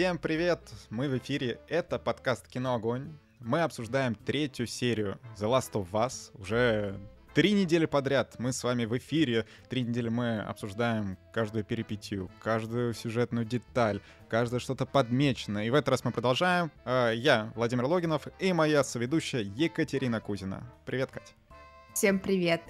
[0.00, 0.60] Всем привет!
[0.88, 1.60] Мы в эфире.
[1.68, 3.12] Это подкаст «Кино Огонь».
[3.38, 6.30] Мы обсуждаем третью серию The Last of Us.
[6.40, 6.98] Уже
[7.34, 9.44] три недели подряд мы с вами в эфире.
[9.68, 14.00] Три недели мы обсуждаем каждую перипетию, каждую сюжетную деталь,
[14.30, 15.66] каждое что-то подмечено.
[15.66, 16.72] И в этот раз мы продолжаем.
[16.86, 20.62] А, я, Владимир Логинов, и моя соведущая Екатерина Кузина.
[20.86, 21.34] Привет, Катя.
[21.92, 22.62] Всем привет.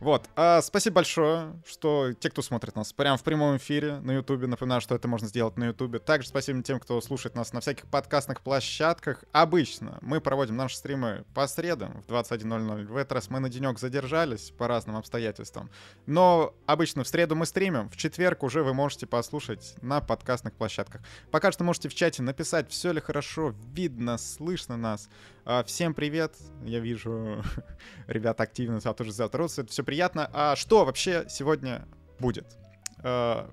[0.00, 4.46] Вот, а, спасибо большое, что те, кто смотрит нас прямо в прямом эфире на Ютубе,
[4.46, 5.98] напоминаю, что это можно сделать на Ютубе.
[5.98, 9.24] Также спасибо тем, кто слушает нас на всяких подкастных площадках.
[9.32, 12.86] Обычно мы проводим наши стримы по средам в 21.00.
[12.86, 15.68] В этот раз мы на денек задержались по разным обстоятельствам.
[16.06, 21.00] Но обычно в среду мы стримим, в четверг уже вы можете послушать на подкастных площадках.
[21.32, 25.08] Пока что можете в чате написать, все ли хорошо, видно, слышно нас.
[25.50, 27.42] А, всем привет, я вижу,
[28.06, 30.28] ребята активно тоже затрутся, это все приятно.
[30.34, 31.88] А что вообще сегодня
[32.18, 32.44] будет?
[32.98, 33.50] А,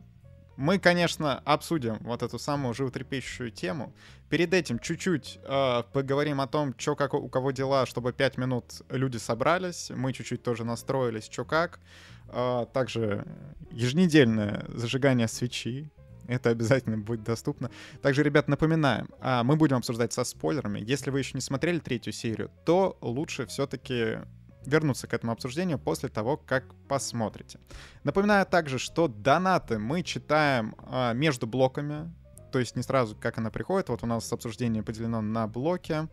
[0.58, 3.96] мы, конечно, обсудим вот эту самую животрепещущую тему.
[4.30, 8.82] Перед этим чуть-чуть э, поговорим о том, что как у кого дела, чтобы 5 минут
[8.90, 9.90] люди собрались.
[9.90, 11.80] Мы чуть-чуть тоже настроились, что как.
[12.28, 13.26] Э, также
[13.72, 15.92] еженедельное зажигание свечи.
[16.28, 17.70] Это обязательно будет доступно.
[18.02, 20.80] Также, ребят, напоминаем, а, мы будем обсуждать со спойлерами.
[20.80, 24.20] Если вы еще не смотрели третью серию, то лучше все-таки
[24.66, 27.60] вернуться к этому обсуждению после того, как посмотрите.
[28.04, 32.12] Напоминаю также, что донаты мы читаем а, между блоками,
[32.52, 33.90] то есть не сразу, как она приходит.
[33.90, 36.08] Вот у нас обсуждение поделено на блоки.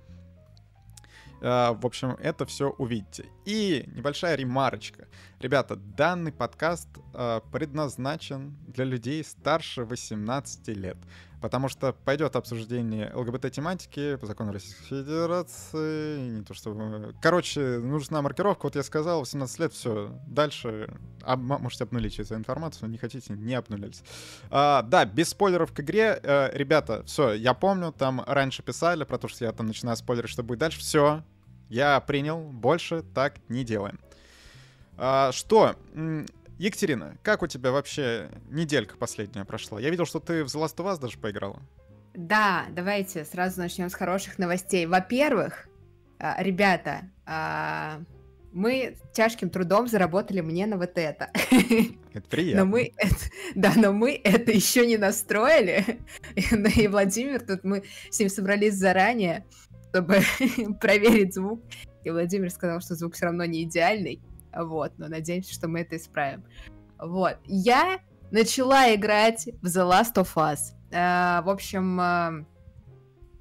[1.41, 3.27] А, в общем, это все увидите.
[3.45, 5.09] И небольшая ремарочка.
[5.43, 10.97] Ребята, данный подкаст а, предназначен для людей старше 18 лет.
[11.41, 16.29] Потому что пойдет обсуждение ЛГБТ-тематики по закону Российской Федерации.
[16.29, 17.13] Не то что...
[17.21, 18.67] Короче, нужна маркировка.
[18.67, 20.17] Вот я сказал, 18 лет, все.
[20.29, 21.41] Дальше об...
[21.41, 22.89] можете обнулить эту информацию.
[22.89, 24.05] Не хотите, не обнулились.
[24.49, 26.21] А, да, без спойлеров к игре.
[26.23, 30.31] А, ребята, все, я помню, там раньше писали про то, что я там начинаю спойлерить,
[30.31, 30.79] что будет дальше.
[30.79, 31.25] Все,
[31.69, 33.99] я принял, больше так не делаем.
[35.05, 35.75] А, что?
[36.59, 39.81] Екатерина, как у тебя вообще неделька последняя прошла?
[39.81, 41.61] Я видел, что ты в The Last of Us даже поиграла.
[42.15, 44.87] Да, давайте сразу начнем с хороших новостей.
[44.87, 45.67] Во-первых,
[46.21, 48.01] а, ребята, а,
[48.53, 51.33] мы тяжким трудом заработали мне на вот это.
[52.13, 52.65] Это приятно.
[52.65, 53.17] Но мы это,
[53.57, 55.99] да, но мы это еще не настроили.
[56.77, 59.47] И Владимир, тут мы с ним собрались заранее
[59.93, 60.21] чтобы
[60.81, 61.63] проверить звук.
[62.03, 64.21] И Владимир сказал, что звук все равно не идеальный.
[64.55, 66.45] Вот, но надеемся, что мы это исправим.
[66.99, 67.39] Вот.
[67.45, 70.75] Я начала играть в The Last of Us.
[70.91, 72.45] Uh, в общем,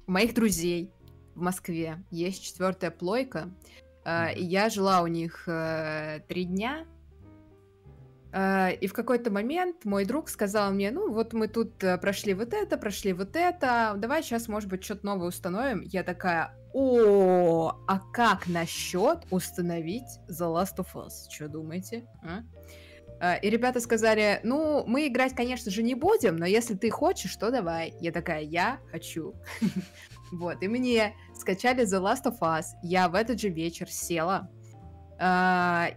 [0.06, 0.90] у моих друзей
[1.34, 3.50] в Москве есть четвертая плойка.
[4.04, 5.44] Uh, и я жила у них
[6.28, 6.86] три дня.
[8.34, 12.78] И в какой-то момент мой друг сказал мне, ну вот мы тут прошли вот это,
[12.78, 15.82] прошли вот это, давай сейчас, может быть, что-то новое установим.
[15.82, 21.28] Я такая, о, а как насчет установить The Last of Us?
[21.30, 22.06] Что думаете?
[22.22, 23.36] А?
[23.36, 27.50] И ребята сказали, ну, мы играть, конечно же, не будем, но если ты хочешь, то
[27.50, 27.94] давай.
[28.00, 29.34] Я такая, я хочу.
[30.32, 32.64] Вот, и мне скачали The Last of Us.
[32.82, 34.48] Я в этот же вечер села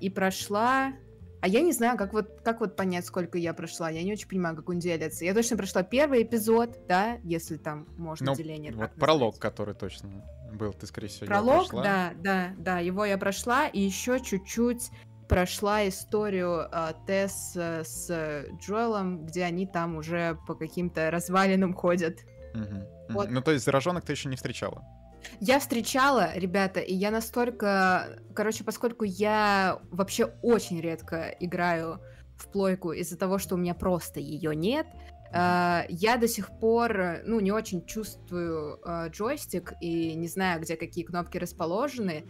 [0.01, 0.91] и прошла
[1.45, 3.91] а я не знаю, как вот, как вот понять, сколько я прошла.
[3.91, 5.25] Я не очень понимаю, как он делится.
[5.25, 8.71] Я точно прошла первый эпизод, да, если там можно ну, деление.
[8.71, 10.09] Вот пролог, который точно
[10.51, 14.89] был, ты, скорее всего, Пролог, да, да, да, его я прошла, и еще чуть-чуть
[15.29, 22.21] прошла историю э, Тесс э, с Джоэлом, где они там уже по каким-то развалинам ходят.
[22.55, 23.29] Угу, вот.
[23.29, 24.83] Ну, то есть зараженных ты еще не встречала?
[25.39, 28.19] Я встречала, ребята, и я настолько...
[28.33, 31.99] Короче, поскольку я вообще очень редко играю
[32.37, 34.87] в плойку из-за того, что у меня просто ее нет,
[35.33, 40.77] Uh, я до сих пор, ну, не очень чувствую uh, джойстик и не знаю, где
[40.77, 42.23] какие кнопки расположены.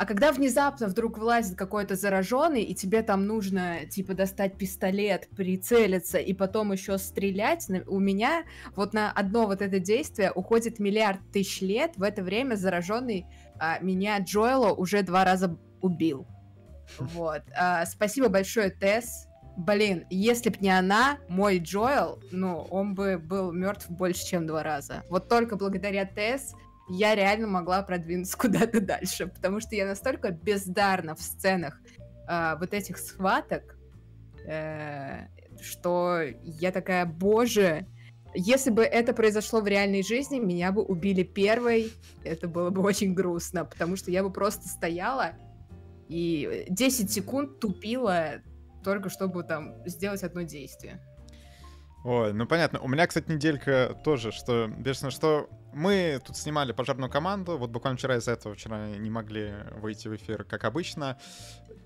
[0.00, 6.16] А когда внезапно вдруг вылазит какой-то зараженный, и тебе там нужно, типа, достать пистолет, прицелиться
[6.16, 8.44] и потом еще стрелять, у меня
[8.74, 11.98] вот на одно вот это действие уходит миллиард тысяч лет.
[11.98, 13.26] В это время зараженный
[13.58, 16.26] а, меня Джоэла уже два раза убил.
[16.98, 17.42] Вот.
[17.54, 19.26] А, спасибо большое, Тесс.
[19.58, 24.62] Блин, если б не она, мой Джоэл, ну, он бы был мертв больше, чем два
[24.62, 25.02] раза.
[25.10, 26.54] Вот только благодаря Тесс
[26.90, 31.80] я реально могла продвинуться куда-то дальше, потому что я настолько бездарна в сценах
[32.28, 33.76] э, вот этих схваток,
[34.46, 35.26] э,
[35.60, 37.86] что я такая, боже,
[38.34, 41.92] если бы это произошло в реальной жизни, меня бы убили первой,
[42.24, 45.32] это было бы очень грустно, потому что я бы просто стояла
[46.08, 48.42] и 10 секунд тупила
[48.82, 51.00] только чтобы там сделать одно действие.
[52.02, 52.80] Ой, ну понятно.
[52.80, 57.98] У меня, кстати, неделька тоже, что, бешено, что мы тут снимали пожарную команду, вот буквально
[57.98, 61.18] вчера из-за этого вчера не могли выйти в эфир, как обычно.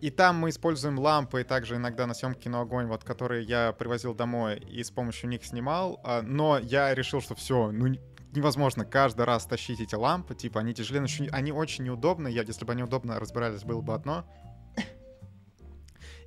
[0.01, 3.73] И там мы используем лампы, и также иногда на съемке кино огонь, вот которые я
[3.73, 6.01] привозил домой и с помощью них снимал.
[6.05, 7.95] А, но я решил, что все, ну
[8.33, 12.29] невозможно каждый раз тащить эти лампы, типа они тяжелее, они очень неудобны.
[12.29, 14.25] Я, если бы они удобно разбирались, было бы одно.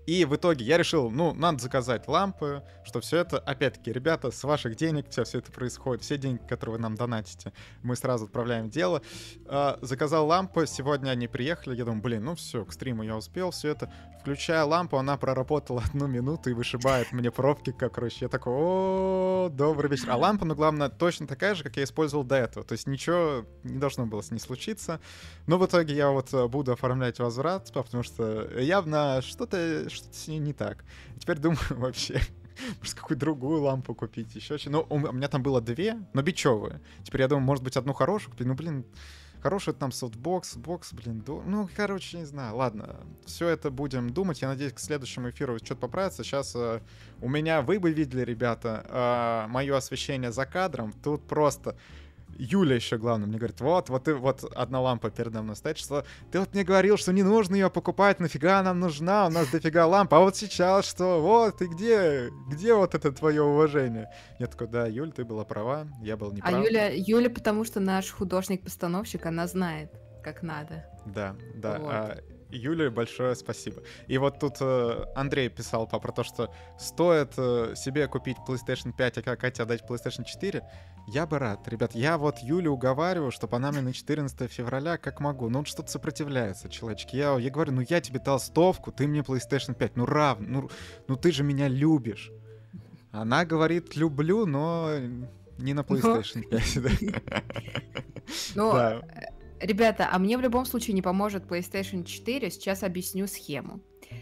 [0.08, 4.42] И в итоге я решил, ну, надо заказать лампы, что все это, опять-таки, ребята, с
[4.46, 7.52] ваших денег все, все это происходит, все деньги, которые вы нам донатите,
[7.84, 9.02] мы сразу отправляем в дело.
[9.48, 13.52] А, заказал лампы, сегодня они приехали, я думаю, блин, ну все, к стриму я успел,
[13.52, 13.92] все это.
[14.22, 19.50] Включая лампу, она проработала одну минуту и вышибает мне пробки, как, короче, я такой, о,
[19.52, 20.10] добрый вечер.
[20.10, 23.46] А лампа, ну, главное, точно такая же, как я использовал до этого, то есть ничего
[23.64, 25.02] не должно было с ней случиться.
[25.48, 30.28] Но в итоге я вот э, буду оформлять возврат, потому что явно что-то что-то с
[30.28, 30.84] ней не так.
[31.16, 32.22] И теперь думаю вообще,
[32.80, 36.82] может, какую другую лампу купить, еще что Ну, у меня там было две, но бичевые.
[37.04, 38.48] Теперь я думаю, может быть, одну хорошую купить.
[38.48, 38.86] Ну, блин,
[39.42, 41.42] хороший там софтбокс, бокс, блин, до...
[41.46, 45.82] ну, короче, не знаю, ладно, все это будем думать, я надеюсь, к следующему эфиру что-то
[45.82, 46.82] поправится, сейчас э,
[47.22, 48.86] у меня, вы бы видели, ребята,
[49.48, 51.78] э, мое освещение за кадром, тут просто
[52.38, 56.06] Юля еще, главное, мне говорит, вот, вот, и, вот одна лампа передо мной стоит, что
[56.32, 59.86] ты вот мне говорил, что не нужно ее покупать, нафига нам нужна, у нас дофига
[59.88, 64.10] лампа, а вот сейчас что, вот, и где, где вот это твое уважение?
[64.40, 66.62] Я такой, да, Юль, ты была права, я был не а прав.
[66.62, 69.92] А Юля, Юля, потому что наш художник-постановщик, она знает,
[70.24, 70.86] как надо.
[71.06, 71.80] Да, да.
[71.80, 71.92] Вот.
[71.92, 72.18] А,
[72.50, 73.82] Юле большое спасибо.
[74.08, 79.28] И вот тут э, Андрей писал про то, что стоит э, себе купить PlayStation 5,
[79.28, 80.64] а Катя отдать PlayStation 4.
[81.08, 81.68] Я бы рад.
[81.68, 85.50] Ребят, я вот Юлю уговариваю, чтобы она мне на 14 февраля как могу.
[85.50, 87.16] Ну, он что-то сопротивляется, человечки.
[87.16, 89.96] Я, я говорю, ну я тебе толстовку, ты мне PlayStation 5.
[89.96, 90.48] Ну, равно.
[90.48, 90.70] Ну,
[91.08, 92.32] ну ты же меня любишь.
[93.12, 94.92] Она говорит, люблю, но
[95.58, 97.24] не на PlayStation 5.
[98.56, 98.74] Ну,
[99.60, 103.82] Ребята, а мне в любом случае не поможет PlayStation 4, сейчас объясню схему.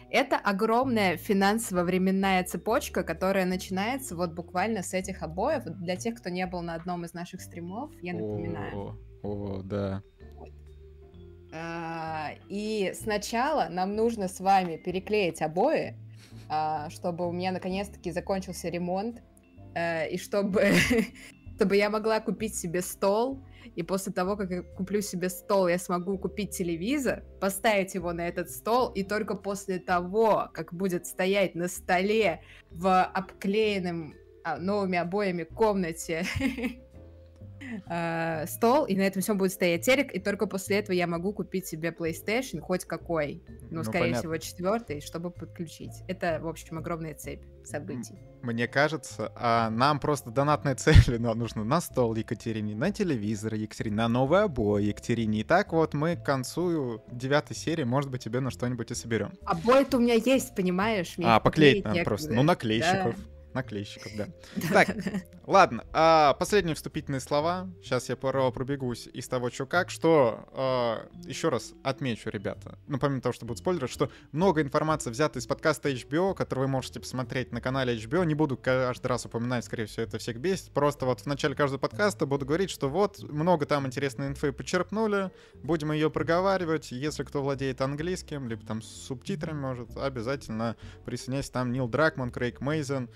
[0.10, 5.64] Это огромная финансово-временная цепочка, которая начинается вот буквально с этих обоев.
[5.66, 8.98] Для тех, кто не был на одном из наших стримов, я напоминаю.
[9.24, 10.04] О, о да.
[11.54, 15.98] А, и сначала нам нужно с вами переклеить обои,
[16.50, 19.22] а, чтобы у меня наконец-таки закончился ремонт,
[19.74, 20.74] а, и чтобы,
[21.56, 23.42] чтобы я могла купить себе стол,
[23.76, 28.28] и после того, как я куплю себе стол, я смогу купить телевизор, поставить его на
[28.28, 32.42] этот стол, и только после того, как будет стоять на столе
[32.72, 34.14] в обклеенном
[34.44, 36.26] а, новыми обоями комнате
[37.88, 41.34] э, стол, и на этом все будет стоять телек, и только после этого я могу
[41.34, 44.20] купить себе PlayStation, хоть какой, но, ну, скорее понятно.
[44.20, 46.04] всего, четвертый, чтобы подключить.
[46.08, 48.16] Это, в общем, огромная цепь событий.
[48.42, 53.96] Мне кажется, а нам просто донатные цели но нужно на стол Екатерине, на телевизор Екатерине,
[53.96, 55.40] на новые обои Екатерине.
[55.40, 59.32] И так вот мы к концу девятой серии, может быть, тебе на что-нибудь и соберем.
[59.46, 61.16] Обои-то у меня есть, понимаешь?
[61.24, 62.34] а, поклеить нам просто.
[62.34, 63.16] Ну, наклейщиков.
[63.16, 64.28] Да наклейщиков, да.
[64.72, 64.96] Так,
[65.48, 67.70] ладно, а, последние вступительные слова.
[67.82, 69.90] Сейчас я пробегусь из того, что как.
[69.90, 75.10] Что, а, еще раз отмечу, ребята, ну, помимо того, что будут спойлеры, что много информации
[75.10, 78.26] взята из подкаста HBO, который вы можете посмотреть на канале HBO.
[78.26, 80.72] Не буду каждый раз упоминать, скорее всего, это всех бесит.
[80.72, 85.32] Просто вот в начале каждого подкаста буду говорить, что вот, много там интересной инфы почерпнули,
[85.64, 86.92] будем ее проговаривать.
[86.92, 91.52] Если кто владеет английским, либо там с субтитрами, может, обязательно присоединяйся.
[91.54, 93.10] Там Нил Дракман, Крейг Мейзен,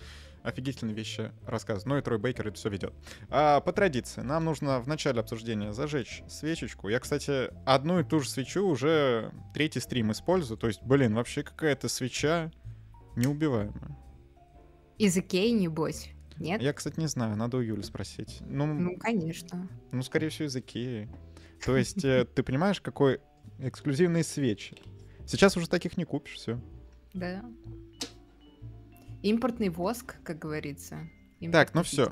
[0.43, 1.85] офигительные вещи рассказывает.
[1.87, 2.93] Ну и Трой Бейкер это все ведет.
[3.29, 6.89] А, по традиции, нам нужно в начале обсуждения зажечь свечечку.
[6.89, 10.57] Я, кстати, одну и ту же свечу уже третий стрим использую.
[10.57, 12.51] То есть, блин, вообще какая-то свеча
[13.15, 13.97] неубиваемая.
[14.97, 16.09] Из Икеи, небось?
[16.37, 16.61] Нет?
[16.61, 18.37] Я, кстати, не знаю, надо у Юли спросить.
[18.41, 19.67] Ну, ну конечно.
[19.91, 21.09] Ну, скорее всего, из Икеи.
[21.63, 23.19] То есть, э, ты понимаешь, какой
[23.59, 24.77] эксклюзивные свечи?
[25.27, 26.61] Сейчас уже таких не купишь, все.
[27.13, 27.43] Да.
[29.21, 30.95] Импортный воск, как говорится.
[31.39, 32.11] Импортный так, ну все.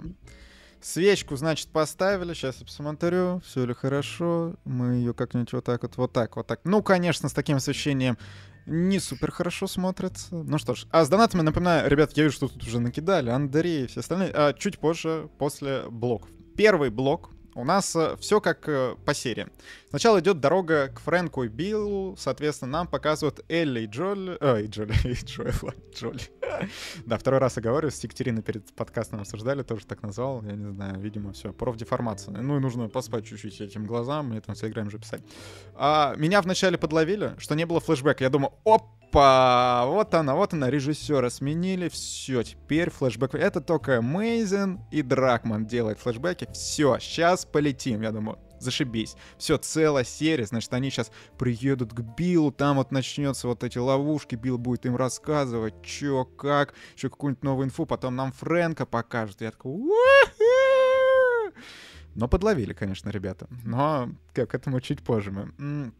[0.81, 2.33] Свечку, значит, поставили.
[2.33, 4.55] Сейчас я посмотрю, все ли хорошо.
[4.65, 6.61] Мы ее как-нибудь вот так вот, вот так, вот так.
[6.63, 8.17] Ну, конечно, с таким освещением
[8.67, 10.35] не супер хорошо смотрится.
[10.35, 13.85] Ну что ж, а с донатами, напоминаю, ребят, я вижу, что тут уже накидали, Андрей
[13.85, 14.31] и все остальные.
[14.33, 16.29] А чуть позже, после блоков.
[16.55, 19.47] Первый блок у нас э, все как э, по серии.
[19.89, 24.37] Сначала идет дорога к Фрэнку и Биллу, соответственно, нам показывают Элли и Джоли...
[24.39, 26.21] Ой, э, Джоли, и Джоэла, Джоли.
[27.05, 30.71] да, второй раз я говорю, с Екатериной перед подкастом обсуждали, тоже так назвал, я не
[30.71, 32.37] знаю, видимо, все, профдеформация.
[32.37, 35.23] Ну и нужно поспать чуть-чуть этим глазам, мне там в Телеграме уже писать.
[35.73, 38.23] А, меня вначале подловили, что не было флешбека.
[38.23, 38.83] Я думаю, оп,
[39.17, 39.85] Опа!
[39.87, 43.33] Вот она, вот она, режиссера сменили, все, теперь флешбэк.
[43.33, 46.47] Это только Мейзен и Дракман делают флешбеки.
[46.53, 48.37] Все, сейчас полетим, я думаю.
[48.59, 49.15] Зашибись.
[49.39, 54.35] Все, целая серия, значит, они сейчас приедут к Биллу, там вот начнется вот эти ловушки,
[54.35, 59.41] Билл будет им рассказывать, чё, как, еще какую-нибудь новую инфу, потом нам Фрэнка покажет.
[59.41, 59.81] Я такой,
[62.13, 63.47] но подловили, конечно, ребята.
[63.63, 65.91] Но к этому чуть позже мы.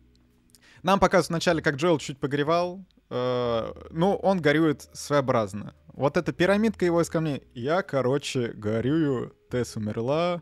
[0.84, 2.86] Нам показывают вначале, как Джоэл чуть погревал.
[3.10, 5.74] Э, ну, он горюет своеобразно.
[5.88, 7.44] Вот эта пирамидка его из камней.
[7.54, 9.36] Я, короче, горюю.
[9.50, 10.42] Тесс умерла.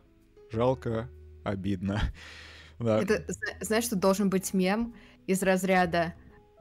[0.51, 1.10] Жалко,
[1.43, 2.01] обидно.
[2.77, 3.01] Да.
[3.01, 3.24] Это,
[3.62, 4.95] знаешь, что должен быть мем
[5.27, 6.13] из разряда,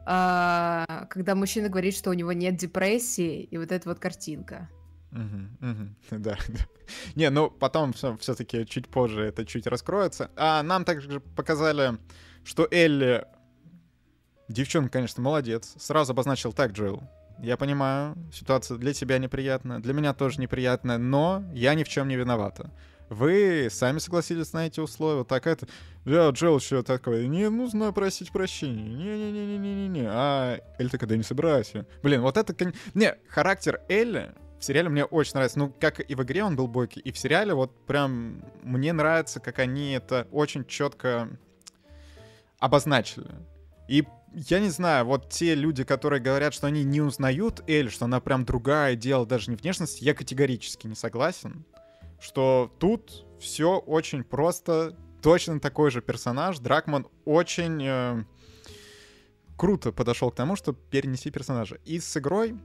[0.06, 4.70] а, когда мужчина говорит, что у него нет депрессии, и вот эта вот картинка.
[5.10, 6.66] Угу, угу, да, да.
[7.14, 10.30] Не, ну потом все-таки чуть позже это чуть раскроется.
[10.36, 11.98] А нам также показали,
[12.44, 13.26] что Элли,
[14.54, 17.02] девчонка, конечно, молодец, сразу обозначил так, Джилл.
[17.40, 22.08] Я понимаю, ситуация для тебя неприятная, для меня тоже неприятная, но я ни в чем
[22.08, 22.70] не виновата.
[23.10, 25.66] Вы сами согласились на эти условия, так это...
[26.06, 31.86] Я Джилл еще такой, не нужно просить прощения, не-не-не-не-не-не, а Элли такая, да не собирайся.
[32.02, 32.72] Блин, вот это...
[32.94, 35.58] Не, характер Элли в сериале мне очень нравится.
[35.58, 39.40] Ну, как и в игре он был бойкий, и в сериале вот прям мне нравится,
[39.40, 41.28] как они это очень четко
[42.58, 43.30] обозначили.
[43.88, 44.04] И
[44.34, 48.20] я не знаю, вот те люди, которые говорят, что они не узнают Эль, что она
[48.20, 51.64] прям другая, дело даже не внешность, я категорически не согласен.
[52.20, 56.58] Что тут все очень просто, точно такой же персонаж.
[56.58, 58.24] Дракман очень э,
[59.56, 61.78] круто подошел к тому, чтобы перенести персонажа.
[61.84, 62.56] И с игрой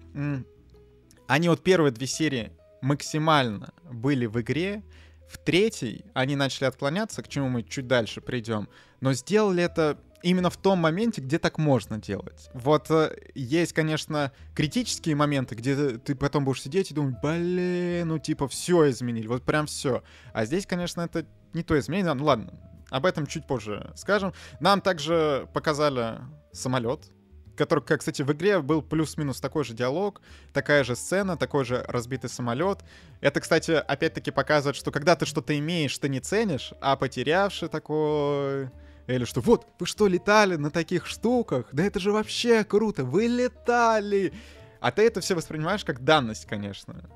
[1.27, 4.83] они вот первые две серии максимально были в игре.
[5.27, 8.67] В третьей они начали отклоняться, к чему мы чуть дальше придем.
[8.99, 12.49] Но сделали это именно в том моменте, где так можно делать.
[12.53, 18.19] Вот э, есть, конечно, критические моменты, где ты потом будешь сидеть и думать, блин, ну
[18.19, 20.03] типа все изменили, вот прям все.
[20.33, 22.13] А здесь, конечно, это не то изменение.
[22.13, 22.53] Ну ладно,
[22.89, 24.33] об этом чуть позже скажем.
[24.59, 26.19] Нам также показали
[26.51, 27.11] самолет,
[27.55, 30.21] который, как, кстати, в игре был плюс-минус такой же диалог,
[30.53, 32.79] такая же сцена, такой же разбитый самолет.
[33.21, 38.71] Это, кстати, опять-таки показывает, что когда ты что-то имеешь, ты не ценишь, а потерявший такой...
[39.09, 41.69] Или что, вот, вы что, летали на таких штуках?
[41.71, 44.33] Да это же вообще круто, вы летали!
[44.79, 47.09] А ты это все воспринимаешь как данность, конечно.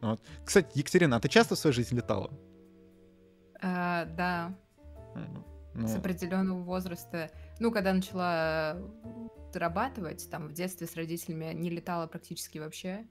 [0.00, 0.20] Вот.
[0.46, 2.30] Кстати, Екатерина, а ты часто в своей жизни летала?
[3.60, 4.54] А, да.
[5.74, 5.86] Ну.
[5.86, 7.30] С определенного возраста.
[7.60, 8.78] Ну, когда начала
[9.52, 13.06] зарабатывать, там в детстве с родителями не летала практически вообще.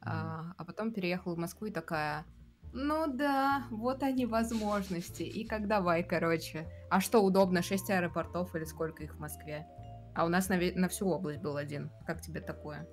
[0.00, 2.24] А, а потом переехала в Москву и такая,
[2.72, 5.22] ну да, вот они возможности.
[5.22, 6.66] И как давай, короче.
[6.90, 9.66] А что удобно, 6 аэропортов или сколько их в Москве?
[10.14, 11.90] А у нас на, на всю область был один.
[12.06, 12.86] Как тебе такое?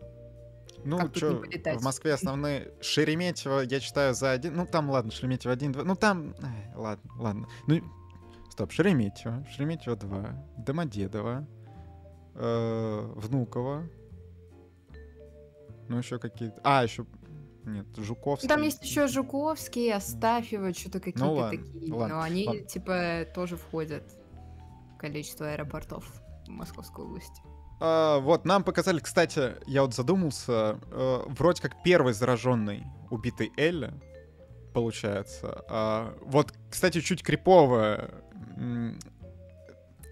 [0.84, 2.72] Ну, что, в Москве основные...
[2.82, 4.56] Шереметьево я читаю за один...
[4.56, 5.84] Ну, там, ладно, Шереметьево один, два...
[5.84, 6.36] Ну, там...
[6.42, 7.48] Ай, ладно, ладно.
[7.68, 7.82] Ну,
[8.52, 11.48] стоп, Шереметьево, Шереметьево 2, Домодедово,
[12.36, 13.90] э, Внуково.
[15.88, 16.60] Ну, еще какие-то...
[16.64, 17.06] А, еще...
[17.66, 18.48] Нет, Жуковский.
[18.48, 21.94] Там есть еще Жуковский, Астафьева, что-то какие-то ну, ладно, такие.
[21.94, 22.62] Ладно, но они, ладно.
[22.64, 24.04] типа, тоже входят
[24.94, 26.06] в количество аэропортов
[26.46, 27.42] в Московской области.
[27.80, 33.94] А, вот, нам показали, кстати, я вот задумался, э, вроде как первый зараженный убитый Элли,
[34.74, 35.66] получается.
[35.68, 38.12] А, вот, кстати, чуть криповая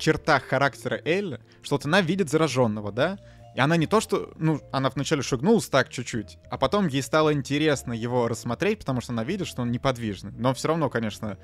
[0.04, 3.18] чертах характера Элли, что вот она видит зараженного, да?
[3.56, 7.34] И она не то что, ну, она вначале шагнулась так чуть-чуть, а потом ей стало
[7.34, 10.32] интересно его рассмотреть, потому что она видит, что он неподвижный.
[10.32, 11.38] Но все равно, конечно,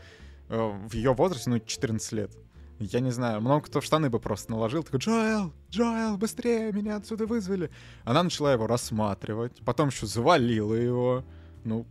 [0.50, 2.32] э, в ее возрасте, ну, 14 лет.
[2.80, 4.84] Я не знаю, много кто в штаны бы просто наложил.
[4.84, 7.70] Такой, Джоэл, Джоэл, быстрее, меня отсюда вызвали.
[8.06, 11.26] Она начала его рассматривать, потом еще завалила его.
[11.66, 11.86] Ну,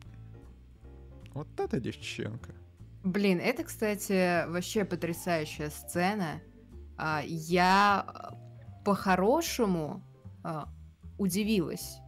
[1.35, 2.55] вот эта девчонка.
[3.05, 6.41] Блин, это, кстати, вообще потрясающая сцена.
[6.97, 8.35] А, я а,
[8.85, 10.03] по-хорошему
[10.49, 10.69] а,
[11.19, 11.99] удивилась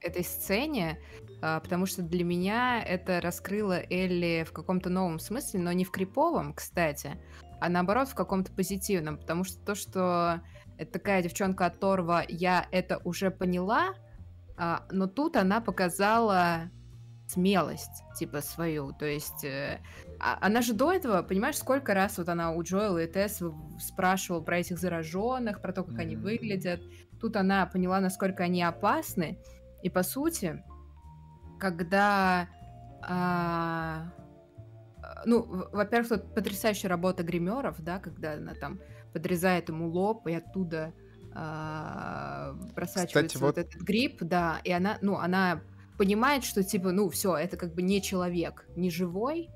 [0.00, 0.98] этой сцене,
[1.40, 6.52] потому что для меня это раскрыло Элли в каком-то новом смысле, но не в криповом,
[6.52, 7.12] кстати,
[7.60, 10.40] а наоборот в каком-то позитивном, потому что то, что
[10.78, 13.94] это такая девчонка от Торва, я это уже поняла,
[14.90, 16.68] но тут она показала
[17.28, 18.92] смелость, типа, свою.
[18.92, 19.80] То есть, э,
[20.20, 23.42] а, она же до этого, понимаешь, сколько раз вот она у Джоэла и Тесс
[23.80, 26.00] спрашивала про этих зараженных, про то, как mm-hmm.
[26.00, 26.80] они выглядят.
[27.20, 29.38] Тут она поняла, насколько они опасны.
[29.82, 30.62] И, по сути,
[31.58, 32.48] когда...
[33.02, 34.12] А,
[35.24, 38.80] ну, во-первых, тут потрясающая работа гримеров, да, когда она там
[39.12, 40.92] подрезает ему лоб и оттуда
[41.32, 43.56] а, просачивается Кстати, вот...
[43.56, 45.62] вот- этот гриб, да, и она, ну, она
[45.96, 49.50] понимает, что типа, ну, все, это как бы не человек, не живой.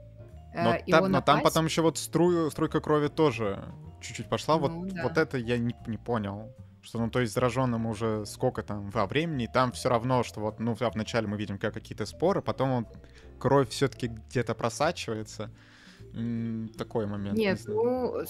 [0.54, 3.64] э, Но, его там, но там потом еще вот струю, струйка крови тоже
[4.00, 4.58] чуть-чуть пошла.
[4.58, 5.02] Ну, вот, да.
[5.02, 6.54] вот это я не, не понял.
[6.82, 10.60] Что, ну, то есть зараженным уже сколько там во времени, там все равно, что вот,
[10.60, 12.98] ну, да, вначале мы видим как какие-то споры, потом вот
[13.38, 15.50] кровь все-таки где-то просачивается.
[16.78, 17.36] Такой момент.
[17.36, 17.82] не Нет, знаю.
[17.82, 18.24] ну,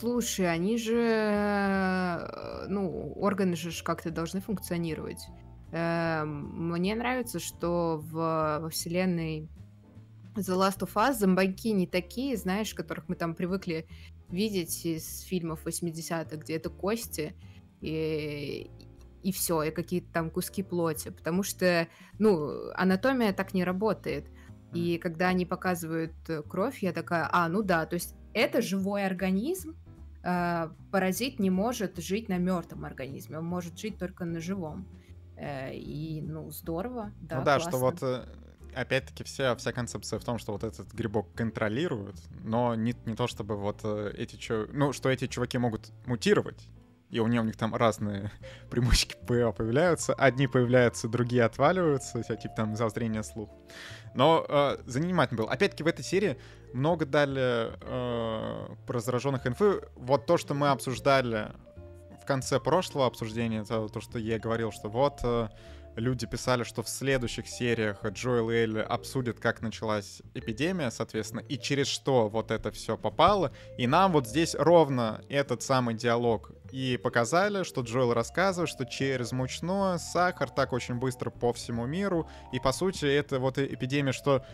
[0.00, 5.26] слушай, они же, э, ну, органы же как-то должны функционировать.
[5.72, 9.48] Эм, Мне нравится, что в, во вселенной
[10.34, 13.86] The Last of Us зомбаки не такие, знаешь, которых мы там привыкли
[14.28, 17.34] видеть из фильмов 80-х, где это кости
[17.84, 18.70] и,
[19.22, 21.10] и все, и какие-то там куски плоти.
[21.10, 21.86] Потому что,
[22.18, 24.26] ну, анатомия так не работает.
[24.72, 29.06] И когда они показывают э, кровь, я такая, а, ну да, то есть это живой
[29.06, 29.76] организм,
[30.24, 34.88] э, паразит не может жить на мертвом организме, он может жить только на живом.
[35.36, 37.86] Э, И, ну, здорово, да, ну да, что классно.
[37.86, 38.24] вот э,
[38.74, 43.28] опять-таки вся, вся концепция в том, что вот этот грибок контролирует, но не, не то
[43.28, 44.66] чтобы вот эти чу...
[44.72, 46.68] ну, что эти чуваки могут мутировать,
[47.14, 48.32] и у них, у них там разные
[48.70, 50.14] примочки ПА появляются.
[50.14, 53.50] Одни появляются, другие отваливаются, вся, типа там заострение слух.
[54.16, 55.52] Но э, занимательно было.
[55.52, 56.36] Опять-таки в этой серии
[56.72, 59.82] много дали э, про зараженных инфы.
[59.94, 61.52] Вот то, что мы обсуждали
[62.20, 65.48] в конце прошлого обсуждения, это то, что я говорил, что вот э,
[65.96, 71.58] люди писали, что в следующих сериях Джоэл и Элли обсудят, как началась эпидемия, соответственно, и
[71.58, 73.52] через что вот это все попало.
[73.78, 79.32] И нам вот здесь ровно этот самый диалог и показали, что Джоэл рассказывает, что через
[79.32, 82.28] мучное сахар так очень быстро по всему миру.
[82.52, 84.44] И по сути это вот эпидемия, что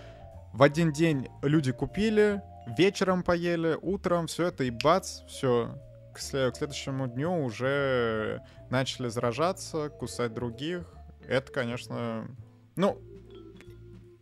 [0.53, 5.79] в один день люди купили, вечером поели, утром все это и бац, все.
[6.13, 10.85] К, к следующему дню уже начали заражаться, кусать других.
[11.31, 12.27] Это, конечно,
[12.75, 13.01] ну,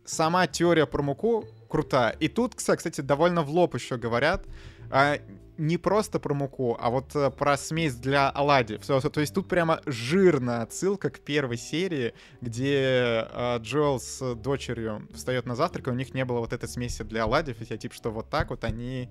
[0.05, 2.11] сама теория про муку крутая.
[2.19, 4.45] И тут, кстати, довольно в лоб еще говорят,
[4.91, 5.17] а,
[5.57, 8.83] не просто про муку, а вот э, про смесь для оладьев.
[8.83, 15.07] Всё, то есть тут прямо жирная отсылка к первой серии, где э, Джоэл с дочерью
[15.11, 17.77] встает на завтрак, и у них не было вот этой смеси для оладьев, и я
[17.77, 19.09] типа, что вот так вот они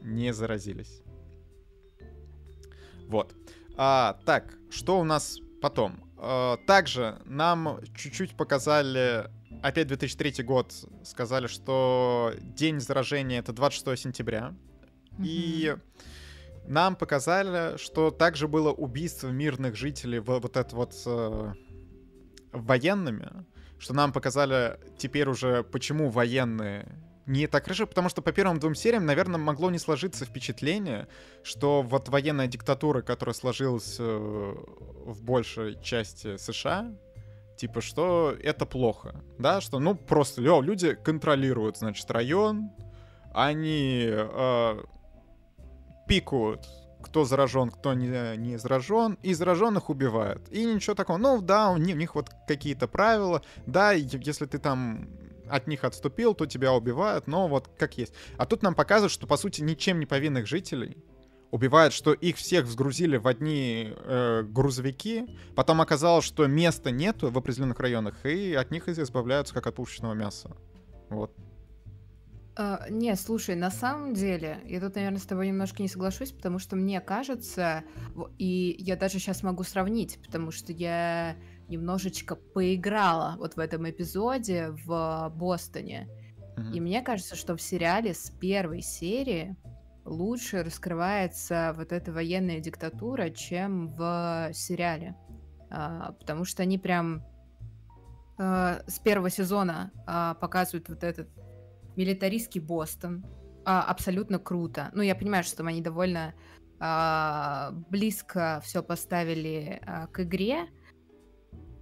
[0.00, 1.02] не заразились.
[3.06, 3.34] Вот.
[3.76, 6.07] А, так, что у нас потом?
[6.20, 9.30] А, также нам чуть-чуть показали,
[9.62, 10.72] опять 2003 год,
[11.04, 14.54] сказали, что день заражения это 26 сентября.
[15.20, 15.76] И
[16.66, 21.52] нам показали, что также было убийство мирных жителей, в- вот это вот э,
[22.52, 23.44] военными,
[23.78, 26.86] что нам показали теперь уже, почему военные
[27.28, 31.06] не так хорошо, потому что по первым двум сериям, наверное, могло не сложиться впечатление,
[31.42, 34.54] что вот военная диктатура, которая сложилась э,
[35.04, 36.90] в большей части США,
[37.56, 42.70] типа, что это плохо, да, что, ну, просто, лё, люди контролируют, значит, район,
[43.34, 44.82] они э,
[46.08, 46.66] пикают,
[47.02, 50.48] кто заражен, кто не, не заражен, и зараженных убивают.
[50.50, 51.16] И ничего такого.
[51.16, 53.42] Ну да, у них, у них вот какие-то правила.
[53.66, 55.08] Да, если ты там
[55.50, 58.14] от них отступил, то тебя убивают, но вот как есть.
[58.36, 60.96] А тут нам показывают, что по сути ничем не повинных жителей
[61.50, 67.38] убивают, что их всех взгрузили в одни э, грузовики, потом оказалось, что места нету в
[67.38, 70.56] определенных районах, и от них избавляются как от пушечного мяса.
[71.08, 71.34] Вот.
[72.56, 76.58] А, Не, слушай, на самом деле, я тут, наверное, с тобой немножко не соглашусь, потому
[76.58, 77.84] что мне кажется,
[78.36, 81.36] и я даже сейчас могу сравнить, потому что я
[81.68, 86.08] немножечко поиграла вот в этом эпизоде в Бостоне.
[86.56, 86.72] Мгм.
[86.72, 89.56] И мне кажется, что в сериале с первой серии
[90.04, 95.14] лучше раскрывается вот эта военная диктатура, чем в сериале.
[95.70, 97.22] А, потому что они прям
[98.38, 101.28] а, с первого сезона а, показывают вот этот
[101.96, 103.24] милитаристский Бостон.
[103.64, 104.90] А, абсолютно круто.
[104.94, 106.34] Ну, я понимаю, что там они довольно
[106.80, 110.68] а, близко все поставили а, к игре,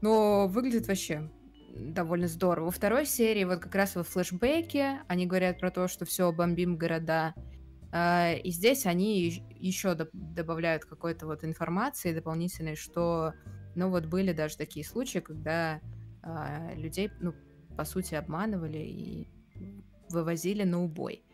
[0.07, 1.29] но выглядит вообще
[1.75, 2.67] довольно здорово.
[2.67, 6.77] Во второй серии, вот как раз во флешбеке, они говорят про то, что все, бомбим
[6.77, 7.35] города.
[7.93, 9.27] А, И здесь они
[9.59, 13.33] еще добавляют какой-то вот информации дополнительной, что,
[13.75, 15.81] ну вот были даже такие случаи, когда
[16.23, 17.35] а, людей, ну,
[17.77, 19.29] по сути, обманывали и
[20.09, 21.25] вывозили на убой.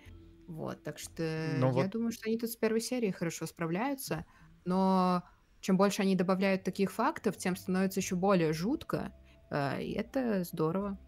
[0.48, 1.22] Вот, так что
[1.58, 4.24] Ну я вот- думаю, что они тут с первой серии хорошо справляются,
[4.64, 5.22] но
[5.62, 9.12] чем больше они добавляют таких фактов, тем становится еще более жутко,
[9.48, 10.98] а, и это здорово.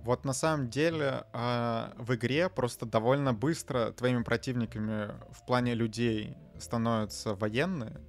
[0.00, 6.36] Вот на самом деле а, в игре просто довольно быстро твоими противниками в плане людей
[6.58, 8.00] становятся военные.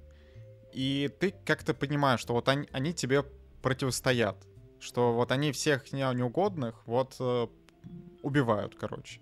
[0.72, 3.24] и ты как-то понимаешь, что вот они, они тебе
[3.62, 4.36] противостоят,
[4.80, 7.46] что вот они всех неугодных вот э,
[8.22, 9.20] убивают, короче.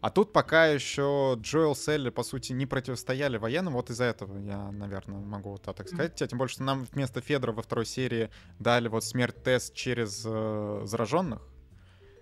[0.00, 4.38] А тут пока еще Джоэл с Элли, по сути, не противостояли военным, вот из-за этого
[4.38, 6.14] я, наверное, могу вот так сказать.
[6.14, 11.42] Тем более, что нам вместо Федора во второй серии дали вот смерть-тест через э, зараженных.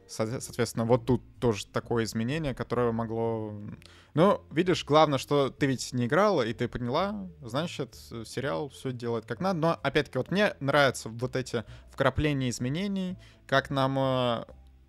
[0.09, 3.53] Соответственно, вот тут тоже такое изменение, которое могло...
[4.15, 9.27] Ну, видишь, главное, что ты ведь не играла, и ты поняла, значит, сериал все делает
[9.27, 9.59] как надо.
[9.59, 14.45] Но, опять-таки, вот мне нравятся вот эти вкрапления изменений, как нам э,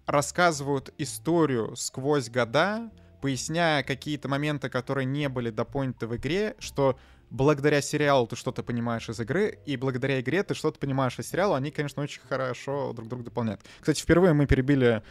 [0.08, 2.90] рассказывают историю сквозь года,
[3.22, 6.98] поясняя какие-то моменты, которые не были допоняты в игре, что
[7.30, 11.58] благодаря сериалу ты что-то понимаешь из игры, и благодаря игре ты что-то понимаешь из сериала,
[11.58, 13.62] они, конечно, очень хорошо друг друга дополняют.
[13.80, 15.04] Кстати, впервые мы перебили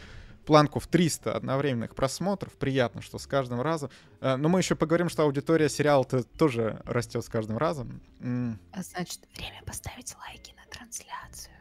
[0.45, 2.53] планку в 300 одновременных просмотров.
[2.53, 3.91] Приятно, что с каждым разом.
[4.21, 8.01] Э, но мы еще поговорим, что аудитория сериала-то тоже растет с каждым разом.
[8.21, 11.56] А значит, время поставить лайки на трансляцию.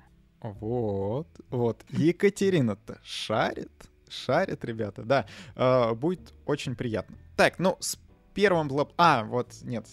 [0.60, 1.84] Вот, вот.
[1.90, 3.72] Екатерина-то шарит,
[4.08, 5.26] шарит, ребята, да.
[5.54, 7.16] Э, будет очень приятно.
[7.36, 7.98] Так, ну, с
[8.36, 8.88] первым было...
[8.98, 9.86] А, вот, нет.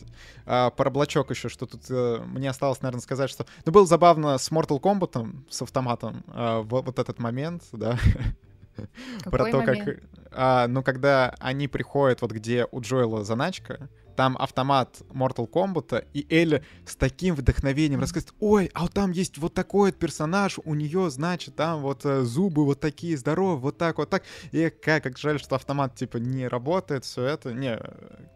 [0.45, 3.45] А, про блочок еще, что тут а, мне осталось, наверное, сказать, что...
[3.65, 7.97] Ну, было забавно с Mortal Kombat, с автоматом, а, вот, вот этот момент, да.
[9.19, 9.85] Какой про то, момент?
[9.85, 10.03] как...
[10.31, 16.25] А, ну, когда они приходят, вот где у Джоэла заначка, там автомат Mortal Kombat, и
[16.29, 20.73] Элли с таким вдохновением рассказывает, ой, а вот там есть вот такой вот персонаж, у
[20.73, 24.23] нее, значит, там вот э, зубы вот такие здоровые, вот так, вот так.
[24.51, 27.53] И как, как жаль, что автомат, типа, не работает, все это.
[27.53, 27.79] Не,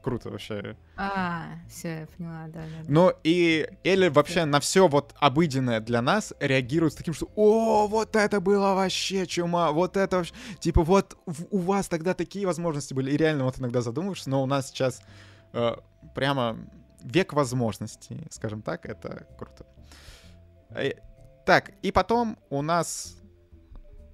[0.03, 0.75] круто вообще.
[0.95, 2.85] А, все, я поняла, да, да.
[2.87, 7.87] Ну, и Элли вообще на все вот обыденное для нас реагирует с таким, что, о,
[7.87, 11.17] вот это было вообще чума, вот это вообще, типа, вот
[11.51, 15.01] у вас тогда такие возможности были, и реально вот иногда задумываешься, но у нас сейчас
[15.01, 15.26] Э,
[16.15, 16.57] прямо
[17.01, 19.65] век возможностей, скажем так, это круто.
[20.69, 20.91] Э,
[21.45, 23.15] так, и потом у нас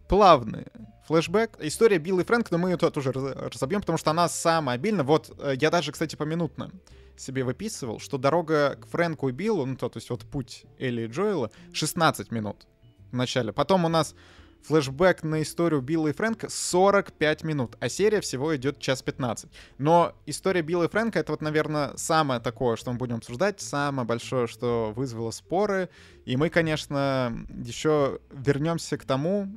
[0.08, 0.68] плавный
[1.08, 1.58] флешбэк.
[1.60, 5.04] История Билла и Фрэнка, но мы ее тоже разобьем, потому что она самая обильная.
[5.04, 6.72] Вот э, я даже, кстати, поминутно
[7.18, 11.04] себе выписывал, что дорога к Фрэнку и Биллу, ну то, то есть вот путь Элли
[11.04, 12.68] и Джоэла, 16 минут
[13.12, 13.52] в начале.
[13.54, 14.16] Потом у нас
[14.64, 19.52] флешбэк на историю Билла и Фрэнка 45 минут, а серия всего идет час 15.
[19.78, 24.08] Но история Билла и Фрэнка это вот, наверное, самое такое, что мы будем обсуждать, самое
[24.08, 25.90] большое, что вызвало споры.
[26.26, 29.48] И мы, конечно, еще вернемся к тому,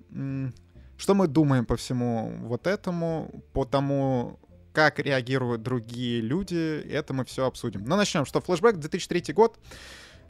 [0.96, 4.38] что мы думаем по всему вот этому, по тому,
[4.72, 7.84] как реагируют другие люди, это мы все обсудим.
[7.84, 9.58] Но начнем, что флешбэк 2003 год.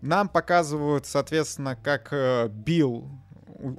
[0.02, 3.10] Нам показывают, соответственно, как э, Билл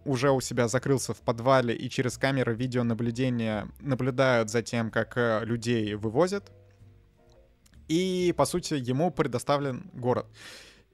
[0.06, 5.42] уже у себя закрылся в подвале и через камеры видеонаблюдения наблюдают за тем, как э,
[5.44, 6.52] людей вывозят.
[7.88, 10.28] И, по сути, ему предоставлен город.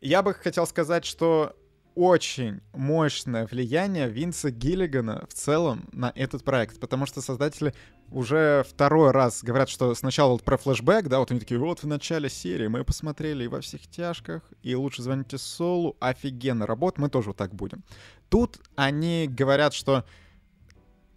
[0.02, 1.56] Я бы хотел сказать, что
[1.95, 7.73] очень мощное влияние Винса Гиллигана в целом на этот проект, потому что создатели
[8.12, 11.88] уже второй раз говорят, что сначала вот про флешбэк, да, вот они такие, вот в
[11.88, 17.10] начале серии мы посмотрели и во всех тяжках, и лучше звоните Солу, офигенно работает, мы
[17.10, 17.84] тоже вот так будем.
[18.29, 20.06] Тут они говорят, что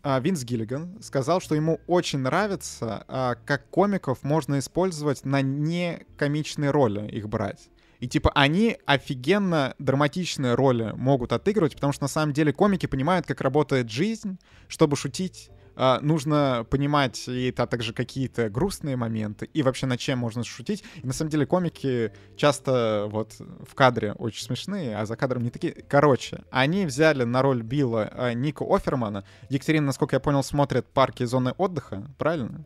[0.02, 6.70] а, Винс Гиллиган сказал, что ему очень нравится, а, как комиков можно использовать на некомичные
[6.70, 7.70] роли их брать.
[8.00, 13.26] И типа они офигенно драматичные роли могут отыгрывать, потому что на самом деле комики понимают,
[13.26, 15.50] как работает жизнь, чтобы шутить.
[15.76, 20.82] Uh, нужно понимать и а также какие-то грустные моменты, и вообще над чем можно шутить.
[21.02, 25.50] И на самом деле комики часто вот в кадре очень смешные, а за кадром не
[25.50, 25.74] такие.
[25.87, 29.26] Короче, они взяли на роль Билла uh, Ника Офермана.
[29.50, 32.64] Екатерина, насколько я понял, смотрит парки и зоны отдыха, правильно?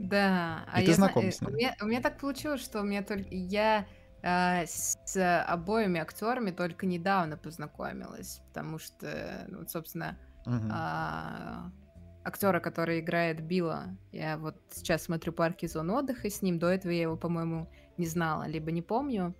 [0.00, 0.66] Да.
[0.76, 1.50] И а ты знаком э, с ним.
[1.50, 3.26] У меня, у меня так получилось, что у меня только...
[3.30, 11.70] Я а, с обоими актерами только недавно познакомилась, потому что, ну, собственно, а,
[12.24, 16.68] актера, который играет Билла, я вот сейчас смотрю «Парки и зоны отдыха» с ним, до
[16.68, 19.34] этого я его, по-моему, не знала, либо не помню.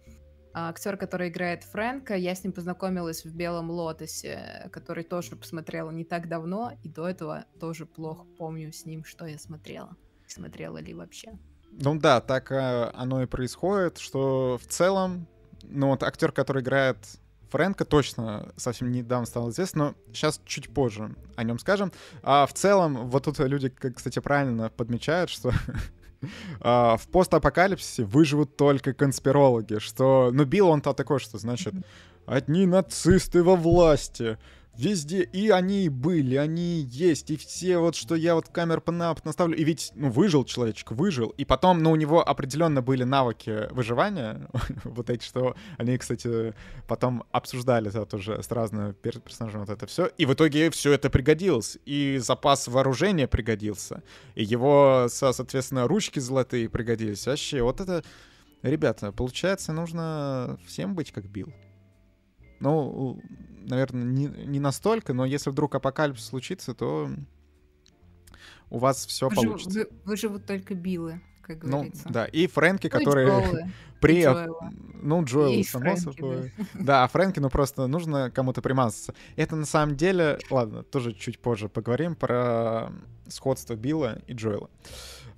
[0.52, 5.90] А актер, который играет Фрэнка, я с ним познакомилась в «Белом лотосе», который тоже посмотрела
[5.90, 9.96] не так давно, и до этого тоже плохо помню с ним, что я смотрела.
[10.26, 11.38] Смотрела ли вообще.
[11.72, 15.26] Ну да, так э, оно и происходит, что в целом,
[15.62, 16.98] ну вот актер, который играет
[17.50, 21.92] Фрэнка, точно совсем недавно стал известен, но сейчас чуть позже о нем скажем.
[22.22, 25.52] А в целом, вот тут люди, кстати, правильно подмечают, что
[26.60, 31.74] а, в постапокалипсисе выживут только конспирологи, что, ну, Билл он-то такой, что, значит,
[32.26, 34.38] одни нацисты во власти,
[34.76, 39.56] везде, и они были, они есть, и все вот, что я вот камер панап наставлю,
[39.56, 44.48] и ведь, ну, выжил человечек, выжил, и потом, ну, у него определенно были навыки выживания,
[44.84, 46.54] вот эти, что они, кстати,
[46.86, 50.92] потом обсуждали это тоже с разными пер персонажами вот это все, и в итоге все
[50.92, 54.02] это пригодилось, и запас вооружения пригодился,
[54.34, 58.02] и его, соответственно, ручки золотые пригодились, вообще, вот это,
[58.62, 61.52] ребята, получается, нужно всем быть как Билл.
[62.60, 63.18] Ну,
[63.66, 67.10] наверное, не, не настолько, но если вдруг апокалипсис случится, то
[68.70, 69.78] у вас все Выжив- получится.
[69.80, 72.08] вы- Выживут только Биллы, как Ну, говорится.
[72.08, 74.22] да, и Фрэнки, Ну, которые Джоэлы, при...
[74.22, 74.72] Джоэла.
[75.02, 76.52] Ну, Джоэл, И само Фрэнки, собой.
[76.74, 79.14] Да, а Фрэнки, ну просто нужно кому-то примазаться.
[79.36, 80.38] Это на самом деле...
[80.50, 82.92] Ладно, тоже чуть позже поговорим про
[83.28, 84.68] сходство Билла и Джоэла.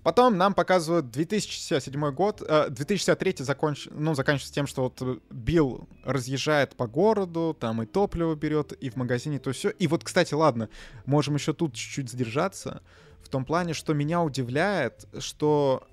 [0.02, 2.42] Потом нам показывают 2067 год.
[2.42, 3.88] э, 2063 законч...
[3.90, 8.90] ну, заканчивается тем, что вот э, Билл разъезжает по городу, там и топливо берет, и
[8.90, 9.70] в магазине то все.
[9.70, 10.68] И вот, кстати, ладно,
[11.06, 12.82] можем еще тут чуть-чуть задержаться.
[13.22, 15.86] В том плане, что меня удивляет, что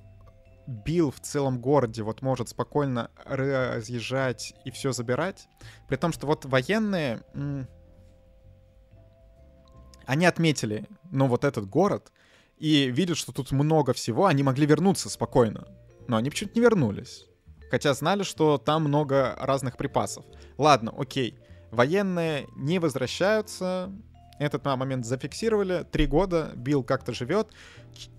[0.66, 5.48] Билл в целом городе вот может спокойно разъезжать и все забирать.
[5.88, 7.22] При том, что вот военные,
[10.06, 12.12] они отметили, ну, вот этот город,
[12.60, 15.68] и видят, что тут много всего, они могли вернуться спокойно.
[16.08, 17.26] Но они почему-то не вернулись.
[17.72, 20.26] Хотя знали, что там много разных припасов.
[20.58, 21.40] Ладно, окей.
[21.72, 23.92] Военные не возвращаются.
[24.40, 25.86] Этот момент зафиксировали.
[25.92, 27.50] Три года Билл как-то живет.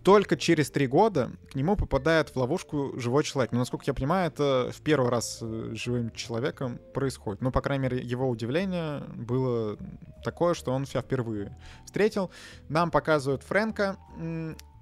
[0.05, 3.53] Только через три года к нему попадает в ловушку живой человек.
[3.53, 7.41] Но, насколько я понимаю, это в первый раз э, живым человеком происходит.
[7.41, 9.79] Ну, по крайней мере, его удивление было
[10.23, 11.57] такое, что он себя впервые
[11.87, 12.31] встретил.
[12.69, 13.97] Нам показывают Фрэнка.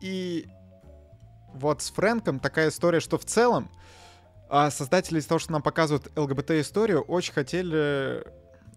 [0.00, 0.48] И
[1.54, 3.70] вот с Фрэнком такая история, что в целом
[4.50, 8.24] а создатели из того, что нам показывают ЛГБТ-историю, очень хотели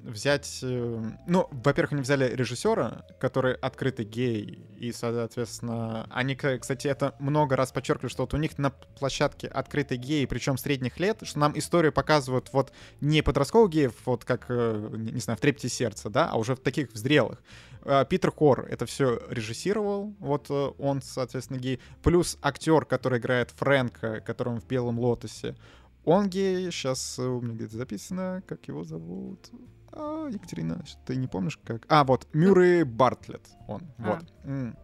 [0.03, 0.59] взять...
[0.63, 7.55] э, Ну, во-первых, они взяли режиссера, который открытый гей, и, соответственно, они, кстати, это много
[7.55, 11.57] раз подчеркивали, что вот у них на площадке открытый гей, причем средних лет, что нам
[11.57, 16.29] историю показывают вот не подростковых геев, вот как, э, не знаю, в «Трепете сердца», да,
[16.29, 17.41] а уже в таких в зрелых.
[17.83, 21.79] Э, Питер Хор это все режиссировал, вот э, он, соответственно, гей.
[22.03, 25.55] Плюс актер, который играет Фрэнка, которым в «Белом лотосе»,
[26.03, 29.51] он гей, сейчас у меня где-то записано, как его зовут.
[29.93, 31.85] А, Екатерина, ты не помнишь как?
[31.89, 34.03] А, вот, Мюррей Бартлетт, он, А.
[34.15, 34.33] вот.
[34.43, 34.77] М.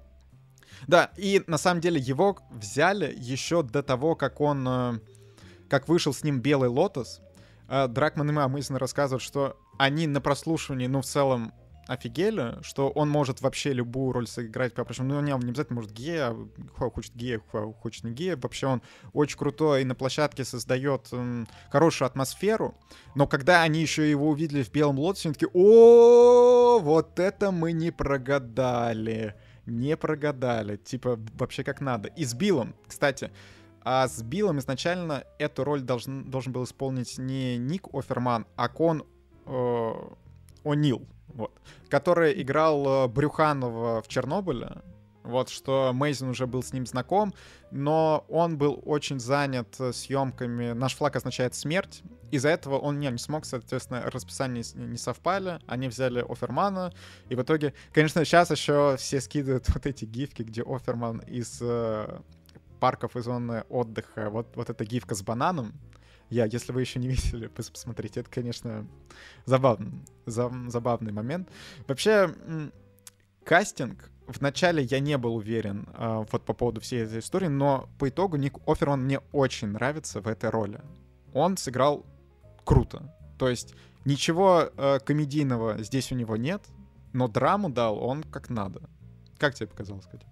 [0.87, 4.99] Да, и на самом деле его взяли еще до того, как он, э,
[5.69, 7.21] как вышел с ним «Белый лотос».
[7.67, 11.53] Э, Дракман и Мамызин рассказывают, что они на прослушивании, ну, в целом,
[11.87, 16.35] офигели, что он может вообще любую роль сыграть, причем, ну, не, не обязательно может гея,
[16.75, 18.81] хо- хочет гея, хо- хочет не гея, вообще он
[19.13, 22.75] очень крутой и на площадке создает м, хорошую атмосферу,
[23.15, 27.71] но когда они еще его увидели в Белом Лотосе, они такие, о, вот это мы
[27.71, 32.09] не прогадали, не прогадали, типа вообще как надо.
[32.09, 33.31] И с Биллом, кстати,
[33.81, 39.05] а с Биллом изначально эту роль должен, должен был исполнить не Ник Оферман, а Кон
[39.45, 39.93] э,
[40.65, 41.51] О'Нил, вот,
[41.89, 44.81] который играл э, Брюханова в Чернобыле.
[45.23, 47.33] Вот что Мейзин уже был с ним знаком,
[47.69, 52.01] но он был очень занят э, съемками «Наш флаг означает смерть».
[52.31, 55.59] Из-за этого он не, не смог, соответственно, расписания с- не совпали.
[55.67, 56.93] Они взяли Офермана,
[57.29, 62.19] и в итоге, конечно, сейчас еще все скидывают вот эти гифки, где Оферман из э,
[62.79, 65.73] парков и зоны отдыха, вот, вот эта гифка с бананом,
[66.29, 68.87] я, если вы еще не видели, пос- посмотрите, это, конечно,
[69.45, 69.91] забавный,
[70.25, 71.49] за- забавный момент.
[71.87, 72.33] Вообще,
[73.43, 78.09] кастинг, вначале я не был уверен э, вот по поводу всей этой истории, но по
[78.09, 80.81] итогу Ник Оферман мне очень нравится в этой роли.
[81.33, 82.05] Он сыграл
[82.65, 83.13] круто.
[83.37, 83.73] То есть
[84.05, 86.63] ничего э, комедийного здесь у него нет,
[87.13, 88.89] но драму дал он как надо.
[89.37, 90.25] Как тебе показалось, Катя?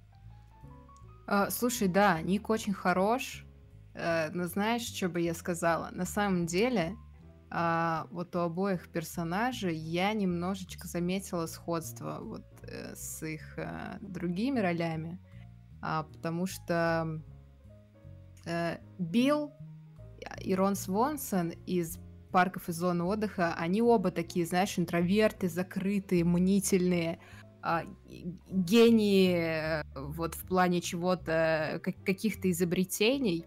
[1.28, 3.45] А, Слушай, да, Ник очень хорош,
[3.96, 5.90] но знаешь, что бы я сказала?
[5.92, 6.96] На самом деле,
[7.50, 14.60] а, вот у обоих персонажей я немножечко заметила сходство вот э, с их э, другими
[14.60, 15.20] ролями,
[15.82, 17.22] а, потому что
[18.46, 19.54] э, Билл
[20.42, 21.98] и Рон Свонсон из
[22.32, 27.20] парков и зоны отдыха, они оба такие, знаешь, интроверты, закрытые, мнительные,
[27.62, 27.84] а,
[28.50, 33.46] гении э, вот в плане чего-то, как- каких-то изобретений.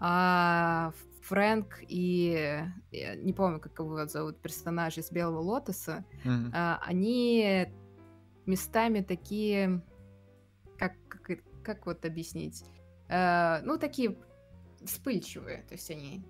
[0.00, 2.62] А Фрэнк и...
[2.90, 6.04] я не помню, как его зовут, персонаж из Белого Лотоса,
[6.52, 7.66] а, они
[8.46, 9.82] местами такие...
[10.78, 12.64] Как, как, как вот объяснить?
[13.08, 14.16] Э, ну, такие
[14.84, 16.24] вспыльчивые, то есть они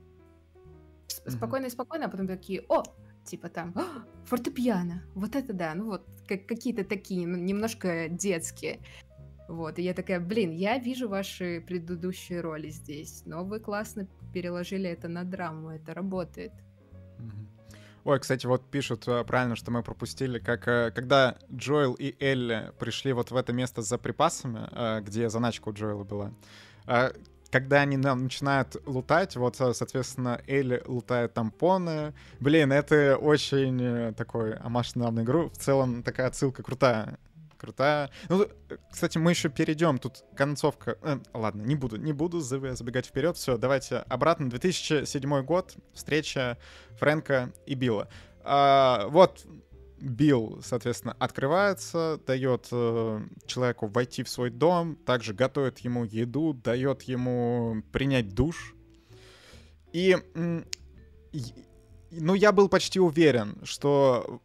[1.07, 2.83] спокойно и спокойно, а потом такие, о,
[3.24, 8.81] типа там «А, фортепиано, вот это да, ну вот как, какие-то такие, ну, немножко детские.
[9.48, 14.90] Вот, и я такая, блин, я вижу ваши предыдущие роли здесь, но вы классно переложили
[14.90, 16.52] это на драму, это работает.
[18.04, 22.72] Ой, кстати, вот пишут э, правильно, что мы пропустили, как э, когда Джоэл и Элли
[22.78, 26.32] пришли вот в это место за припасами, э, где заначка у Джоэла была,
[27.50, 32.14] когда они начинают лутать, вот, соответственно, Элли лутает тампоны.
[32.40, 35.48] Блин, это очень такой амаш на игру.
[35.48, 37.18] В целом такая отсылка крутая
[37.59, 38.11] крутая.
[38.29, 38.49] Ну,
[38.90, 39.99] кстати, мы еще перейдем.
[39.99, 40.97] Тут концовка.
[41.03, 43.37] Э, ладно, не буду, не буду забегать вперед.
[43.37, 44.49] Все, давайте обратно.
[44.49, 45.75] 2007 год.
[45.92, 46.57] Встреча
[46.99, 48.09] Фрэнка и Билла.
[48.42, 49.44] А, вот
[50.01, 57.03] Билл, соответственно, открывается, дает э, человеку войти в свой дом, также готовит ему еду, дает
[57.03, 58.75] ему принять душ.
[59.92, 60.16] И,
[62.11, 64.40] ну, я был почти уверен, что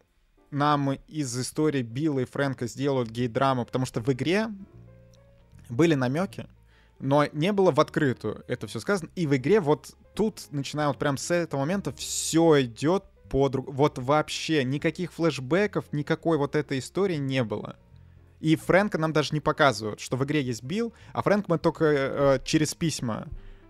[0.53, 4.47] нам из истории Билла и Фрэнка сделают гей-драму, потому что в игре
[5.69, 6.47] были намеки,
[6.99, 9.09] но не было в открытую это все сказано.
[9.15, 13.67] И в игре вот тут, начиная вот прям с этого момента, все идет по друг...
[13.69, 17.75] Вот вообще никаких флешбеков, никакой вот этой истории не было.
[18.39, 21.85] И Фрэнка нам даже не показывают, что в игре есть Билл, а Фрэнк мы только
[21.85, 23.27] э, через письма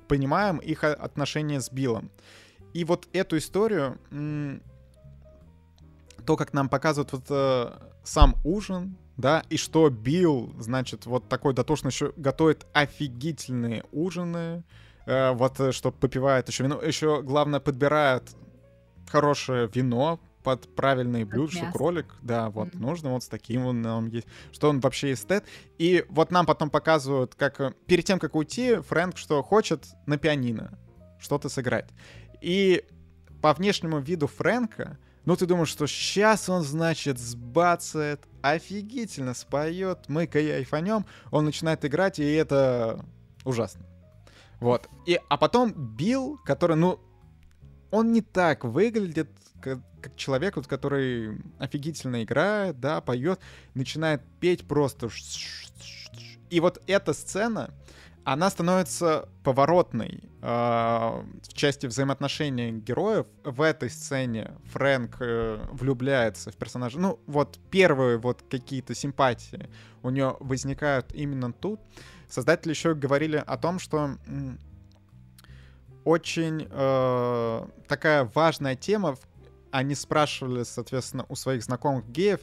[0.08, 2.12] понимаем их отношения с Биллом.
[2.74, 4.00] И вот эту историю
[6.26, 7.72] то, как нам показывают вот э,
[8.04, 14.64] сам ужин, да, и что Билл, значит, вот такой дотошный еще готовит офигительные ужины,
[15.06, 18.24] э, вот э, что попивает еще вино, еще главное подбирает
[19.10, 22.80] хорошее вино под правильные блюда, что кролик, да, вот mm-hmm.
[22.80, 25.46] нужно вот с таким он нам есть, что он вообще эстет.
[25.78, 30.18] И вот нам потом показывают, как э, перед тем, как уйти, Фрэнк что хочет на
[30.18, 30.78] пианино
[31.20, 31.90] что-то сыграть.
[32.42, 32.84] И
[33.42, 40.28] по внешнему виду Фрэнка ну, ты думаешь, что сейчас он, значит, сбацает, офигительно споет, мы
[40.28, 43.06] кайфанем, он начинает играть, и это
[43.46, 43.86] ужасно.
[44.60, 44.90] Вот.
[45.06, 47.00] И, а потом Билл, который, ну,
[47.92, 49.30] он не так выглядит,
[49.62, 53.40] как, как человек, вот, который офигительно играет, да, поет,
[53.76, 55.10] начинает петь просто.
[56.50, 57.74] И вот эта сцена,
[58.26, 63.26] она становится поворотной э, в части взаимоотношений героев.
[63.44, 67.00] В этой сцене Фрэнк э, влюбляется в персонажа.
[67.00, 69.70] Ну, вот первые вот какие-то симпатии
[70.04, 71.82] у него возникают именно тут.
[72.30, 74.12] Создатели еще говорили о том, что
[76.06, 79.18] очень э, такая важная тема.
[79.72, 82.42] Они спрашивали, соответственно, у своих знакомых геев,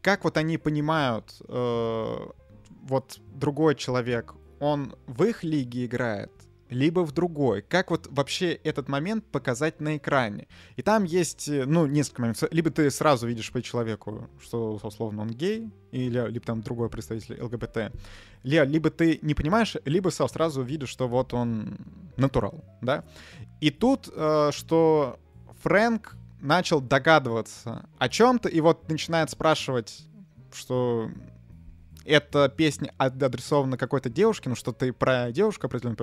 [0.00, 2.16] как вот они понимают э,
[2.82, 6.32] вот другой человек, он в их лиге играет,
[6.70, 7.62] либо в другой.
[7.62, 10.48] Как вот вообще этот момент показать на экране?
[10.76, 12.48] И там есть, э, ну, несколько моментов.
[12.52, 17.40] Либо ты сразу видишь по человеку, что, условно, он гей, или либо там другой представитель
[17.42, 17.92] ЛГБТ.
[18.42, 21.78] Либо ты не понимаешь, либо сразу видишь, что вот он
[22.16, 23.04] натурал, да?
[23.60, 25.18] И тут, э, что
[25.62, 30.04] Фрэнк начал догадываться о чем-то, и вот начинает спрашивать,
[30.52, 31.10] что
[32.08, 35.96] эта песня адресована какой-то девушке, ну что ты про девушку определенно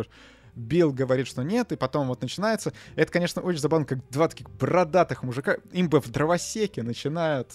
[0.56, 2.72] Билл говорит, что нет, и потом вот начинается.
[2.96, 7.52] Это, конечно, очень забавно, как два таких бородатых мужика, им бы в дровосеке начинают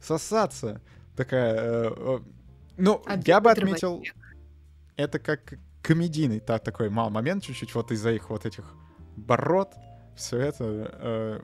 [0.00, 0.80] сосаться.
[1.16, 1.54] Такая...
[1.54, 2.18] Э, э,
[2.78, 4.16] ну, а я бы отметил, дровосек.
[4.96, 8.64] это как комедийный та, такой мал момент чуть-чуть, вот из-за их вот этих
[9.16, 9.72] бород.
[10.16, 11.40] Все это э,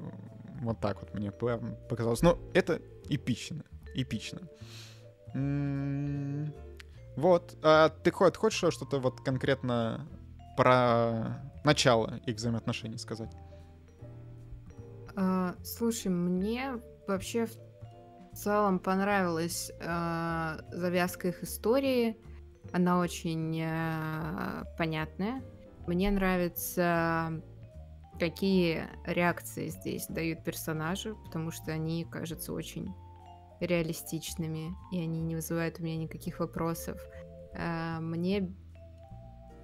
[0.62, 2.22] вот так вот мне показалось.
[2.22, 4.40] Ну, это эпично, эпично.
[7.16, 7.58] Вот.
[7.62, 10.08] А ты хочешь что-то вот конкретно
[10.56, 13.34] про начало их взаимоотношений сказать?
[15.16, 22.16] А, слушай, мне вообще в целом понравилась а, завязка их истории.
[22.72, 25.42] Она очень а, понятная.
[25.86, 27.42] Мне нравится,
[28.20, 32.94] какие реакции здесь дают персонажи, потому что они, кажется, очень
[33.60, 37.00] реалистичными, и они не вызывают у меня никаких вопросов.
[37.54, 38.54] А, мне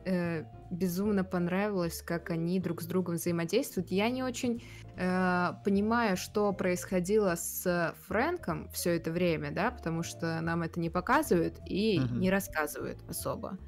[0.04, 3.90] э, безумно понравилось, как они друг с другом взаимодействуют.
[3.90, 4.62] Я не очень
[4.96, 10.90] э, понимаю, что происходило с Фрэнком все это время, да, потому что нам это не
[10.90, 12.18] показывают и uh-huh.
[12.18, 13.59] не рассказывают особо.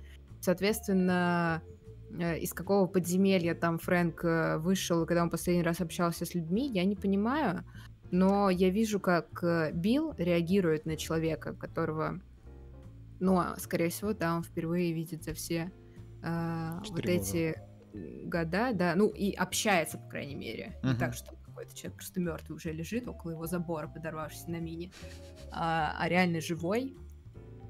[0.41, 1.63] Соответственно,
[2.19, 6.71] э, из какого подземелья там Фрэнк э, вышел, когда он последний раз общался с людьми,
[6.73, 7.65] я не понимаю.
[8.11, 12.21] Но я вижу, как э, Билл реагирует на человека, которого,
[13.21, 15.73] ну, скорее всего, да, он впервые видит за все
[16.23, 17.57] э, вот эти
[18.25, 20.79] года, да, ну и общается, по крайней мере.
[20.83, 20.93] Uh-huh.
[20.93, 24.93] Не так, что какой-то человек просто мертвый уже лежит около его забора, подорвавшись на мини,
[25.51, 26.95] а, а реально живой,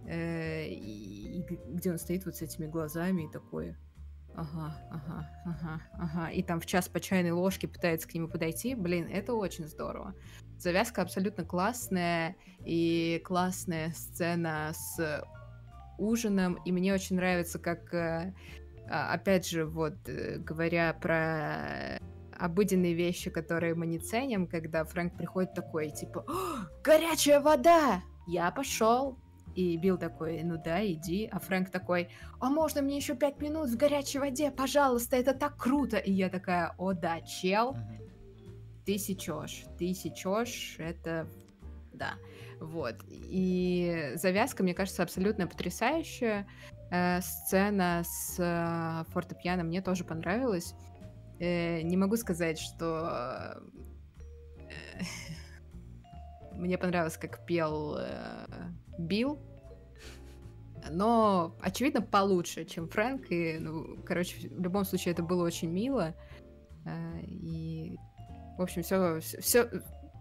[0.06, 3.76] э, и, и где он стоит вот с этими глазами и такой,
[4.36, 9.08] ага, ага, ага, и там в час по чайной ложке пытается к нему подойти, блин,
[9.10, 10.14] это очень здорово.
[10.58, 15.24] Завязка абсолютно классная, и классная сцена с
[15.98, 18.34] ужином, и мне очень нравится, как, э,
[18.88, 21.98] а, опять же, вот, э, говоря про
[22.38, 26.24] обыденные вещи, которые мы не ценим, когда Фрэнк приходит такой, типа,
[26.84, 28.02] горячая вода!
[28.26, 29.18] Я пошел.
[29.56, 31.28] И Билл такой, ну да, иди.
[31.32, 34.50] А Фрэнк такой, а можно мне еще пять минут в горячей воде?
[34.50, 35.96] Пожалуйста, это так круто.
[35.96, 37.74] И я такая, о да, чел,
[38.84, 41.26] ты сечешь, ты сечешь, это
[41.94, 42.14] да.
[42.60, 42.96] Вот.
[43.08, 46.46] И завязка, мне кажется, абсолютно потрясающая.
[46.90, 50.74] Э, сцена с э, фортепиано мне тоже понравилась.
[51.38, 53.58] Э, не могу сказать, что
[54.58, 55.02] э,
[56.52, 58.46] мне понравилось, как пел э,
[58.98, 59.38] Билл,
[60.90, 63.30] но, очевидно, получше, чем Фрэнк.
[63.30, 66.14] И, ну, короче, в любом случае, это было очень мило.
[66.84, 67.96] Э, и,
[68.58, 69.64] в общем, все, все,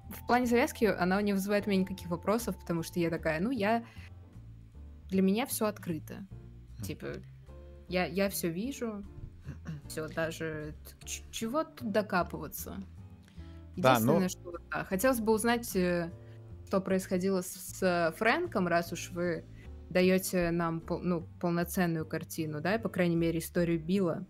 [0.09, 3.51] в плане завязки она не вызывает у меня никаких вопросов, потому что я такая, ну,
[3.51, 3.85] я...
[5.09, 6.25] Для меня все открыто.
[6.83, 7.07] Типа,
[7.87, 9.03] я, я все вижу,
[9.87, 10.73] все, даже
[11.05, 12.77] чего тут докапываться.
[13.77, 14.15] Да, но...
[14.15, 16.11] Единственное, что да, хотелось бы узнать, э,
[16.65, 19.45] что происходило с, с Фрэнком, раз уж вы
[19.89, 24.25] даете нам ну, полноценную картину, да, и, по крайней мере, историю Билла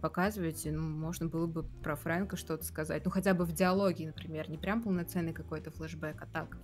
[0.00, 3.04] показываете, ну, можно было бы про Фрэнка что-то сказать.
[3.04, 6.58] Ну, хотя бы в диалоге, например, не прям полноценный какой-то флешбэк, а так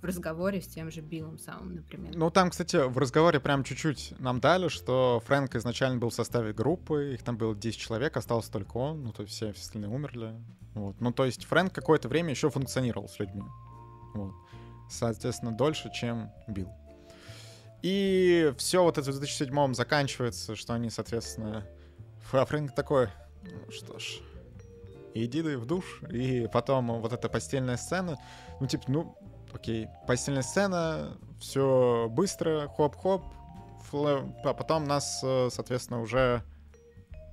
[0.00, 2.14] в разговоре с тем же Биллом самым, например.
[2.14, 6.52] Ну, там, кстати, в разговоре прям чуть-чуть нам дали, что Фрэнк изначально был в составе
[6.52, 10.34] группы, их там было 10 человек, остался только он, ну, то есть все остальные умерли.
[10.74, 11.00] Вот.
[11.00, 13.42] Ну, то есть Фрэнк какое-то время еще функционировал с людьми.
[14.14, 14.34] Вот.
[14.90, 16.72] Соответственно, дольше, чем Билл.
[17.82, 21.66] И все вот это в 2007 заканчивается, что они, соответственно,
[22.30, 23.08] Фрэнк такой,
[23.42, 24.18] ну что ж,
[25.14, 26.00] иди в душ.
[26.10, 28.18] И потом вот эта постельная сцена,
[28.60, 29.16] ну типа, ну
[29.52, 33.22] окей, постельная сцена, все быстро, хоп-хоп,
[33.92, 36.42] а потом нас, э, соответственно, уже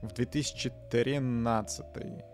[0.01, 1.85] в 2013,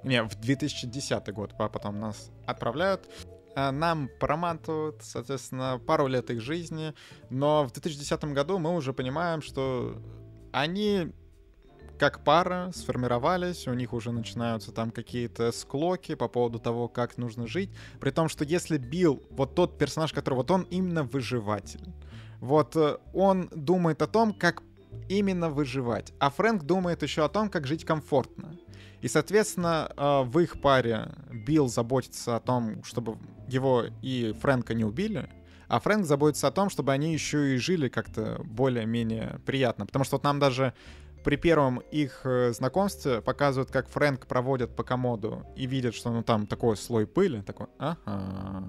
[0.03, 3.09] не, в 2010 год, а потом нас отправляют.
[3.55, 6.93] А нам проматывают, соответственно, пару лет их жизни,
[7.29, 10.01] но в 2010 году мы уже понимаем, что
[10.51, 11.11] они
[12.01, 17.45] как пара сформировались, у них уже начинаются там какие-то склоки по поводу того, как нужно
[17.45, 17.69] жить.
[17.99, 21.93] При том, что если Билл, вот тот персонаж, который вот он именно выживатель,
[22.39, 24.63] вот э, он думает о том, как
[25.09, 28.57] именно выживать, а Фрэнк думает еще о том, как жить комфортно.
[29.01, 34.85] И, соответственно, э, в их паре Билл заботится о том, чтобы его и Фрэнка не
[34.85, 35.29] убили,
[35.67, 39.85] а Фрэнк заботится о том, чтобы они еще и жили как-то более-менее приятно.
[39.85, 40.73] Потому что вот нам даже
[41.23, 46.23] при первом их э, знакомстве показывают, как Фрэнк проводит по комоду и видят, что ну
[46.23, 48.67] там такой слой пыли, такой, ага,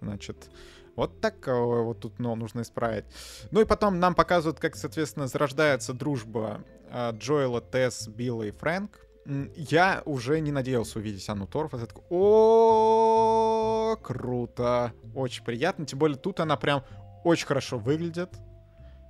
[0.00, 0.50] значит,
[0.96, 3.04] вот так вот тут ну, нужно исправить.
[3.50, 6.60] Ну и потом нам показывают, как, соответственно, зарождается дружба
[6.90, 9.03] э, Джоэла, Тесс, Билла и Фрэнк.
[9.26, 11.72] Я уже не надеялся увидеть Анну Торф.
[11.72, 15.86] Я такой, о, круто, очень приятно.
[15.86, 16.84] Тем более тут она прям
[17.24, 18.30] очень хорошо выглядит.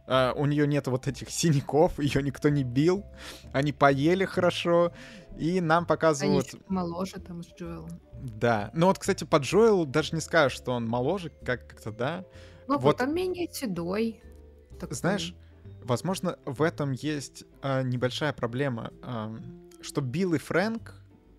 [0.07, 3.07] Uh, у нее нет вот этих синяков, ее никто не бил,
[3.55, 4.93] они поели хорошо,
[5.39, 6.53] и нам показывают...
[6.53, 8.03] Они моложе там с Джоэлом.
[8.13, 12.27] Да, ну вот, кстати, по Джоэлу даже не скажешь, что он моложе, как- как-то, да?
[12.69, 14.21] Ну вот он менее седой.
[14.79, 14.95] Такой.
[14.95, 15.35] Знаешь,
[15.83, 19.43] возможно, в этом есть uh, небольшая проблема, uh,
[19.85, 20.95] что Билл и Фрэнк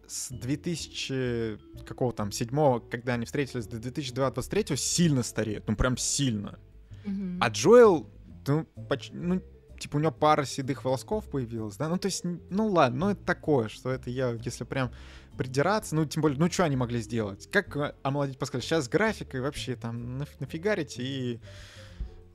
[0.08, 6.60] с 2000 какого там седьмого, когда они встретились, до 2023 сильно стареют, ну прям сильно.
[7.06, 7.38] Mm-hmm.
[7.42, 8.10] А Джоэл
[8.48, 9.42] ну, поч- ну,
[9.80, 13.24] типа у него пара седых волосков появилась, да, ну, то есть, ну, ладно, ну, это
[13.24, 14.92] такое, что это я, если прям
[15.38, 17.50] придираться, ну, тем более, ну, что они могли сделать?
[17.52, 18.62] Как э, омолодить Паскаль?
[18.62, 21.40] Сейчас графикой вообще там наф- нафигарить и...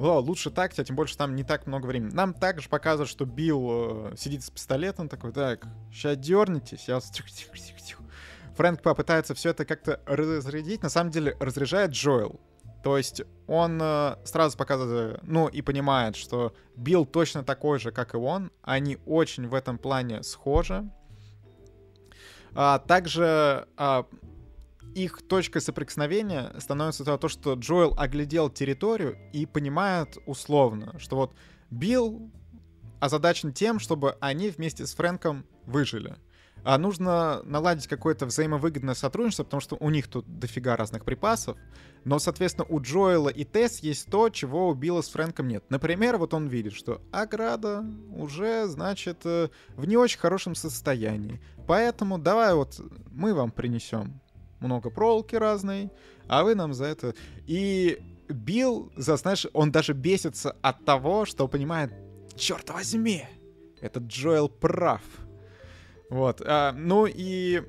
[0.00, 2.14] О, лучше так, тем больше там не так много времени.
[2.14, 7.12] Нам также показывают, что Билл э, сидит с пистолетом, такой, так, сейчас дернитесь, сейчас...
[8.56, 10.82] Фрэнк попытается все это как-то разрядить.
[10.82, 12.40] На самом деле разряжает Джоэл.
[12.82, 18.14] То есть он э, сразу показывает, ну и понимает, что Билл точно такой же, как
[18.14, 18.50] и он.
[18.62, 20.90] Они очень в этом плане схожи.
[22.54, 24.06] А, также а,
[24.94, 31.32] их точкой соприкосновения становится то, что Джоэл оглядел территорию и понимает условно, что вот
[31.70, 32.30] Билл
[33.00, 36.16] озадачен тем, чтобы они вместе с Фрэнком выжили.
[36.62, 41.56] а нужно наладить какое-то взаимовыгодное сотрудничество, потому что у них тут дофига разных припасов,
[42.04, 45.64] но, соответственно, у Джоэла и Тесс есть то, чего у Билла с Фрэнком нет.
[45.70, 47.84] Например, вот он видит, что ограда
[48.14, 51.40] уже, значит, э, в не очень хорошем состоянии.
[51.66, 52.78] Поэтому давай вот
[53.10, 54.20] мы вам принесем
[54.60, 55.90] много проволоки разной,
[56.28, 57.14] а вы нам за это...
[57.46, 57.98] И
[58.28, 61.92] Билл, за, знаешь, он даже бесится от того, что понимает,
[62.36, 63.24] черт возьми,
[63.80, 65.02] этот Джоэл прав.
[66.08, 66.40] Вот.
[66.44, 67.62] А, ну и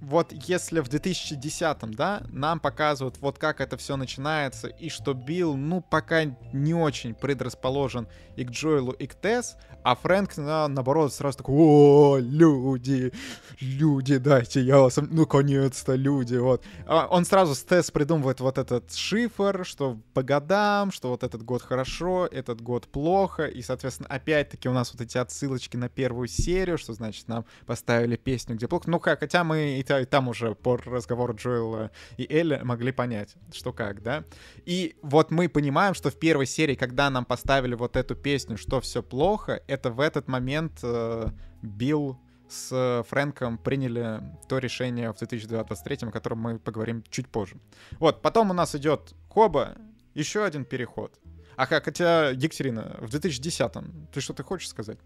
[0.00, 5.56] вот если в 2010-м, да, нам показывают вот как это все начинается, и что Билл,
[5.56, 11.12] ну, пока не очень предрасположен и к Джоэлу, и к Тесс, а Фрэнк, на, наоборот,
[11.12, 13.12] сразу такой, о, люди,
[13.60, 16.62] люди, дайте я вас, наконец-то люди, вот.
[16.86, 21.42] А он сразу с Тесс придумывает вот этот шифр, что по годам, что вот этот
[21.42, 26.28] год хорошо, этот год плохо, и, соответственно, опять-таки у нас вот эти отсылочки на первую
[26.28, 30.54] серию, что значит нам поставили песню, где плохо, ну, хотя мы и и там уже
[30.54, 34.24] по разговору Джоэла и Элли могли понять, что как, да.
[34.66, 38.80] И вот мы понимаем, что в первой серии, когда нам поставили вот эту песню, что
[38.80, 41.28] все плохо, это в этот момент э,
[41.62, 47.56] Билл с Фрэнком приняли то решение в 2023, о котором мы поговорим чуть позже.
[47.98, 49.76] Вот, потом у нас идет Коба,
[50.14, 51.18] еще один переход.
[51.56, 54.98] А хотя, Екатерина, в 2010-м, ты что-то хочешь сказать?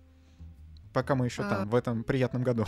[0.93, 1.51] Пока мы еще а...
[1.51, 2.65] там, в этом приятном году.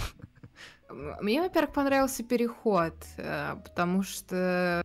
[0.89, 4.83] Мне, во-первых, понравился переход, э, потому что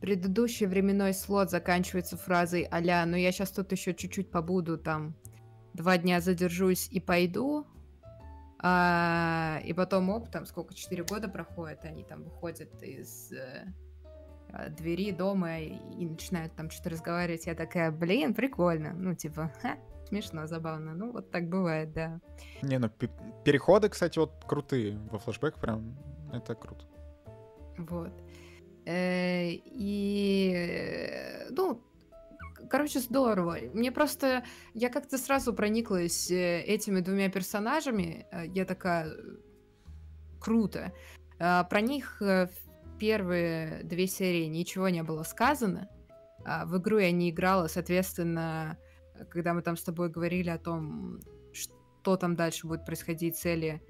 [0.00, 5.16] предыдущий временной слот заканчивается фразой а ну я сейчас тут еще чуть-чуть побуду, там,
[5.74, 7.66] два дня задержусь и пойду,
[8.60, 13.66] а, и потом оп, там сколько, четыре года проходит, они там выходят из э,
[14.48, 19.52] э двери дома и, и начинают там что-то разговаривать, я такая, блин, прикольно, ну, типа,
[19.62, 19.76] ха,
[20.08, 20.94] Смешно, забавно.
[20.94, 22.20] Ну, вот так бывает, да.
[22.62, 22.88] Не, ну
[23.44, 25.96] переходы, кстати, вот крутые во флешбэк, прям
[26.32, 26.84] это круто.
[27.76, 28.12] Вот.
[28.86, 31.82] Э, и, э, ну,
[32.70, 33.58] короче, здорово.
[33.74, 34.44] Мне просто...
[34.72, 38.26] Я как-то сразу прониклась э, этими двумя персонажами.
[38.54, 39.12] Я такая...
[40.40, 40.92] Круто.
[41.38, 42.22] Про них
[42.98, 45.88] первые две серии ничего не было сказано.
[46.44, 48.78] А в игру я не играла, соответственно,
[49.30, 51.20] когда мы там с тобой говорили о том,
[51.52, 53.82] что там дальше будет происходить, цели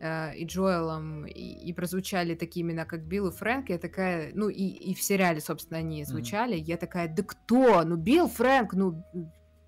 [0.00, 4.48] э, и Джоэлом, и, и прозвучали такие имена, как Билл и Фрэнк, я такая, ну
[4.48, 6.64] и, и в сериале, собственно, они звучали, mm-hmm.
[6.64, 7.82] я такая, да кто?
[7.84, 9.04] Ну Билл, Фрэнк, ну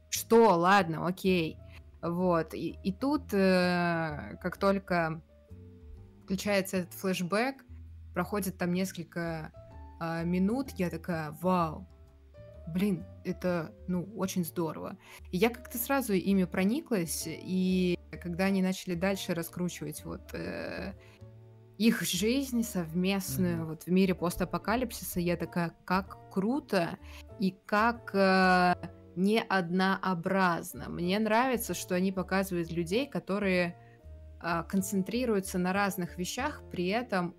[0.08, 1.58] что, ладно, окей.
[2.02, 5.22] Вот, и, и тут, э, как только
[6.24, 7.64] включается этот флешбэк,
[8.14, 9.52] проходит там несколько
[10.00, 11.86] э, минут, я такая, вау,
[12.66, 14.96] блин, это, ну, очень здорово.
[15.30, 20.94] И я как-то сразу ими прониклась, и когда они начали дальше раскручивать вот э,
[21.78, 23.66] их жизнь совместную mm-hmm.
[23.66, 26.98] вот в мире постапокалипсиса, я такая, как круто
[27.40, 28.74] и как э,
[29.16, 30.88] не однообразно.
[30.88, 33.76] Мне нравится, что они показывают людей, которые
[34.42, 37.34] э, концентрируются на разных вещах, при этом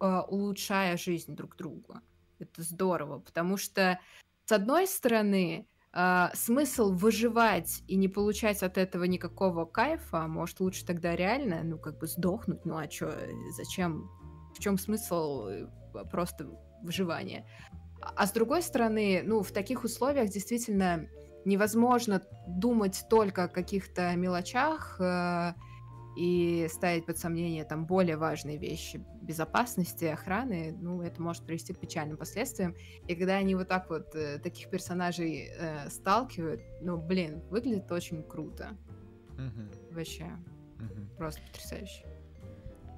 [0.00, 2.00] э, улучшая жизнь друг друга.
[2.38, 4.00] Это здорово, потому что
[4.44, 10.84] с одной стороны, э, смысл выживать и не получать от этого никакого кайфа, может, лучше
[10.86, 13.12] тогда реально, ну, как бы сдохнуть, ну, а чё,
[13.56, 14.08] зачем,
[14.54, 15.66] в чем смысл э,
[16.10, 16.48] просто
[16.82, 17.46] выживания?
[18.00, 21.06] А с другой стороны, ну, в таких условиях действительно
[21.44, 25.54] невозможно думать только о каких-то мелочах, э,
[26.16, 31.78] и ставить под сомнение там более важные вещи безопасности, охраны, ну, это может привести к
[31.78, 32.74] печальным последствиям.
[33.08, 38.22] И когда они вот так вот э, таких персонажей э, сталкивают, ну, блин, выглядит очень
[38.22, 38.76] круто.
[39.32, 39.94] Угу.
[39.94, 40.26] Вообще.
[40.78, 41.16] Угу.
[41.16, 42.04] Просто потрясающе.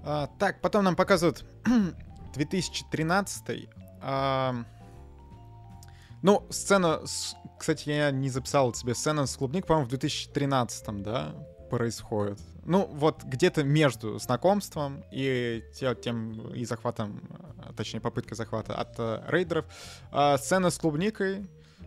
[0.03, 1.45] А, так, потом нам показывают
[2.35, 3.69] 2013
[4.03, 4.65] а,
[6.23, 11.35] ну, сцена, с, кстати, я не записал себе сцену с клубник, по-моему, в 2013, да,
[11.71, 12.39] происходит.
[12.65, 15.63] Ну, вот где-то между знакомством и
[16.03, 17.21] тем и захватом,
[17.59, 19.67] а, точнее, попыткой захвата от э, рейдеров.
[20.13, 21.47] Э, сцена с клубникой.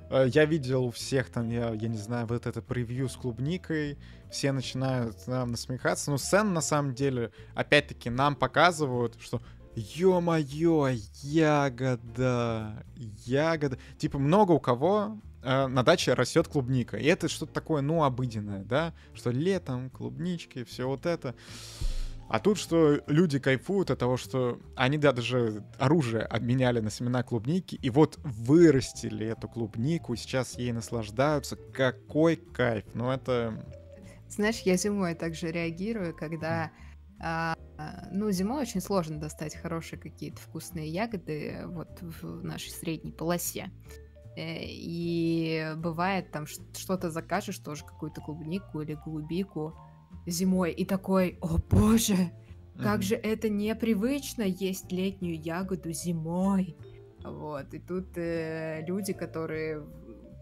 [0.10, 3.98] Э, я видел у всех там, я, я не знаю, вот это превью с клубникой.
[4.32, 6.12] Все начинают нам насмехаться.
[6.12, 9.42] Но сцена, на самом деле, опять-таки, нам показывают, что
[9.78, 10.90] Ё-моё,
[11.22, 13.78] ягода, ягода.
[14.00, 16.98] Типа много у кого э, на даче растет клубника.
[16.98, 18.94] И это что-то такое, ну, обыденное, да?
[19.14, 21.36] Что летом клубнички, все вот это.
[22.30, 27.76] А тут что люди кайфуют от того, что они даже оружие обменяли на семена клубники,
[27.76, 31.56] и вот вырастили эту клубнику, и сейчас ей наслаждаются.
[31.56, 32.84] Какой кайф!
[32.94, 33.66] Ну это...
[34.28, 36.72] Знаешь, я зимой также реагирую, когда
[37.20, 37.56] А,
[38.12, 43.72] ну, зимой очень сложно достать хорошие какие-то вкусные ягоды вот в нашей средней полосе.
[44.38, 49.76] Э, и бывает там что-то закажешь, тоже какую-то клубнику или голубику
[50.28, 52.32] зимой, и такой, о боже,
[52.80, 56.78] как же это непривычно есть летнюю ягоду зимой.
[57.24, 59.84] Вот, и тут э, люди, которые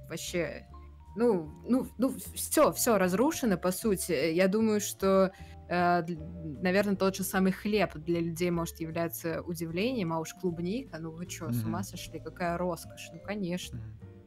[0.09, 0.67] вообще,
[1.15, 4.33] ну, ну, ну, все, все разрушено, по сути.
[4.33, 10.19] Я думаю, что Э, наверное, тот же самый хлеб для людей может являться удивлением, а
[10.19, 11.53] уж клубника, ну вы что, mm-hmm.
[11.53, 13.81] с ума сошли, какая роскошь, ну конечно.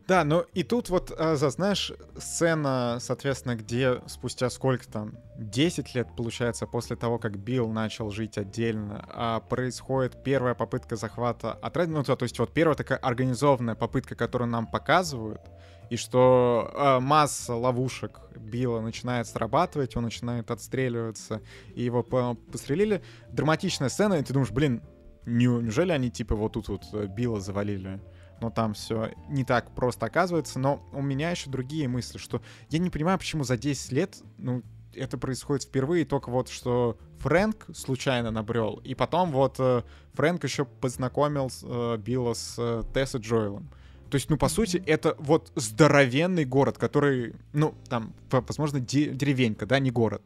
[0.09, 6.09] Да, ну и тут вот, а, знаешь, сцена, соответственно, где спустя сколько там, 10 лет,
[6.17, 12.05] получается, после того, как Билл начал жить отдельно, а происходит первая попытка захвата отряда, ну
[12.05, 15.43] то, то есть вот первая такая организованная попытка, которую нам показывают,
[15.91, 21.43] и что э, масса ловушек Билла начинает срабатывать, он начинает отстреливаться,
[21.75, 23.03] и его пострелили.
[23.31, 24.81] Драматичная сцена, и ты думаешь, блин,
[25.27, 28.01] неужели они типа вот тут вот э, Билла завалили?
[28.41, 30.59] Но там все не так просто оказывается.
[30.59, 34.63] Но у меня еще другие мысли, что я не понимаю, почему за 10 лет, ну,
[34.95, 39.83] это происходит впервые, только вот что Фрэнк случайно набрел, и потом вот э,
[40.15, 43.71] Фрэнк еще познакомил э, Билла с э, Тесс и Джоэлом.
[44.11, 49.79] То есть, ну, по сути, это вот здоровенный город, который, ну, там, возможно, деревенька, да,
[49.79, 50.23] не город.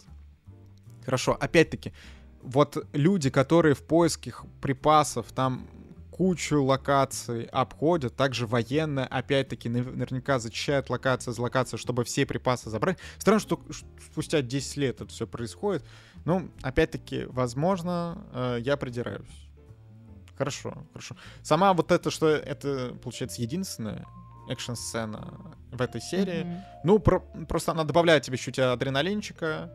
[1.04, 1.92] Хорошо, опять-таки,
[2.42, 5.66] вот люди, которые в поисках припасов там
[6.12, 12.98] кучу локаций обходят, также военные, опять-таки, наверняка зачищают локация за локацией, чтобы все припасы забрать.
[13.18, 13.60] Странно, что
[14.10, 15.84] спустя 10 лет это все происходит.
[16.24, 19.48] Ну, опять-таки, возможно, э, я придираюсь.
[20.36, 21.16] Хорошо, хорошо.
[21.42, 24.04] Сама вот это, что это, получается, единственная
[24.48, 26.44] экшн-сцена в этой серии.
[26.44, 26.60] Mm-hmm.
[26.84, 29.72] Ну, про- просто она добавляет тебе чуть адреналинчика.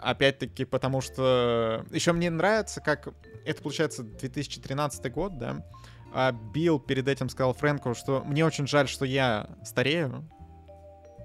[0.00, 1.84] Опять-таки, потому что...
[1.90, 3.08] Еще мне нравится, как...
[3.44, 5.64] Это, получается, 2013 год, да?
[6.12, 10.24] А Билл перед этим сказал Фрэнку, что мне очень жаль, что я старею,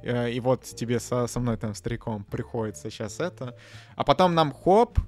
[0.03, 3.55] э, и вот тебе со, со мной там стариком приходится сейчас это.
[3.95, 4.99] А потом нам хоп,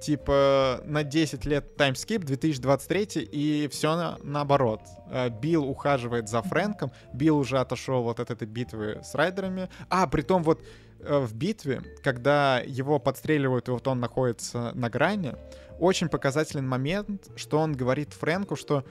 [0.00, 4.80] типа на 10 лет таймскип 2023 и все на, наоборот.
[5.10, 9.68] Э, Билл ухаживает за Фрэнком, Билл уже отошел вот от этой битвы с райдерами.
[9.88, 10.60] А, при том вот
[11.02, 15.34] в битве, когда его подстреливают, и вот он находится на грани,
[15.78, 18.84] очень показательный момент, что он говорит Фрэнку, что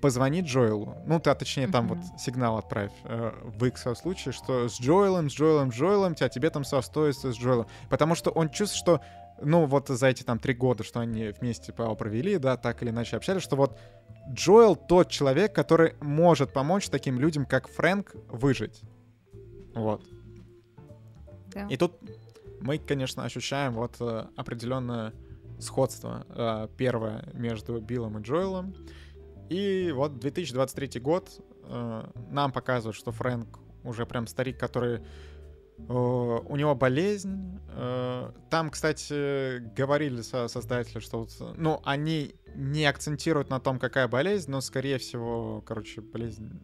[0.00, 0.96] позвони Джоэлу.
[1.06, 1.96] Ну, ты, а точнее, там mm-hmm.
[2.12, 6.28] вот сигнал отправь э, в их случае, что с Джоэлом, с Джоэлом, с Джоэлом, тебя
[6.28, 7.66] тебе там состоится с Джоэлом.
[7.88, 9.00] Потому что он чувствует, что
[9.40, 13.16] ну, вот за эти там три года, что они вместе провели, да, так или иначе
[13.16, 13.78] общались, что вот
[14.32, 18.82] Джоэл тот человек, который может помочь таким людям, как Фрэнк, выжить.
[19.74, 20.02] Вот.
[21.58, 21.66] Да.
[21.74, 21.92] И тут
[22.60, 25.12] мы, конечно, ощущаем вот э, определенное
[25.58, 28.74] сходство э, первое между Биллом и Джоэлом.
[29.48, 35.00] И вот 2023 год э, нам показывает, что Фрэнк уже прям старик, который
[35.86, 37.60] у него болезнь.
[38.50, 44.50] Там, кстати, говорили со создатели, что вот, ну, они не акцентируют на том, какая болезнь,
[44.50, 46.60] но, скорее всего, короче, болезнь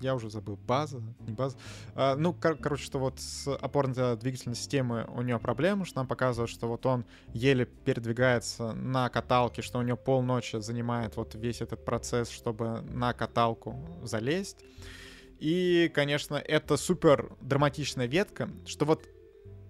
[0.00, 1.56] я уже забыл, база, не база.
[1.94, 6.50] А, ну, кор- короче, что вот с опорно-двигательной системой у него проблемы, что нам показывают,
[6.50, 11.84] что вот он еле передвигается на каталке, что у него полночи занимает вот весь этот
[11.84, 14.56] процесс, чтобы на каталку залезть.
[15.38, 19.06] И, конечно, это супер драматичная ветка, что вот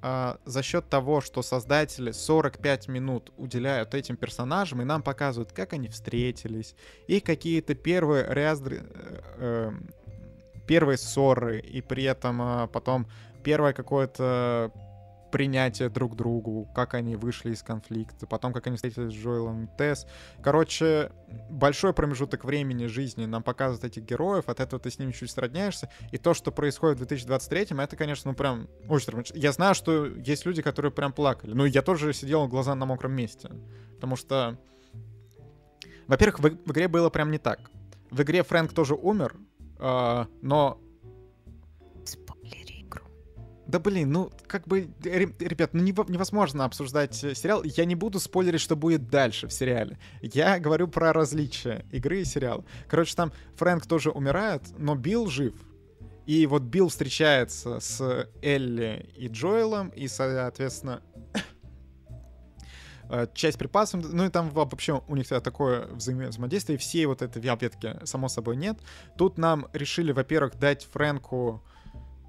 [0.02, 5.72] э, за счет того, что создатели 45 минут уделяют этим персонажам и нам показывают, как
[5.72, 6.74] они встретились,
[7.06, 9.72] и какие-то первые ряздры, э, э,
[10.66, 13.06] первые ссоры, и при этом э, потом
[13.42, 14.72] первое какое-то
[15.30, 20.06] принятие друг другу, как они вышли из конфликта, потом как они встретились с Джоэлом Тесс.
[20.42, 21.12] Короче,
[21.48, 25.88] большой промежуток времени жизни нам показывают этих героев, от этого ты с ними чуть сродняешься,
[26.10, 29.38] и то, что происходит в 2023 это, конечно, ну прям очень драматично.
[29.38, 33.12] Я знаю, что есть люди, которые прям плакали, но я тоже сидел глаза на мокром
[33.12, 33.50] месте,
[33.94, 34.58] потому что,
[36.06, 37.70] во-первых, в, в игре было прям не так.
[38.10, 39.36] В игре Фрэнк тоже умер,
[39.80, 40.80] э, но
[43.70, 47.62] да блин, ну как бы, ребят, ну невозможно обсуждать э, сериал.
[47.62, 49.98] Я не буду спойлерить, что будет дальше в сериале.
[50.22, 52.64] Я говорю про различия игры и сериала.
[52.88, 55.54] Короче, там Фрэнк тоже умирает, но Билл жив.
[56.26, 61.02] И вот Билл встречается с Элли и Джоэлом, и, соответственно,
[63.34, 67.96] часть припасов, ну и там вообще у них такое взаимодействие, и всей вот этой ветки,
[68.04, 68.78] само собой, нет.
[69.16, 71.62] Тут нам решили, во-первых, дать Фрэнку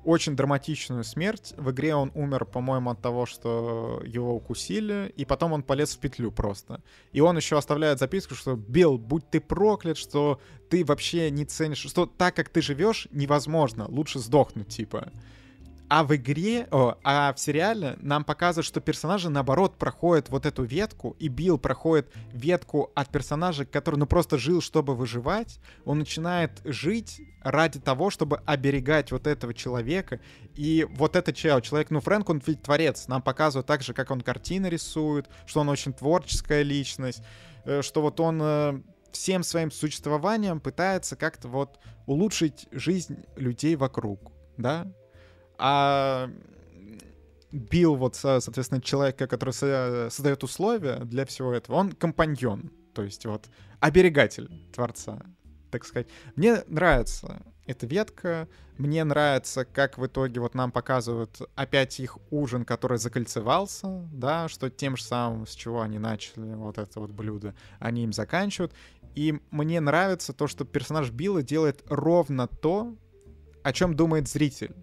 [0.03, 1.53] очень драматичную смерть.
[1.57, 5.99] В игре он умер, по-моему, от того, что его укусили, и потом он полез в
[5.99, 6.82] петлю просто.
[7.11, 11.77] И он еще оставляет записку, что «Билл, будь ты проклят, что ты вообще не ценишь,
[11.77, 15.11] что так, как ты живешь, невозможно, лучше сдохнуть, типа».
[15.94, 20.64] А в игре, о, а в сериале нам показывают, что персонажи, наоборот, проходят вот эту
[20.64, 25.60] ветку, и Билл проходит ветку от персонажа, который, ну, просто жил, чтобы выживать.
[25.84, 30.22] Он начинает жить ради того, чтобы оберегать вот этого человека.
[30.56, 33.10] И вот этот человек, человек, ну, Фрэнк, он ведь творец.
[33.10, 37.22] Нам показывают также, как он картины рисует, что он очень творческая личность,
[37.66, 38.82] э, что вот он э,
[39.12, 44.88] всем своим существованием пытается как-то вот улучшить жизнь людей вокруг, да,
[45.64, 46.30] а
[47.51, 53.47] Билл, вот, соответственно, человека, который создает условия для всего этого, он компаньон, то есть вот
[53.80, 55.22] оберегатель Творца,
[55.70, 56.07] так сказать.
[56.36, 58.47] Мне нравится эта ветка,
[58.78, 64.70] мне нравится, как в итоге вот нам показывают опять их ужин, который закольцевался, да, что
[64.72, 68.74] тем же самым, с чего они начали вот это вот блюдо, они им заканчивают.
[69.14, 72.95] И мне нравится то, что персонаж Билла делает ровно то,
[73.62, 74.74] о чем думает зритель.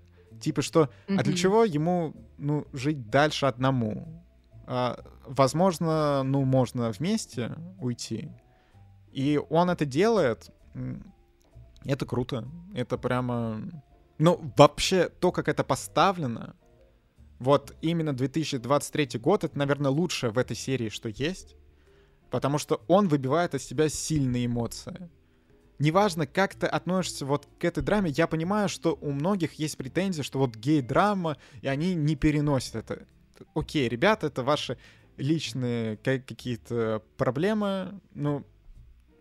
[0.41, 1.18] Типа что, mm-hmm.
[1.18, 4.24] а для чего ему, ну, жить дальше одному?
[4.66, 8.30] А, возможно, ну, можно вместе уйти.
[9.12, 10.51] И он это делает.
[11.84, 12.47] Это круто.
[12.74, 13.62] Это прямо...
[14.18, 16.57] Ну, вообще, то, как это поставлено,
[17.39, 21.57] вот именно 2023 год, это, наверное, лучшее в этой серии, что есть.
[22.30, 25.09] Потому что он выбивает из себя сильные эмоции
[25.79, 30.22] неважно, как ты относишься вот к этой драме, я понимаю, что у многих есть претензии,
[30.22, 33.07] что вот гей-драма, и они не переносят это.
[33.55, 34.79] Окей, ребята, это ваши
[35.16, 38.45] личные какие-то проблемы, ну,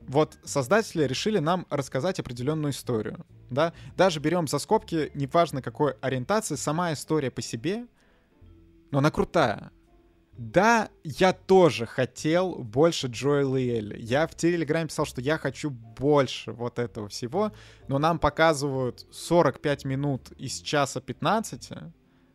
[0.01, 6.55] вот создатели решили нам рассказать определенную историю, да, даже берем за скобки, неважно какой ориентации,
[6.55, 7.87] сама история по себе,
[8.91, 9.71] но она крутая,
[10.37, 13.97] да, я тоже хотел больше Джоэла и Элли.
[13.99, 17.51] Я в Телеграме писал, что я хочу больше вот этого всего,
[17.87, 21.69] но нам показывают 45 минут из часа 15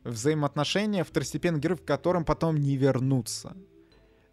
[0.03, 3.57] взаимоотношения второстепенных героев, к которым потом не вернуться.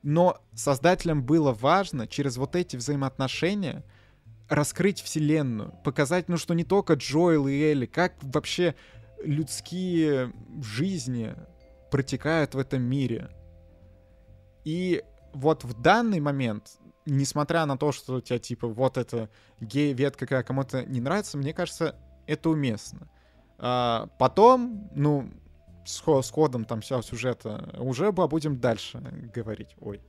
[0.02, 3.86] Но создателям было важно через вот эти взаимоотношения
[4.48, 8.74] раскрыть вселенную, показать, ну, что не только Джоэл и Элли, как вообще
[9.24, 11.36] людские жизни
[11.92, 13.30] протекают в этом мире—
[14.64, 15.03] и
[15.34, 19.30] вот в данный момент, несмотря на то, что у тебя типа вот эта
[19.60, 21.95] гей-ветка какая кому-то не нравится, мне кажется,
[22.28, 23.10] это уместно.
[23.57, 25.30] А потом, ну,
[25.86, 28.99] с, с ходом там всего сюжета уже будем дальше
[29.34, 29.76] говорить.
[29.80, 30.01] Ой.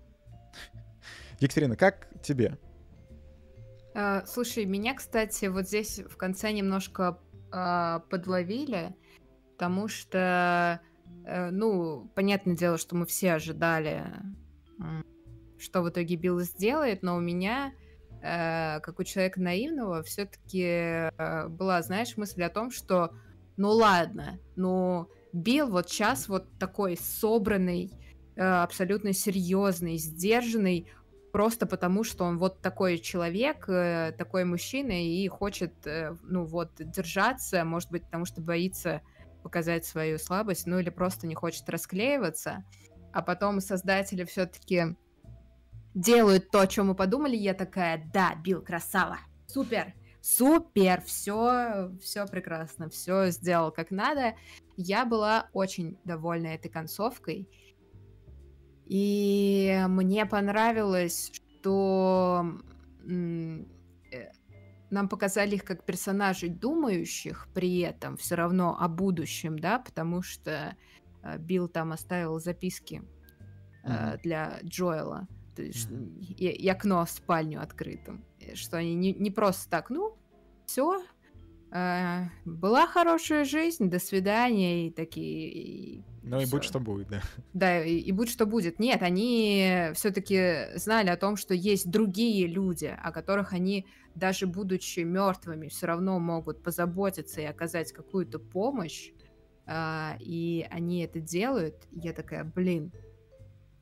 [1.40, 2.58] Екатерина, как тебе?
[3.94, 7.18] Uh, слушай, меня, кстати, вот здесь в конце немножко
[7.50, 8.94] uh, подловили,
[9.52, 10.80] потому что
[11.24, 14.04] ну, понятное дело, что мы все ожидали,
[15.58, 17.72] что в итоге Билл сделает, но у меня,
[18.22, 23.12] э, как у человека наивного, все-таки э, была, знаешь, мысль о том, что,
[23.56, 27.92] ну ладно, ну Билл вот сейчас вот такой собранный,
[28.36, 30.90] абсолютно серьезный, сдержанный,
[31.30, 35.74] просто потому, что он вот такой человек, такой мужчина и хочет,
[36.22, 39.02] ну вот, держаться, может быть, потому что боится
[39.42, 42.64] показать свою слабость, ну или просто не хочет расклеиваться,
[43.12, 44.96] а потом создатели все-таки
[45.94, 52.26] делают то, о чем мы подумали, я такая, да, Билл, красава, супер, супер, все, все
[52.26, 54.34] прекрасно, все сделал как надо.
[54.76, 57.48] Я была очень довольна этой концовкой,
[58.86, 62.58] и мне понравилось, что
[64.90, 70.76] нам показали их как персонажей думающих при этом все равно о будущем, да, потому что
[71.22, 73.02] э, Билл там оставил записки
[73.84, 76.34] э, для Джоэла, то есть mm-hmm.
[76.34, 78.24] и, и окно в спальню открытым,
[78.54, 80.16] что они не, не просто так, ну,
[80.66, 81.02] все,
[81.72, 85.52] э, была хорошая жизнь, до свидания и такие.
[85.52, 86.46] И ну всё.
[86.46, 87.22] и будь что будет, да.
[87.52, 88.78] Да, и, и будь что будет.
[88.78, 95.00] Нет, они все-таки знали о том, что есть другие люди, о которых они даже будучи
[95.00, 99.10] мертвыми, все равно могут позаботиться и оказать какую-то помощь,
[99.66, 102.92] э, и они это делают, я такая, блин,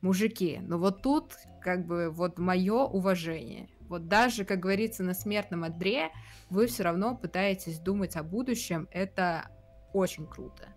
[0.01, 3.69] мужики, ну вот тут как бы вот мое уважение.
[3.89, 6.11] Вот даже, как говорится, на смертном одре
[6.51, 9.51] вы все равно пытаетесь думать о будущем, это
[9.93, 10.69] очень круто.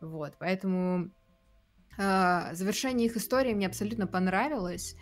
[0.00, 1.10] Вот, поэтому
[1.98, 4.96] э, завершение их истории мне абсолютно понравилось.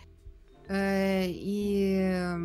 [0.67, 2.35] Э, и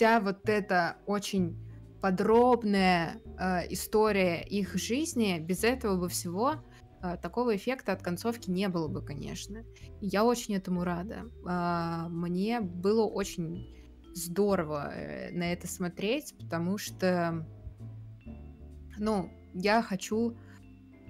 [0.00, 1.58] вся вот эта очень
[2.00, 6.54] подробная э, история их жизни, без этого бы всего
[7.02, 9.62] э, такого эффекта от концовки не было бы, конечно.
[10.00, 11.26] Я очень этому рада.
[11.46, 13.76] Э, мне было очень
[14.14, 17.46] здорово э, на это смотреть, потому что,
[18.96, 20.34] ну, я хочу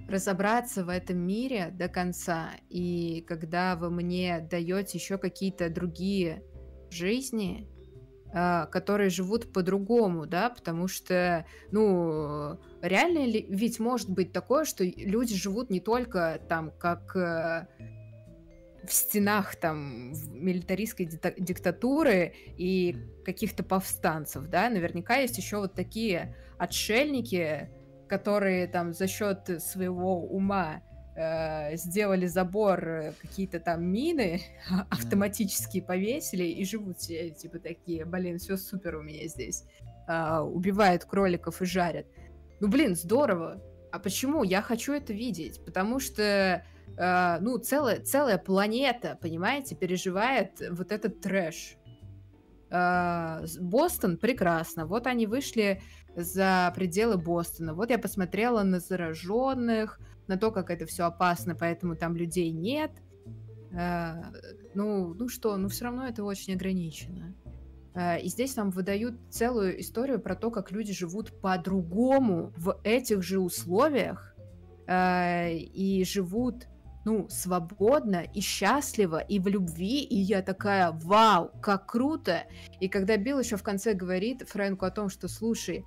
[0.09, 2.49] разобраться в этом мире до конца.
[2.67, 6.43] И когда вы мне даете еще какие-то другие
[6.89, 7.70] жизни,
[8.31, 15.35] которые живут по-другому, да, потому что, ну, реально ли, ведь может быть такое, что люди
[15.35, 17.67] живут не только там, как э,
[18.83, 27.69] в стенах там милитаристской диктатуры и каких-то повстанцев, да, наверняка есть еще вот такие отшельники,
[28.07, 30.81] которые там за счет своего ума
[31.15, 34.41] э, сделали забор, э, какие-то там мины
[34.89, 39.63] автоматически повесили и живут все типа такие, блин, все супер у меня здесь.
[40.07, 42.05] Э, убивают кроликов и жарят.
[42.59, 43.61] Ну, блин, здорово.
[43.91, 44.43] А почему?
[44.43, 45.63] Я хочу это видеть.
[45.65, 46.63] Потому что,
[46.97, 51.77] э, ну, целая, целая планета, понимаете, переживает вот этот трэш.
[52.69, 54.85] Э, Бостон прекрасно.
[54.85, 55.81] Вот они вышли
[56.15, 57.73] за пределы Бостона.
[57.73, 59.99] Вот я посмотрела на зараженных,
[60.31, 62.91] на то, как это все опасно, поэтому там людей нет.
[63.73, 64.13] Э,
[64.73, 67.35] ну, ну что, ну все равно это очень ограничено.
[67.93, 73.23] Э, и здесь нам выдают целую историю про то, как люди живут по-другому в этих
[73.23, 74.33] же условиях
[74.87, 76.67] э, и живут
[77.03, 82.43] ну, свободно и счастливо, и в любви, и я такая, вау, как круто.
[82.79, 85.83] И когда Билл еще в конце говорит Фрэнку о том, что, слушай,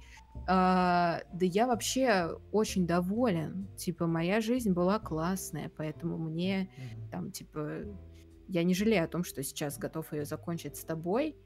[0.46, 6.70] а, да я вообще очень доволен, типа, моя жизнь была классная, поэтому мне
[7.10, 7.82] там, типа,
[8.48, 11.36] я не жалею о том, что сейчас готов ее закончить с тобой.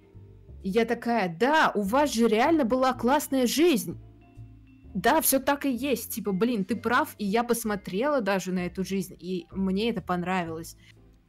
[0.62, 4.00] И я такая, да, у вас же реально была классная жизнь
[4.94, 6.12] да, все так и есть.
[6.12, 10.76] Типа, блин, ты прав, и я посмотрела даже на эту жизнь, и мне это понравилось.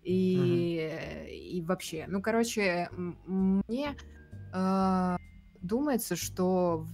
[0.03, 1.30] И, mm-hmm.
[1.30, 3.95] и вообще, ну, короче, мне
[4.53, 5.18] э,
[5.62, 6.88] думается, что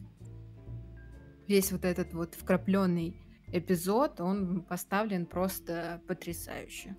[1.47, 3.15] весь вот этот вот вкрапленный
[3.51, 6.95] эпизод, он поставлен просто потрясающе.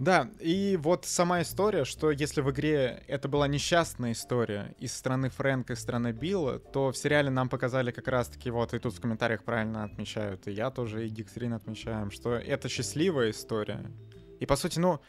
[0.00, 5.28] Да, и вот сама история, что если в игре это была несчастная история из страны
[5.28, 9.00] Фрэнка и страны Билла, то в сериале нам показали как раз-таки, вот и тут в
[9.00, 13.92] комментариях правильно отмечают, и я тоже, и Гикстрин отмечаем, что это счастливая история.
[14.40, 15.00] И по сути, ну,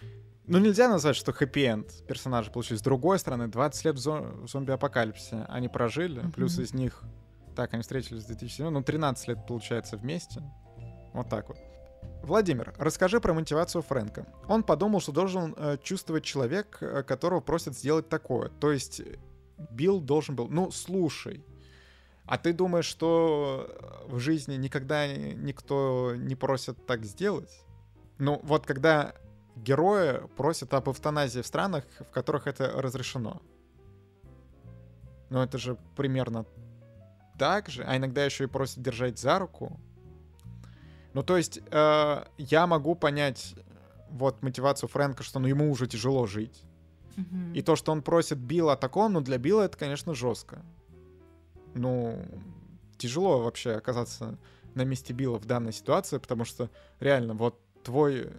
[0.45, 2.77] ну нельзя назвать, что хэппи-энд персонажи получили.
[2.77, 6.33] С другой стороны, 20 лет в, зо- в зомби-апокалипсисе они прожили, mm-hmm.
[6.33, 7.01] плюс из них,
[7.55, 10.41] так, они встретились в 2007, ну 13 лет получается вместе.
[11.13, 11.57] Вот так вот.
[12.23, 14.25] Владимир, расскажи про мотивацию Фрэнка.
[14.47, 18.49] Он подумал, что должен э, чувствовать человек, э, которого просят сделать такое.
[18.49, 19.01] То есть
[19.71, 20.47] Билл должен был...
[20.47, 21.43] Ну, слушай,
[22.25, 27.51] а ты думаешь, что в жизни никогда никто не просит так сделать?
[28.19, 29.15] Ну, вот когда
[29.55, 33.41] герои просят об эвтаназии в странах, в которых это разрешено.
[35.29, 36.45] Ну, это же примерно
[37.41, 37.83] так же.
[37.87, 39.79] А иногда еще и просят держать за руку.
[41.13, 43.55] Ну, то есть, э, я могу понять
[44.11, 46.61] вот мотивацию Фрэнка, что ну, ему уже тяжело жить.
[47.15, 47.53] Mm-hmm.
[47.55, 50.61] И то, что он просит Билла о таком, ну, для Билла это, конечно, жестко.
[51.73, 52.23] Ну,
[52.99, 54.37] тяжело вообще оказаться
[54.75, 56.69] на месте Билла в данной ситуации, потому что
[56.99, 58.29] реально, вот твой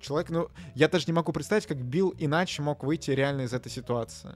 [0.00, 3.70] человек, ну, я даже не могу представить, как Билл иначе мог выйти реально из этой
[3.70, 4.34] ситуации.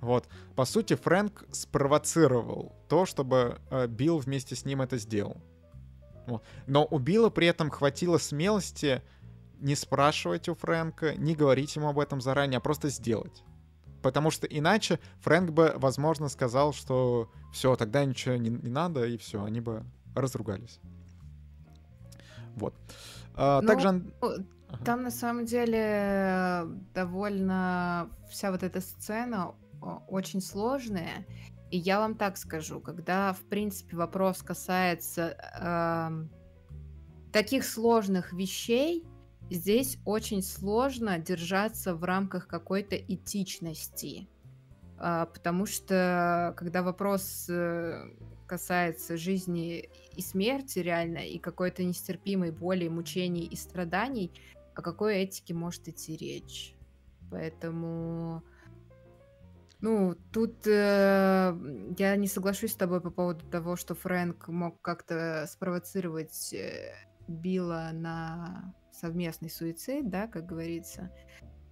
[0.00, 0.28] Вот.
[0.54, 5.42] По сути, Фрэнк спровоцировал то, чтобы э, Билл вместе с ним это сделал.
[6.66, 9.02] Но у Билла при этом хватило смелости
[9.60, 13.42] не спрашивать у Фрэнка, не говорить ему об этом заранее, а просто сделать.
[14.02, 19.16] Потому что иначе Фрэнк бы, возможно, сказал, что все, тогда ничего не, не надо, и
[19.16, 19.84] все, они бы
[20.14, 20.78] разругались.
[22.54, 22.74] Вот.
[23.34, 24.04] А, ну, также...
[24.84, 31.26] Там на самом деле довольно вся вот эта сцена очень сложная.
[31.70, 39.04] И я вам так скажу, когда, в принципе, вопрос касается э, таких сложных вещей,
[39.50, 44.28] здесь очень сложно держаться в рамках какой-то этичности.
[44.98, 48.14] Э, потому что, когда вопрос э,
[48.46, 54.32] касается жизни и смерти реально, и какой-то нестерпимой боли, мучений и страданий,
[54.74, 56.74] о какой этике может идти речь?
[57.30, 58.42] Поэтому
[59.80, 61.56] ну, тут э,
[61.98, 66.94] я не соглашусь с тобой по поводу того, что Фрэнк мог как-то спровоцировать э,
[67.28, 71.10] Билла на совместный суицид, да, как говорится.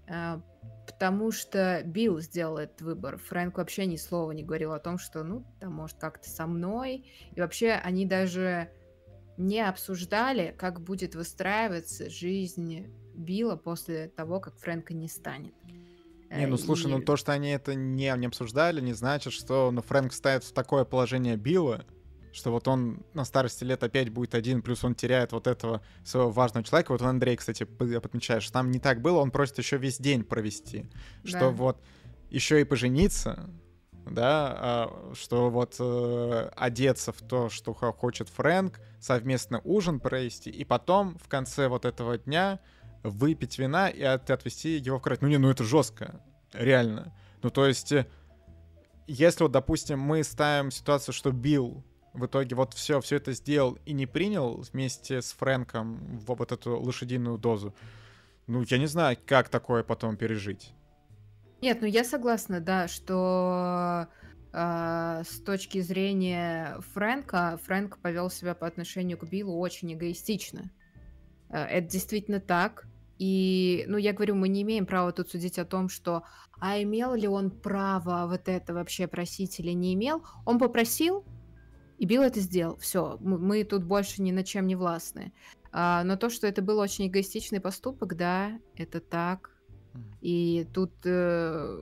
[0.08, 0.40] А,
[0.86, 3.18] потому что Билл сделал этот выбор.
[3.18, 7.10] Фрэнк вообще ни слова не говорил о том, что, ну, там, может, как-то со мной.
[7.34, 8.70] И вообще они даже
[9.36, 15.54] не обсуждали, как будет выстраиваться жизнь Билла после того, как Фрэнка не станет.
[16.30, 17.00] Не, ну слушай, ну, и...
[17.00, 20.52] ну то, что они это не, не обсуждали, не значит, что ну, Фрэнк ставит в
[20.52, 21.84] такое положение Билла,
[22.32, 26.30] что вот он на старости лет опять будет один, плюс он теряет вот этого своего
[26.30, 26.92] важного человека.
[26.92, 30.86] Вот Андрей, кстати, подмечает, что там не так было, он просит еще весь день провести,
[31.24, 31.28] да.
[31.28, 31.80] что вот
[32.28, 33.48] еще и пожениться,
[34.04, 40.64] да, а, что вот э, одеться в то, что хочет Фрэнк, совместно ужин провести, и
[40.64, 42.60] потом в конце вот этого дня
[43.02, 45.22] выпить вина и от, отвезти его в кровать.
[45.22, 46.20] Ну не, ну это жестко,
[46.52, 47.14] реально.
[47.42, 48.06] Ну то есть, э,
[49.06, 53.78] если вот, допустим, мы ставим ситуацию, что Билл в итоге вот все, все это сделал
[53.84, 57.74] и не принял вместе с Фрэнком вот эту лошадиную дозу,
[58.46, 60.72] ну я не знаю, как такое потом пережить.
[61.60, 64.08] Нет, ну я согласна, да, что
[64.52, 70.70] э, с точки зрения Фрэнка, Фрэнк повел себя по отношению к Биллу очень эгоистично.
[71.50, 72.86] Э, это действительно так.
[73.18, 76.22] И, ну, я говорю, мы не имеем права тут судить о том, что,
[76.60, 80.22] а имел ли он право вот это вообще просить или не имел.
[80.44, 81.24] Он попросил,
[81.98, 82.76] и Билл это сделал.
[82.76, 85.32] Все, мы тут больше ни на чем не властны.
[85.72, 89.50] А, но то, что это был очень эгоистичный поступок, да, это так.
[90.20, 91.78] И тут э,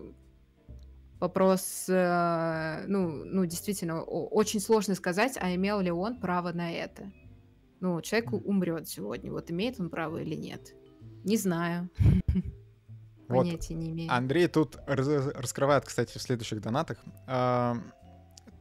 [1.19, 7.11] вопрос, э, ну, ну, действительно, очень сложно сказать, а имел ли он право на это.
[7.85, 10.75] Ну, человек умрет сегодня, вот имеет он право или нет.
[11.23, 11.91] Не знаю.
[13.27, 13.39] Вот.
[13.39, 14.13] Понятия не имею.
[14.13, 16.99] Андрей тут раз- раскрывает, кстати, в следующих донатах.
[17.27, 17.75] А,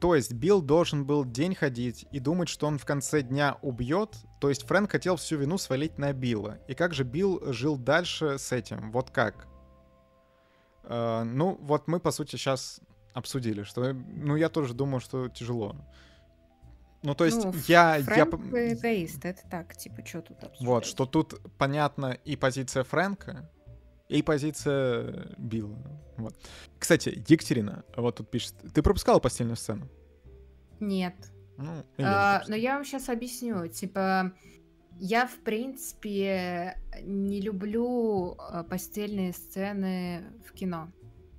[0.00, 4.16] то есть Билл должен был день ходить и думать, что он в конце дня убьет.
[4.40, 6.60] То есть Фрэнк хотел всю вину свалить на Билла.
[6.66, 8.90] И как же Билл жил дальше с этим?
[8.90, 9.46] Вот как?
[10.84, 12.80] А, ну, вот мы, по сути, сейчас
[13.12, 15.76] обсудили, что, ну, я тоже думаю, что тяжело.
[17.04, 18.02] Ну, то есть ну, я...
[18.02, 18.72] Фрэнк я...
[18.72, 20.66] эгоист, это так, типа, что тут обсуждать?
[20.66, 23.50] Вот, что тут понятно и позиция Фрэнка,
[24.08, 25.78] и позиция Билла.
[26.16, 26.34] Вот.
[26.78, 29.86] Кстати, Екатерина, вот тут пишет, ты пропускала постельную сцену?
[30.80, 31.14] Нет.
[31.58, 33.68] Ну, а, но я вам сейчас объясню.
[33.68, 34.32] Типа,
[34.98, 40.90] я, в принципе, не люблю а, постельные сцены в кино.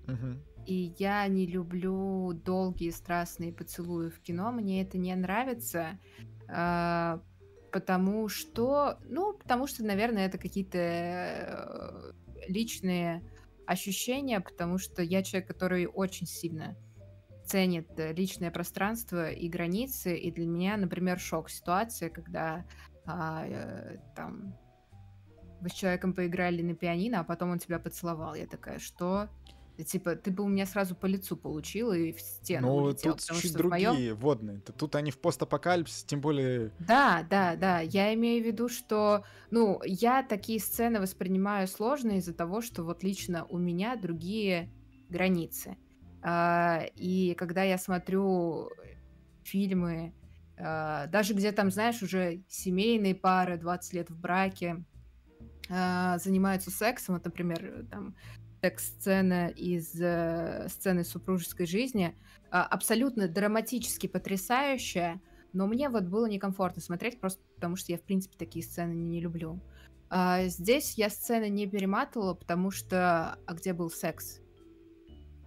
[0.08, 0.55] Угу.
[0.66, 4.52] И я не люблю долгие страстные поцелуи в кино.
[4.52, 6.00] Мне это не нравится.
[6.48, 7.20] Э,
[7.72, 12.12] потому что, ну, потому что, наверное, это какие-то э,
[12.48, 13.22] личные
[13.68, 16.76] ощущения, потому что я человек, который очень сильно
[17.46, 22.66] ценит личное пространство и границы, и для меня, например, шок ситуация, когда
[23.06, 24.56] а, э, там
[25.62, 28.36] вы с человеком поиграли на пианино, а потом он тебя поцеловал.
[28.36, 29.30] Я такая, что?
[29.84, 33.42] Типа, ты бы у меня сразу по лицу получил и в стену Ну, улетел, тут
[33.42, 34.16] чуть другие моем...
[34.16, 34.60] водные.
[34.60, 36.72] Тут они в постапокалипсисе, тем более...
[36.80, 37.82] Да, да, да.
[37.82, 43.04] Я имею в виду, что, ну, я такие сцены воспринимаю сложно из-за того, что вот
[43.04, 44.72] лично у меня другие
[45.10, 45.78] границы.
[46.22, 48.70] А, и когда я смотрю
[49.44, 50.14] фильмы,
[50.58, 54.84] а, даже где там, знаешь, уже семейные пары, 20 лет в браке,
[55.70, 58.16] а, занимаются сексом, вот, например, там
[58.66, 65.22] секс-сцена из э, сцены супружеской жизни, э, абсолютно драматически потрясающая,
[65.54, 69.22] но мне вот было некомфортно смотреть, просто потому что я, в принципе, такие сцены не
[69.22, 69.62] люблю.
[70.10, 73.38] А здесь я сцены не перематывала, потому что...
[73.46, 74.40] А где был секс?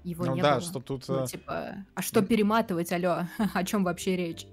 [0.05, 0.61] Его ну, не да, было.
[0.61, 1.09] что тут...
[1.09, 3.27] Ну, э, типа, а что перематывать, алло?
[3.55, 4.47] О чем вообще речь?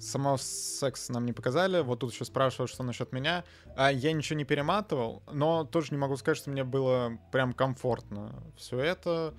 [0.00, 1.80] Самого секс нам не показали.
[1.80, 3.44] Вот тут еще спрашивают, что насчет меня.
[3.76, 8.42] А я ничего не перематывал, но тоже не могу сказать, что мне было прям комфортно
[8.56, 9.34] все это.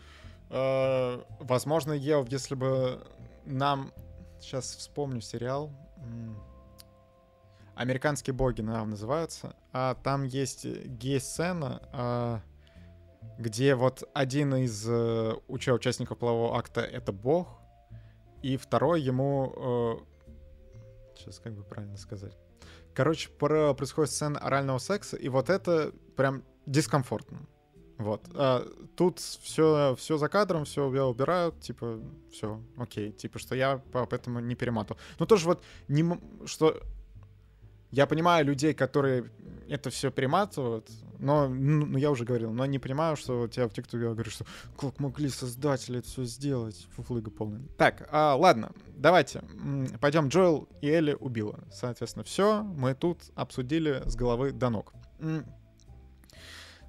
[0.50, 3.06] Э, возможно, Ев, если бы
[3.46, 3.94] нам...
[4.40, 5.72] Сейчас вспомню сериал.
[7.76, 9.56] «Американские боги», наверное, называются.
[9.74, 12.42] А там есть гей-сцена, а,
[13.38, 17.48] где вот один из э, участников полового акта— это бог,
[18.42, 20.17] и второй ему э,
[21.18, 22.38] Сейчас как бы правильно сказать.
[22.94, 27.48] Короче, про, происходит сцена орального секса, и вот это прям дискомфортно.
[27.98, 28.28] Вот.
[28.34, 32.00] А, тут все, все за кадром, все убирают, типа,
[32.32, 33.12] все, окей.
[33.12, 35.00] Типа, что я поэтому не перематывал.
[35.20, 36.82] Но тоже вот, не, что
[37.92, 39.32] я понимаю людей, которые
[39.70, 43.74] это все перематывают, но, ну, ну, я уже говорил, но не понимаю, что тебя в
[43.74, 44.46] ТикТоке говорят, что
[44.80, 47.62] как могли создатели это все сделать, фуфлыга полная.
[47.78, 49.44] Так, а, ладно, давайте,
[50.00, 51.60] пойдем, Джоэл и Элли убила.
[51.72, 54.94] Соответственно, все, мы тут обсудили с головы до ног.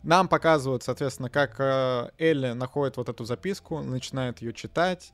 [0.03, 5.13] нам показывают, соответственно, как э, Элли находит вот эту записку, начинает ее читать,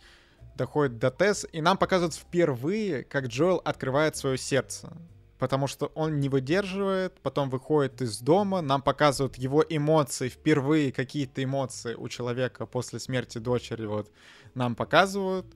[0.57, 4.93] доходит до Тесс, и нам показывают впервые, как Джоэл открывает свое сердце.
[5.39, 11.43] Потому что он не выдерживает, потом выходит из дома, нам показывают его эмоции, впервые какие-то
[11.43, 14.11] эмоции у человека после смерти дочери, вот,
[14.55, 15.47] нам показывают.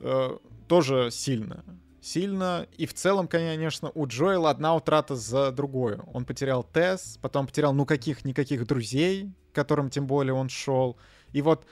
[0.00, 0.36] Э,
[0.68, 1.64] тоже сильно.
[2.00, 2.66] Сильно.
[2.76, 6.02] И в целом, конечно, у Джоэла одна утрата за другую.
[6.12, 10.96] Он потерял Тесс, потом потерял, ну, каких-никаких друзей, которым тем более он шел.
[11.32, 11.66] И вот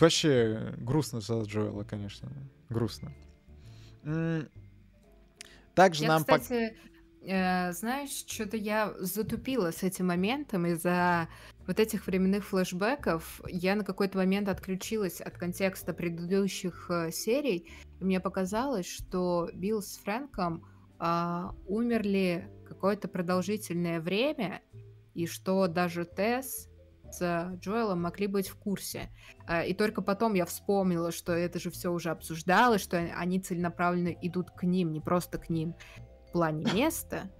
[0.00, 2.28] вообще грустно за Джоэла, конечно.
[2.68, 3.12] Грустно.
[5.76, 6.20] Также я, нам...
[6.22, 6.74] Кстати,
[7.20, 11.28] э, знаешь, что-то я затупила с этим моментом из-за
[11.66, 13.42] вот этих временных флешбеков.
[13.46, 17.70] Я на какой-то момент отключилась от контекста предыдущих э, серий,
[18.00, 20.64] и мне показалось, что Билл с Фрэнком
[20.98, 24.62] э, умерли какое-то продолжительное время,
[25.12, 26.70] и что даже Тесс
[27.16, 29.10] с Джоэлом могли быть в курсе.
[29.46, 34.14] А, и только потом я вспомнила, что это же все уже обсуждалось, что они целенаправленно
[34.22, 35.74] идут к ним, не просто к ним
[36.28, 37.30] в плане места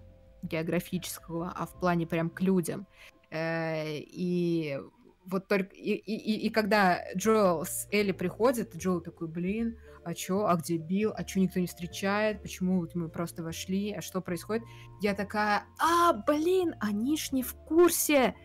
[0.43, 2.87] географического, а в плане прям к людям.
[3.31, 4.79] Э, и
[5.27, 5.75] вот только...
[5.75, 10.77] И, и, и когда Джоэл с Элли приходит, Джоэл такой, блин, а чё, а где
[10.77, 14.63] Билл, а чё никто не встречает, почему вот мы просто вошли, а что происходит?
[15.03, 18.37] Я такая, а, блин, они ж не в курсе,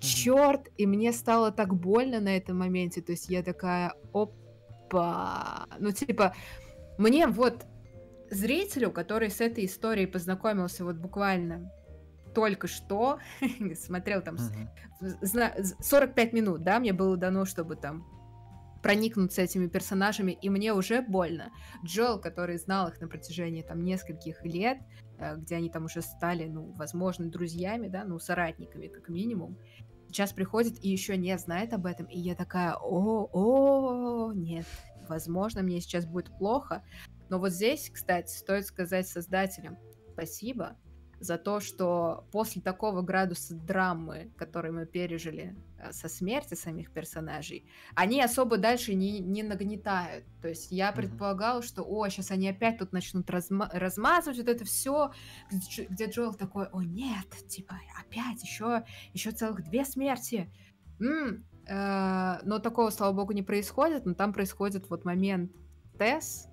[0.00, 5.92] черт, и мне стало так больно на этом моменте, то есть я такая, опа, ну
[5.92, 6.34] типа,
[6.98, 7.66] мне вот
[8.30, 11.72] зрителю, который с этой историей познакомился вот буквально
[12.34, 13.18] только что,
[13.74, 14.36] смотрел там
[15.00, 15.74] uh-huh.
[15.80, 18.06] 45 минут, да, мне было дано, чтобы там
[18.82, 21.50] проникнуться этими персонажами, и мне уже больно.
[21.84, 24.78] Джоэл, который знал их на протяжении там нескольких лет,
[25.18, 29.58] где они там уже стали, ну, возможно, друзьями, да, ну, соратниками, как минимум,
[30.08, 34.66] сейчас приходит и еще не знает об этом, и я такая, о, о, нет,
[35.08, 36.82] возможно, мне сейчас будет плохо.
[37.28, 39.76] Но вот здесь, кстати, стоит сказать создателям
[40.12, 40.76] спасибо,
[41.20, 47.66] за то, что после такого градуса драмы, который мы пережили э, со смерти самих персонажей,
[47.94, 50.24] они особо дальше не, не нагнетают.
[50.42, 54.64] То есть я предполагала, что, о, сейчас они опять тут начнут разма- размазывать вот это
[54.64, 55.12] все,
[55.50, 60.52] где, Джоэл такой, о, нет, типа, опять еще, еще целых две смерти.
[61.00, 65.52] М-м, э, но такого, слава богу, не происходит, но там происходит вот момент
[65.98, 66.48] Тесс,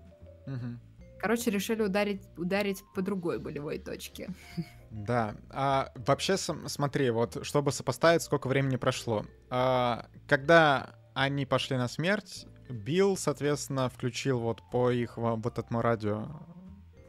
[1.20, 4.30] Короче, решили ударить, ударить по другой болевой точке.
[4.96, 5.36] Да.
[5.50, 9.26] А вообще, смотри, вот чтобы сопоставить, сколько времени прошло.
[9.50, 16.28] А, когда они пошли на смерть, Билл, соответственно, включил вот по их вот этому радио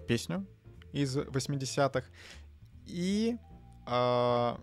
[0.08, 0.46] песню
[0.92, 2.04] из 80-х.
[2.86, 3.36] И
[3.86, 4.58] а,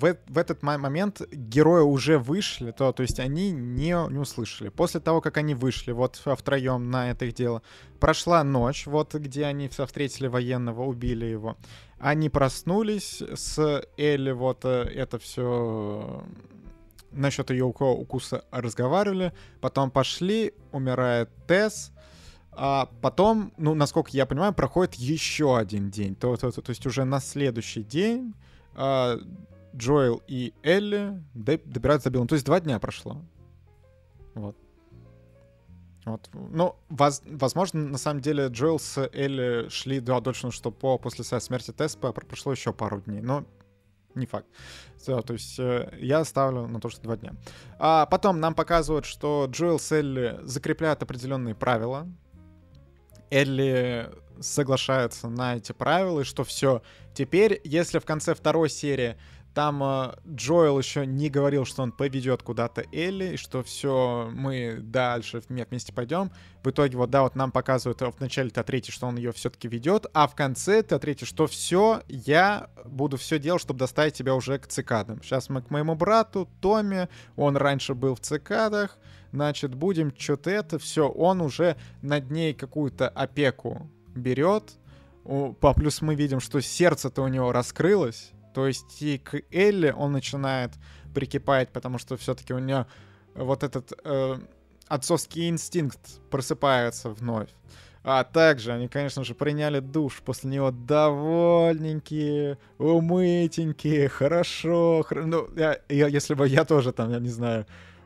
[0.00, 4.68] в, в этот момент герои уже вышли, то, то есть они не, не услышали.
[4.68, 7.62] После того, как они вышли вот втроем на это их дело,
[8.00, 11.56] прошла ночь, вот где они встретили военного, убили его.
[11.98, 16.24] Они проснулись с Элли, вот э, это все
[17.12, 21.92] насчет ее укуса разговаривали, потом пошли, умирает Тесс,
[22.52, 26.14] а потом, ну, насколько я понимаю, проходит еще один день.
[26.14, 28.34] То, то, то, то есть уже на следующий день
[28.74, 29.18] а,
[29.74, 32.28] Джоэл и Элли добираются до Биллом.
[32.28, 33.22] То есть два дня прошло.
[34.34, 34.56] Вот.
[36.04, 36.28] Вот.
[36.32, 41.24] Ну, воз, возможно, на самом деле Джоэл с Элли шли да, дольше, что по после
[41.24, 43.44] своей смерти Теспа прошло еще пару дней, но
[44.14, 44.46] не факт.
[45.06, 47.34] Да, то есть э, я ставлю на то, что два дня.
[47.78, 52.08] А потом нам показывают, что Джоэл с Элли закрепляют определенные правила.
[53.30, 54.10] Элли
[54.40, 56.82] соглашается на эти правила, и что все.
[57.14, 59.16] Теперь, если в конце второй серии
[59.54, 64.78] там э, Джоэл еще не говорил, что он поведет куда-то Элли, и что все, мы
[64.80, 66.30] дальше вместе пойдем.
[66.62, 70.06] В итоге, вот, да, вот нам показывают в начале Т3, что он ее все-таки ведет,
[70.14, 74.66] а в конце Т3, что все, я буду все делать, чтобы доставить тебя уже к
[74.66, 75.22] цикадам.
[75.22, 78.98] Сейчас мы к моему брату, Томе, он раньше был в цикадах,
[79.32, 84.72] значит, будем что-то это, все, он уже над ней какую-то опеку берет,
[85.24, 90.12] по плюс мы видим, что сердце-то у него раскрылось, то есть и к Элли он
[90.12, 90.72] начинает
[91.14, 92.86] прикипать, потому что все-таки у нее
[93.34, 94.38] вот этот э,
[94.88, 97.48] отцовский инстинкт просыпается вновь.
[98.04, 105.04] А также они, конечно же, приняли душ, после него довольненькие, умытенькие, хорошо.
[105.06, 105.24] Хор...
[105.24, 107.64] Ну, я, я, если бы я тоже там, я не знаю,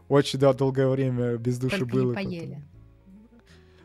[0.09, 2.09] очень да, долгое время без души Только был.
[2.11, 2.63] Не поели.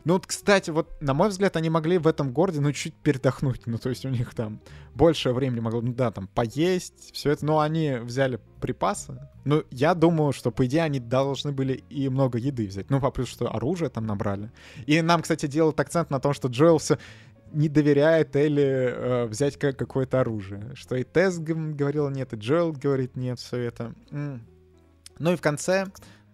[0.04, 3.66] Ну вот, кстати, вот, на мой взгляд, они могли в этом городе, ну, чуть передохнуть.
[3.66, 4.60] Ну, то есть у них там
[4.94, 7.46] больше времени могло, ну, да, там, поесть, все это.
[7.46, 9.28] Но они взяли припасы.
[9.44, 12.90] Ну, я думаю, что, по идее, они должны были и много еды взять.
[12.90, 14.50] Ну, по плюс, что оружие там набрали.
[14.86, 16.98] И нам, кстати, делают акцент на том, что Джоэл все
[17.52, 20.72] не доверяет Элли э, взять как какое-то оружие.
[20.74, 23.94] Что и Тесс говорила нет, и Джоэл говорит нет, все это.
[24.10, 25.86] Ну и в конце...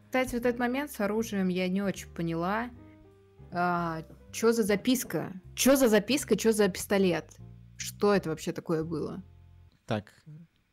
[0.06, 2.70] Кстати, вот этот момент с оружием я не очень поняла.
[3.52, 4.02] А,
[4.32, 5.32] чё за записка?
[5.54, 7.36] Чё за записка, чё за пистолет?
[7.76, 9.22] Что это вообще такое было?
[9.86, 10.12] Так,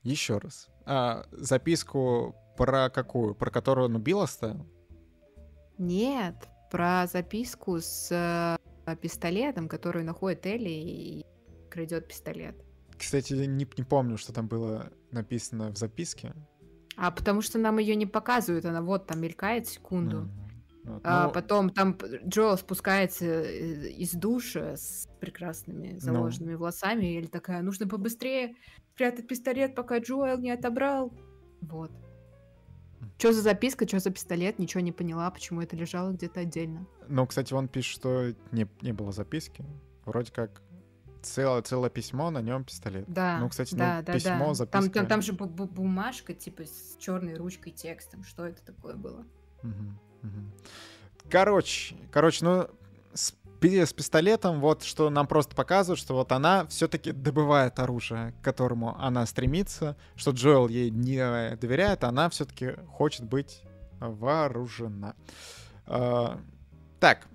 [0.04, 0.68] еще раз.
[0.86, 3.36] А, записку про какую?
[3.36, 4.66] Про которую он убил оставил?
[5.78, 6.36] Нет,
[6.72, 11.26] про записку с э, пистолетом, который находит Элли и
[11.70, 12.56] крадет пистолет.
[12.98, 16.34] Кстати, не, не помню, что там было написано в записке.
[16.98, 20.18] А потому что нам ее не показывают, она вот там мелькает секунду.
[20.22, 20.45] Mm.
[20.86, 21.32] Вот, а ну...
[21.32, 21.98] потом там
[22.28, 26.00] Джо спускается э, из душа с прекрасными ну.
[26.00, 26.60] заложенными ну...
[26.60, 28.56] волосами, или такая, нужно побыстрее
[28.94, 31.12] спрятать пистолет, пока Джоэл не отобрал.
[31.62, 31.92] Вот.
[33.18, 36.86] Что за записка, что за пистолет, ничего не поняла, почему это лежало где-то отдельно.
[37.08, 39.66] Ну, кстати, он пишет, что не, не было записки.
[40.06, 40.62] Вроде как
[41.22, 43.06] целое, целое письмо, на нем пистолет.
[43.08, 43.40] Да.
[43.40, 44.54] Ну, кстати, да, ну, да, письмо, да.
[44.54, 44.82] записка.
[44.82, 48.24] Там, там, там же бу- бу- бумажка, типа, с черной ручкой текстом.
[48.24, 49.26] Что это такое было?
[49.64, 50.05] Угу.
[51.30, 52.68] Короче, короче, ну,
[53.14, 58.44] с, с пистолетом, вот что нам просто показывают, что вот она все-таки добывает оружие, к
[58.44, 63.64] которому она стремится, что Джоэл ей не доверяет, она все-таки хочет быть
[64.00, 65.16] вооружена.
[65.88, 66.40] Uh,
[67.00, 67.28] так,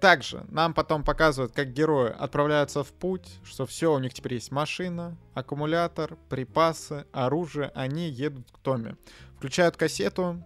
[0.00, 4.50] также нам потом показывают, как герои отправляются в путь, что все, у них теперь есть
[4.50, 8.96] машина, аккумулятор, припасы, оружие, они едут к Томе.
[9.36, 10.42] Включают кассету,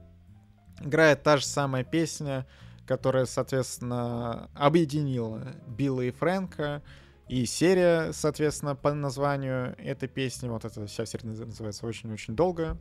[0.81, 2.47] играет та же самая песня,
[2.87, 6.83] которая, соответственно, объединила Билла и Фрэнка,
[7.29, 12.79] и серия, соответственно, по названию этой песни, вот эта вся серия называется очень-очень долго.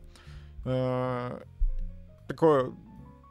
[0.64, 1.40] Э,
[2.28, 2.72] такое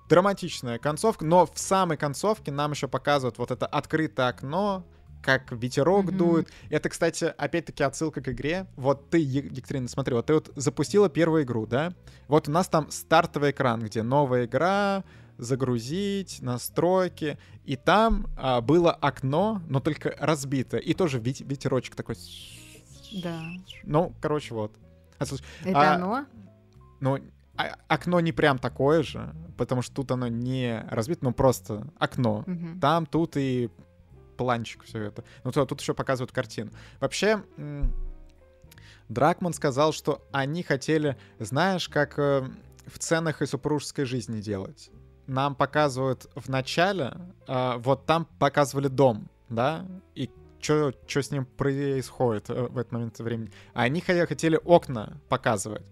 [0.09, 4.85] драматичная концовка, но в самой концовке нам еще показывают вот это открытое окно,
[5.25, 6.17] как ветерок mm-hmm.
[6.17, 6.49] дует.
[6.69, 8.67] Это, кстати, опять-таки отсылка к игре.
[8.75, 11.93] Вот ты, Екатерина, смотри, вот ты вот запустила первую игру, да?
[12.27, 15.03] Вот у нас там стартовый экран, где новая игра,
[15.39, 17.39] загрузить, настройки.
[17.63, 20.79] И там а, было окно, но только разбитое.
[20.79, 22.17] И тоже вет- ветерочек такой.
[23.23, 23.41] Да.
[23.83, 24.73] Ну, короче, вот.
[25.17, 25.33] Это
[25.73, 26.25] а, оно?
[26.99, 27.17] Ну,
[27.57, 32.43] а, окно не прям такое же, потому что тут оно не разбито, ну просто окно.
[32.45, 32.79] Угу.
[32.79, 33.71] Там, тут и
[34.35, 35.23] планчик все это.
[35.43, 36.71] Ну, то, тут еще показывают картину.
[36.99, 37.43] Вообще,
[39.09, 42.47] Дракман сказал, что они хотели, знаешь, как э,
[42.87, 44.89] в ценах и супружеской жизни делать.
[45.27, 47.13] Нам показывают в начале,
[47.47, 49.85] э, вот там показывали дом, да,
[50.15, 50.29] и
[50.59, 53.51] что с ним происходит э, в этот момент времени.
[53.73, 55.85] А они хотели окна показывать.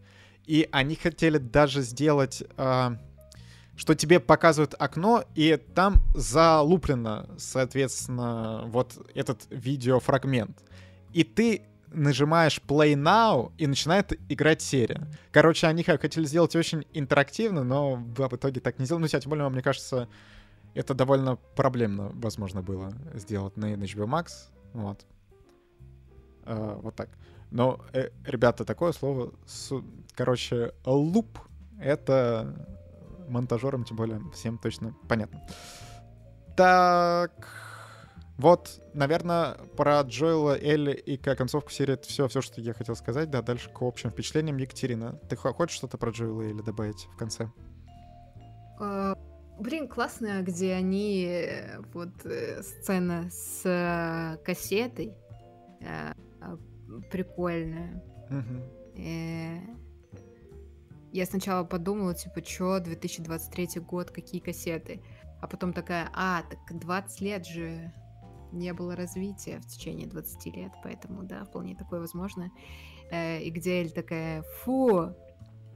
[0.45, 2.97] И они хотели даже сделать, э,
[3.75, 10.63] что тебе показывают окно, и там залуплено, соответственно, вот этот видеофрагмент.
[11.11, 15.07] И ты нажимаешь Play Now, и начинает играть серия.
[15.31, 19.03] Короче, они хотели сделать очень интерактивно, но в итоге так не сделали.
[19.03, 20.07] Ну, тем более, мне кажется,
[20.73, 24.49] это довольно проблемно, возможно, было сделать на HBO Max.
[24.73, 25.05] Вот.
[26.45, 27.09] Uh, вот так.
[27.51, 29.71] Но, э, ребята, такое слово, с,
[30.13, 31.39] короче, луп,
[31.79, 32.67] это
[33.27, 35.41] монтажерам, тем более, всем точно понятно.
[36.55, 37.31] Так,
[38.37, 43.29] вот, наверное, про Джоэла, Элли и концовку серии это все, все, что я хотел сказать.
[43.29, 44.57] Да, дальше к общим впечатлениям.
[44.57, 47.51] Екатерина, ты хочешь что-то про Джоэла или добавить в конце?
[48.79, 49.15] Uh,
[49.59, 55.13] блин, классно, где они, э, вот, э, сцена с э, кассетой,
[57.11, 58.03] прикольная.
[58.29, 59.82] Угу.
[61.13, 65.03] Я сначала подумала, типа, чё, 2023 год, какие кассеты?
[65.41, 67.93] А потом такая, а, так 20 лет же
[68.51, 72.51] не было развития в течение 20 лет, поэтому, да, вполне такое возможно.
[73.11, 75.15] Э, и где Эль такая, фу,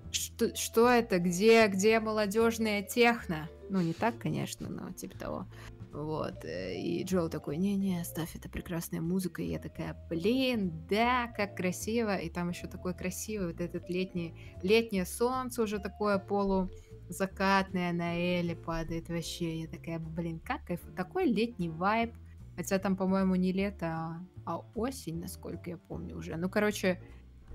[0.09, 3.47] что, что это, где, где молодежная техно?
[3.69, 5.45] Ну, не так, конечно, но типа того.
[5.91, 6.45] Вот.
[6.45, 9.41] Э, и Джоу такой, не-не, ставь, это прекрасная музыка.
[9.41, 12.15] И я такая, блин, да, как красиво.
[12.17, 16.69] И там еще такое красивое, вот этот летний, летнее солнце уже такое полу
[17.09, 19.61] закатное на Эле падает вообще.
[19.61, 20.81] Я такая, блин, как кайф.
[20.95, 22.13] Такой летний вайб.
[22.55, 26.35] Хотя там, по-моему, не лето, а, а осень, насколько я помню уже.
[26.37, 26.99] Ну, короче,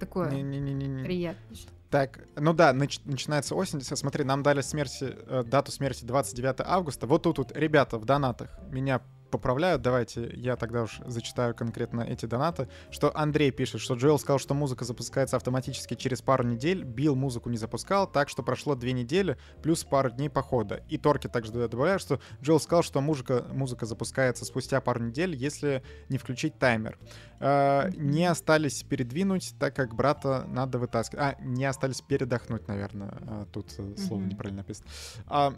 [0.07, 1.05] такое Не-не-не-не.
[1.05, 1.57] приятное.
[1.91, 3.83] Так, ну да, нач- начинается осень.
[3.83, 7.07] Смотри, нам дали смерти, э, дату смерти 29 августа.
[7.07, 9.03] Вот тут, вот, ребята, в донатах меня
[9.33, 14.39] поправляют, давайте я тогда уж зачитаю конкретно эти донаты, что Андрей пишет, что Джоэл сказал,
[14.39, 18.93] что музыка запускается автоматически через пару недель, Билл музыку не запускал, так что прошло две
[18.93, 20.83] недели плюс пару дней похода.
[20.89, 25.83] И Торки также добавляют, что Джоэл сказал, что музыка, музыка запускается спустя пару недель, если
[26.09, 26.99] не включить таймер.
[27.41, 31.25] Э, не остались передвинуть, так как брата надо вытаскивать.
[31.25, 33.19] А, не остались передохнуть, наверное.
[33.27, 34.29] А, тут э, слово Мгм.
[34.29, 34.89] неправильно написано.
[35.27, 35.55] А,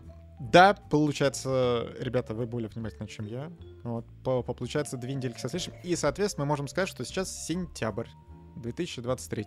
[0.53, 3.51] да, получается, ребята, вы более внимательны, чем я.
[3.83, 5.75] Вот, по, по- получается, две недельки со следующим.
[5.83, 8.09] И, соответственно, мы можем сказать, что сейчас сентябрь
[8.57, 9.47] 2023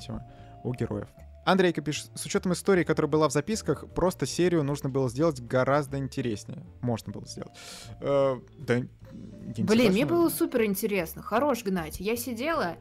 [0.64, 1.08] у героев.
[1.46, 5.98] Андрейка пишет, с учетом истории, которая была в записках, просто серию нужно было сделать гораздо
[5.98, 6.66] интереснее.
[6.82, 7.54] Можно было сделать.
[8.02, 11.22] Э, да, Блин, мне было супер интересно.
[11.22, 12.02] Хорош гнать.
[12.02, 12.76] Я сидела,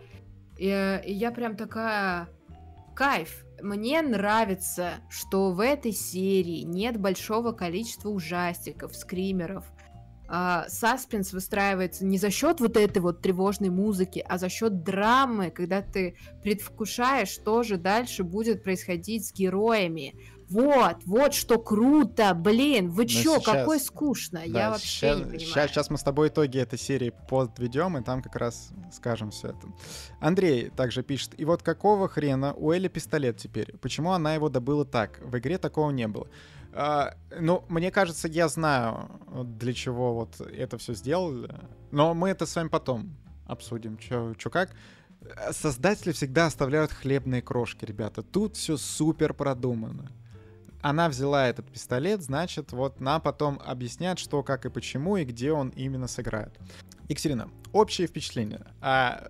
[0.58, 2.28] и, и я прям такая...
[2.96, 3.45] Кайф.
[3.66, 9.64] Мне нравится, что в этой серии нет большого количества ужастиков, скримеров.
[10.28, 15.50] А, саспенс выстраивается не за счет вот этой вот тревожной музыки, а за счет драмы,
[15.50, 20.14] когда ты предвкушаешь, что же дальше будет происходить с героями.
[20.48, 25.14] Вот, вот что круто, блин, вы Но чё, сейчас- какой скучно, я Да, вообще ща-
[25.16, 25.40] не понимаю.
[25.40, 29.48] ща- Сейчас мы с тобой итоги этой серии подведем, и там как раз скажем все
[29.48, 29.66] это.
[30.20, 33.76] Андрей также пишет, и вот какого хрена у Элли пистолет теперь?
[33.78, 35.18] Почему она его добыла так?
[35.20, 36.28] В игре такого не было.
[36.72, 39.08] А, ну, мне кажется, я знаю,
[39.44, 41.54] для чего вот это все сделали,
[41.90, 43.16] но мы это с вами потом
[43.46, 44.70] обсудим, чё, чё как.
[45.50, 48.22] Создатели всегда оставляют хлебные крошки, ребята.
[48.22, 50.12] Тут все супер продумано
[50.88, 55.50] она взяла этот пистолет, значит, вот нам потом объяснят, что, как и почему, и где
[55.50, 56.56] он именно сыграет.
[57.08, 58.64] Екатерина, общее впечатление.
[58.80, 59.28] А,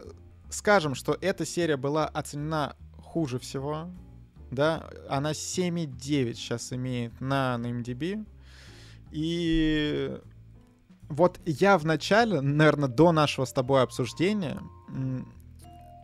[0.50, 3.88] скажем, что эта серия была оценена хуже всего,
[4.50, 8.26] да, она 7,9 сейчас имеет на, на MDB,
[9.12, 10.14] и
[11.08, 14.60] вот я в начале, наверное, до нашего с тобой обсуждения,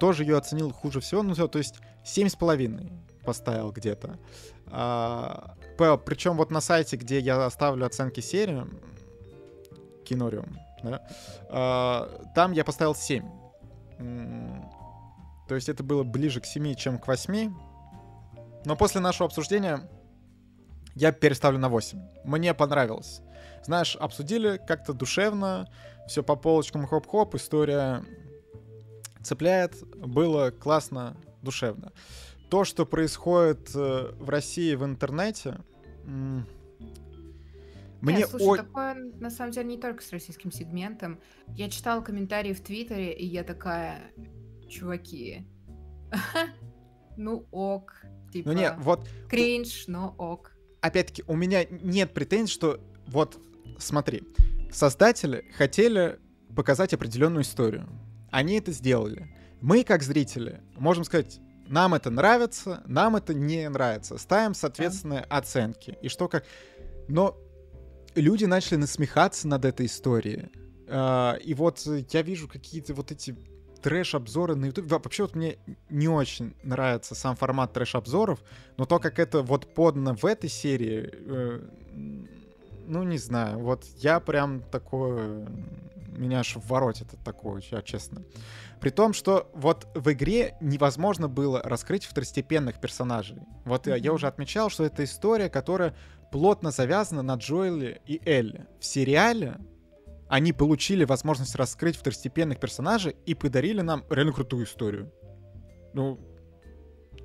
[0.01, 1.75] тоже ее оценил хуже всего, ну, то есть
[2.07, 4.19] 7,5 поставил где-то.
[4.67, 8.65] А, причем вот на сайте, где я оставлю оценки серии,
[10.05, 11.07] Кинориум, да,
[11.49, 13.25] а, там я поставил 7.
[13.99, 14.71] М,
[15.49, 17.55] То есть это было ближе к 7, чем к 8.
[18.65, 19.89] Но после нашего обсуждения
[20.95, 22.01] я переставлю на 8.
[22.25, 23.21] Мне понравилось.
[23.65, 25.69] Знаешь, обсудили как-то душевно,
[26.09, 28.05] все по полочкам хоп-хоп, история
[29.23, 31.93] цепляет, было классно, душевно.
[32.53, 35.61] То, что происходит э, в России в интернете,
[36.05, 36.45] мне
[38.03, 41.19] Нет, слушай, о- такое на самом деле не только с российским сегментом.
[41.49, 44.03] Я читала комментарии в Твиттере, и я такая,
[44.69, 45.47] чуваки,
[47.17, 47.95] ну ок,
[48.31, 50.53] типа, Ну не, вот кринж, но ок.
[50.83, 53.41] опять-таки, у меня нет претензий, что вот
[53.79, 54.25] смотри,
[54.71, 56.21] создатели хотели
[56.55, 57.89] показать определенную историю.
[58.31, 59.35] Они это сделали.
[59.63, 61.41] Мы, как зрители, можем сказать,
[61.73, 64.19] нам это нравится, нам это не нравится.
[64.19, 65.97] Ставим соответственные оценки.
[66.03, 66.45] И что как...
[67.09, 67.37] Но
[68.15, 70.51] люди начали насмехаться над этой историей.
[70.87, 71.81] А, И вот
[72.11, 73.35] я вижу какие-то вот эти
[73.83, 74.87] трэш-обзоры на YouTube.
[74.87, 75.57] Вообще вот мне
[75.89, 78.41] не очень нравится сам формат трэш-обзоров,
[78.77, 81.61] но то, как это вот подано в этой серии, э,
[82.87, 85.49] ну, не знаю, вот я прям такое...
[86.17, 88.23] Меня аж воротит от такого, я честно.
[88.81, 93.39] При том, что вот в игре невозможно было раскрыть второстепенных персонажей.
[93.65, 95.95] Вот я, я уже отмечал, что это история, которая
[96.31, 98.67] плотно завязана на Джоэле и Элли.
[98.81, 99.59] В сериале
[100.29, 105.13] они получили возможность раскрыть второстепенных персонажей и подарили нам реально крутую историю.
[105.95, 106.19] Ну,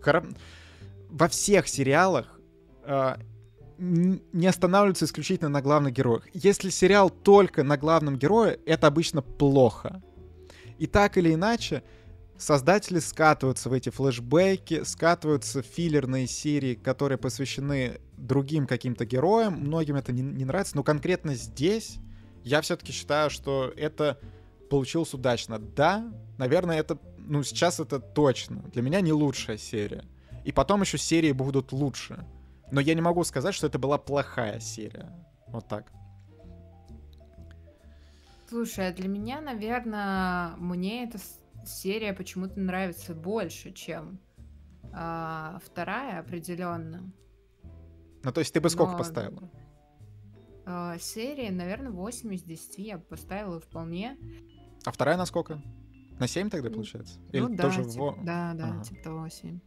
[0.02, 0.36] хоро-
[1.10, 2.40] во всех сериалах
[2.86, 3.18] н-
[3.78, 6.24] не останавливаются исключительно на главных героях.
[6.34, 10.02] Если сериал только на главном герое, это обычно плохо.
[10.78, 11.84] И так или иначе,
[12.38, 19.60] создатели скатываются в эти флешбеки, скатываются в филлерные серии, которые посвящены другим каким-то героям.
[19.60, 21.98] Многим это не, не нравится, но конкретно здесь
[22.44, 24.20] я все-таки считаю, что это
[24.70, 25.60] получилось удачно.
[25.60, 28.64] Да, наверное, это, ну, сейчас это точно.
[28.74, 30.06] Для меня не лучшая серия.
[30.46, 32.26] И потом еще серии будут лучше.
[32.72, 35.12] Но я не могу сказать, что это была плохая серия.
[35.48, 35.92] Вот так.
[38.50, 41.18] Слушай, а для меня, наверное, мне эта
[41.66, 44.20] серия почему-то нравится больше, чем
[44.94, 47.12] а, вторая определенно.
[48.24, 49.52] Ну, то есть ты бы сколько Но- поставила?
[50.66, 54.18] А, серии, наверное, 8 из 10 я бы поставила вполне.
[54.86, 55.62] А вторая на сколько?
[56.20, 57.20] На 7 тогда получается?
[57.32, 58.26] Или ну, да, тоже типа, в...
[58.26, 58.84] да, да, ага.
[58.84, 59.60] типа того 7.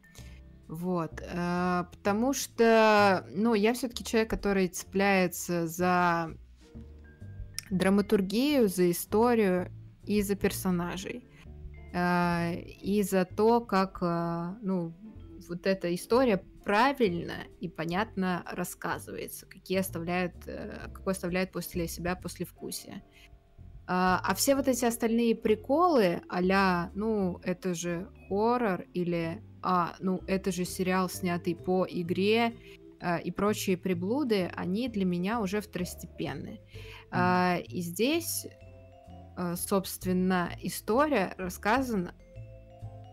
[0.70, 6.30] Вот, э, потому что, ну, я все-таки человек, который цепляется за
[7.70, 9.72] драматургию, за историю
[10.04, 11.28] и за персонажей.
[11.92, 14.94] Э, и за то, как, э, ну,
[15.48, 23.02] вот эта история правильно и понятно рассказывается, какие оставляет, э, какой оставляет после себя послевкусие.
[23.92, 30.20] А, а все вот эти остальные приколы, а ну, это же хоррор, или, а, ну,
[30.28, 32.54] это же сериал, снятый по игре,
[33.00, 36.60] а, и прочие приблуды, они для меня уже второстепенны.
[37.10, 38.46] А, и здесь,
[39.56, 42.14] собственно, история рассказана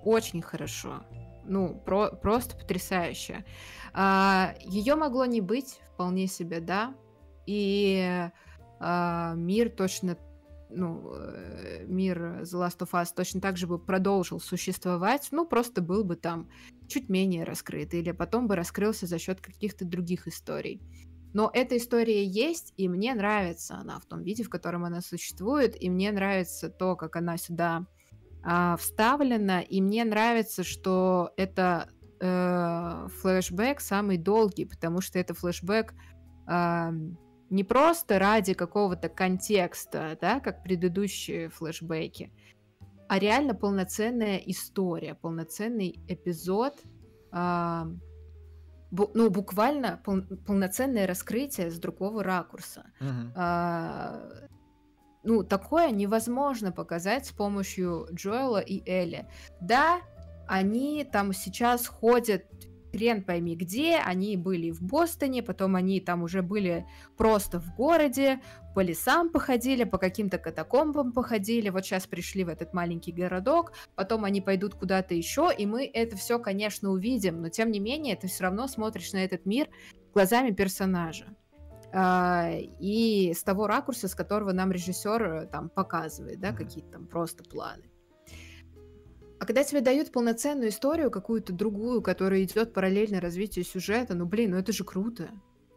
[0.04, 1.02] очень хорошо.
[1.44, 3.46] Ну, про просто потрясающе.
[3.94, 6.94] А, ее могло не быть, вполне себе, да.
[7.48, 8.30] И
[8.80, 10.18] а, мир точно
[10.70, 15.82] ну, э, мир The Last of Us точно так же бы продолжил существовать, ну, просто
[15.82, 16.50] был бы там
[16.88, 20.82] чуть менее раскрыт, или потом бы раскрылся за счет каких-то других историй.
[21.34, 25.82] Но эта история есть, и мне нравится она в том виде, в котором она существует,
[25.82, 27.86] и мне нравится то, как она сюда
[28.44, 31.90] а, вставлена, и мне нравится, что это
[32.20, 35.94] э, флешбэк самый долгий, потому что это флешбэк
[36.50, 36.92] э,
[37.50, 42.32] не просто ради какого-то контекста, да, как предыдущие флешбеки,
[43.08, 46.74] а реально полноценная история, полноценный эпизод,
[47.32, 47.84] э,
[48.92, 52.86] бу, ну, буквально пол, полноценное раскрытие с другого ракурса.
[53.00, 53.32] Uh-huh.
[53.36, 54.48] Э,
[55.24, 59.28] ну, такое невозможно показать с помощью Джоэла и Элли.
[59.62, 60.00] Да,
[60.48, 62.46] они там сейчас ходят
[62.98, 68.42] хрен пойми где, они были в Бостоне, потом они там уже были просто в городе,
[68.74, 74.26] по лесам походили, по каким-то катакомбам походили, вот сейчас пришли в этот маленький городок, потом
[74.26, 78.28] они пойдут куда-то еще, и мы это все, конечно, увидим, но тем не менее ты
[78.28, 79.70] все равно смотришь на этот мир
[80.14, 81.26] глазами персонажа.
[81.94, 82.50] А,
[82.80, 87.44] и с того ракурса, с которого нам режиссер э, там показывает, да, какие-то там просто
[87.44, 87.87] планы.
[89.40, 94.52] А когда тебе дают полноценную историю, какую-то другую, которая идет параллельно развитию сюжета, ну блин,
[94.52, 95.30] ну это же круто.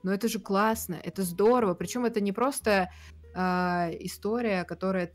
[0.02, 1.74] Ну это же классно, это здорово.
[1.74, 2.90] Причем это не просто
[3.34, 3.38] э,
[4.00, 5.12] история, которая,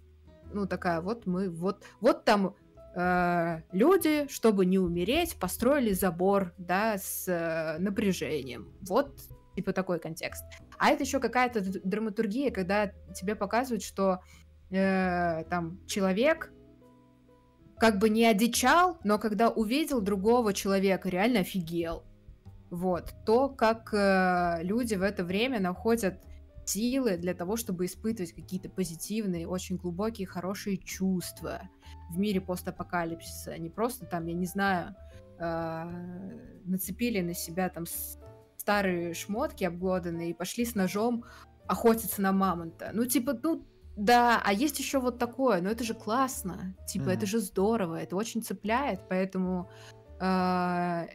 [0.53, 2.55] ну такая, вот мы, вот, вот там
[2.95, 8.73] э, люди, чтобы не умереть, построили забор, да, с э, напряжением.
[8.81, 9.19] Вот
[9.55, 10.43] типа такой контекст.
[10.77, 14.19] А это еще какая-то драматургия, когда тебе показывают, что
[14.69, 16.51] э, там человек
[17.77, 22.03] как бы не одичал, но когда увидел другого человека, реально офигел.
[22.69, 23.13] Вот.
[23.25, 26.21] То, как э, люди в это время находят
[26.65, 31.61] силы для того, чтобы испытывать какие-то позитивные, очень глубокие, хорошие чувства
[32.09, 33.57] в мире постапокалипсиса.
[33.57, 34.95] Не просто там, я не знаю,
[35.39, 35.83] э,
[36.65, 37.85] нацепили на себя там
[38.57, 41.23] старые шмотки обглоданные и пошли с ножом
[41.67, 42.91] охотиться на мамонта.
[42.93, 43.65] Ну, типа, ну,
[43.95, 47.13] да, а есть еще вот такое, но это же классно, типа, mm-hmm.
[47.13, 49.69] это же здорово, это очень цепляет, поэтому
[50.19, 51.05] э,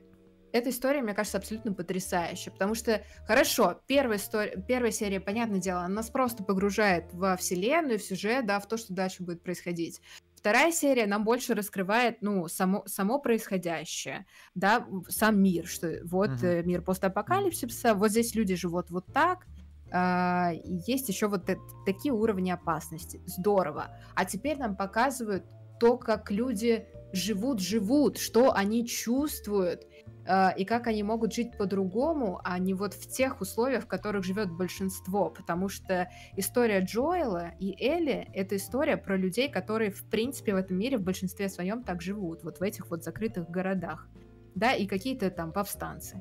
[0.52, 5.80] эта история, мне кажется, абсолютно потрясающая, потому что, хорошо, первая, история, первая серия, понятное дело,
[5.80, 10.00] она нас просто погружает во вселенную, в сюжет, да, в то, что дальше будет происходить.
[10.34, 14.24] Вторая серия нам больше раскрывает, ну, само, само происходящее,
[14.54, 16.62] да, сам мир, что вот uh-huh.
[16.64, 19.46] мир постапокалипсиса, вот здесь люди живут вот так,
[19.92, 21.50] Uh, есть еще вот
[21.84, 23.20] такие уровни опасности.
[23.26, 23.88] Здорово.
[24.14, 25.44] А теперь нам показывают
[25.80, 29.86] то, как люди живут-живут, что они чувствуют,
[30.26, 34.22] э, и как они могут жить по-другому, а не вот в тех условиях, в которых
[34.22, 35.30] живет большинство.
[35.30, 40.78] Потому что история Джоэла и Элли— это история про людей, которые, в принципе, в этом
[40.78, 44.06] мире в большинстве своем так живут, вот в этих вот закрытых городах.
[44.54, 46.20] Да, и какие-то там повстанцы.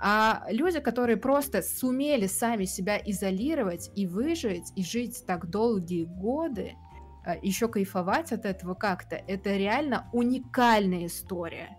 [0.00, 6.72] А люди, которые просто сумели сами себя изолировать и выжить, и жить так долгие годы,
[7.26, 11.78] э, еще кайфовать от этого как-то, это реально уникальная история.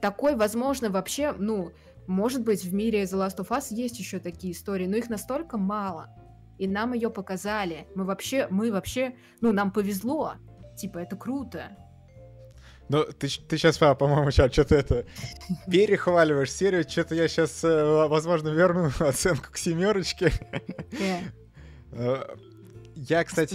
[0.00, 1.72] Такой, возможно, вообще, ну,
[2.06, 5.56] может быть, в мире The Last of Us есть еще такие истории, но их настолько
[5.56, 6.10] мало.
[6.58, 7.86] И нам ее показали.
[7.94, 10.34] Мы вообще, мы вообще, ну, нам повезло.
[10.76, 11.76] Типа, это круто.
[12.88, 15.06] Ну, ты, ты сейчас, по-моему, сейчас что-то это
[15.70, 20.32] перехваливаешь серию, что-то я сейчас, э, возможно, верну оценку к семерочке.
[21.96, 22.24] Э,
[22.96, 23.54] я, кстати,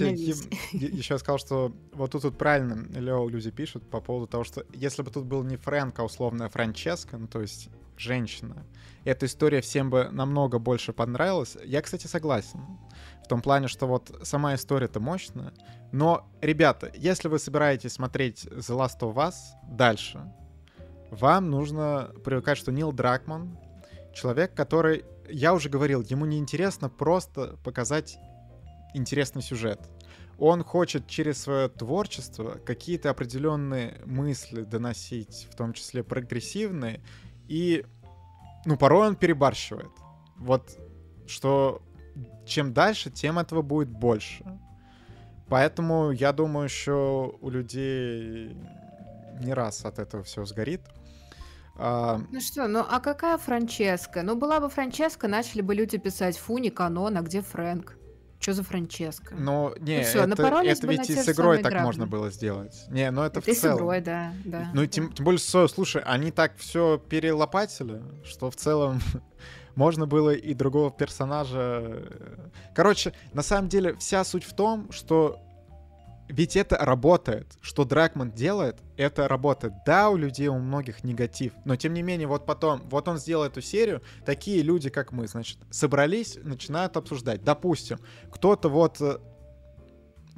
[0.72, 5.02] еще сказал, что вот тут, тут правильно Лео люди пишут по поводу того, что если
[5.02, 8.66] бы тут был не Фрэнк, а условная Франческа, ну то есть женщина.
[9.04, 11.58] Эта история всем бы намного больше понравилась.
[11.64, 12.60] Я, кстати, согласен.
[13.30, 15.54] Том плане, что вот сама история-то мощная.
[15.92, 19.36] Но, ребята, если вы собираетесь смотреть The Last of Us
[19.72, 20.22] дальше,
[21.12, 23.58] вам нужно привыкать, что Нил Дракман—
[24.14, 28.18] человек, который, я уже говорил, ему не интересно просто показать
[28.94, 29.80] интересный сюжет.
[30.38, 37.02] Он хочет через свое творчество какие-то определенные мысли доносить, в том числе прогрессивные,
[37.48, 37.86] и,
[38.66, 39.92] ну, порой он перебарщивает.
[40.38, 40.78] Вот,
[41.28, 41.82] что
[42.50, 44.44] чем дальше, тем этого будет больше.
[45.48, 48.56] Поэтому я думаю, что у людей
[49.40, 50.82] не раз от этого все сгорит.
[51.76, 52.22] А...
[52.30, 54.22] Ну что, ну а какая Франческа?
[54.22, 57.96] Ну была бы Франческа, начали бы люди писать «Фу, не канон, а где Фрэнк?»
[58.40, 59.36] Что за Франческа?
[59.36, 61.86] Ну, не, ну, всё, это, это ведь и с игрой так грабли.
[61.86, 62.86] можно было сделать.
[62.88, 63.78] Не, ну это, это в целом.
[63.78, 64.72] с игрой, да, да.
[64.74, 64.88] Ну, да.
[64.88, 69.02] Тем, тем более, слушай, они так все перелопатили, что в целом
[69.76, 72.04] можно было и другого персонажа.
[72.74, 75.40] Короче, на самом деле, вся суть в том, что
[76.30, 77.58] ведь это работает.
[77.60, 79.74] Что Дракман делает, это работает.
[79.86, 83.46] Да, у людей, у многих негатив, но тем не менее, вот потом, вот он сделал
[83.46, 87.44] эту серию, такие люди, как мы, значит, собрались, начинают обсуждать.
[87.44, 88.00] Допустим,
[88.32, 89.18] кто-то вот э,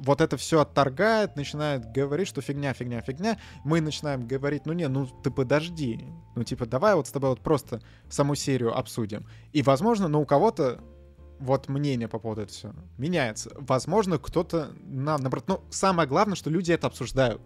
[0.02, 3.38] вот это все отторгает, начинает говорить, что фигня, фигня, фигня.
[3.64, 6.04] Мы начинаем говорить, ну не, ну ты подожди.
[6.36, 9.28] Ну типа давай вот с тобой вот просто саму серию обсудим.
[9.54, 10.80] И возможно, ну у кого-то
[11.40, 13.52] вот мнение по поводу этого все меняется.
[13.56, 17.42] Возможно, кто-то на, наоборот, ну, самое главное, что люди это обсуждают.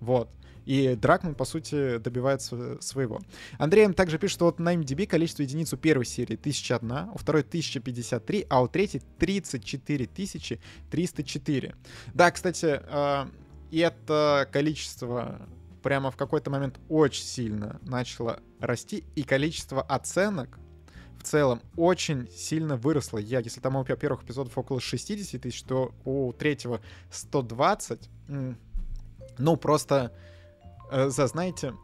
[0.00, 0.30] Вот.
[0.64, 3.20] И Дракман, по сути, добивается своего.
[3.58, 7.42] Андрей также пишет, что вот на MDB количество единиц у первой серии 1001, у второй
[7.42, 10.06] 1053, а у третьей 34
[10.90, 11.74] 304.
[12.14, 13.26] Да, кстати, э,
[13.72, 15.40] это количество
[15.82, 20.58] прямо в какой-то момент очень сильно начало расти, и количество оценок
[21.24, 23.18] целом очень сильно выросла.
[23.18, 26.80] Я, если там у первых эпизодов около 60 тысяч, то у третьего
[27.10, 28.08] 120.
[29.38, 30.12] Ну, просто,
[30.90, 31.74] за, знаете,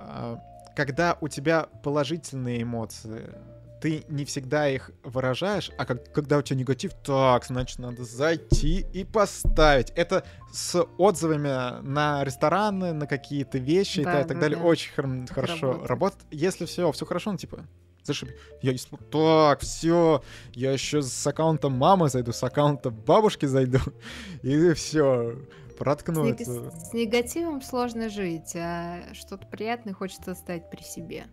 [0.00, 0.36] э,
[0.76, 3.34] когда у тебя положительные эмоции,
[3.80, 8.86] ты не всегда их выражаешь, а как, когда у тебя негатив, так, значит, надо зайти
[8.92, 9.90] и поставить.
[9.96, 14.58] Это с отзывами на рестораны, на какие-то вещи да, и, так, да, и так далее
[14.58, 14.64] да.
[14.64, 15.90] очень хор- хорошо работает.
[15.90, 16.26] работает.
[16.30, 17.66] Если все, все хорошо, ну, типа,
[18.02, 18.34] Зашибись.
[18.62, 18.78] Я не
[19.10, 20.22] Так, все.
[20.52, 23.78] Я еще с аккаунта мамы зайду, с аккаунта бабушки зайду.
[24.42, 25.36] И все.
[25.80, 26.70] Проткну с, это.
[26.72, 31.24] с негативом сложно жить, а что-то приятное хочется оставить при себе.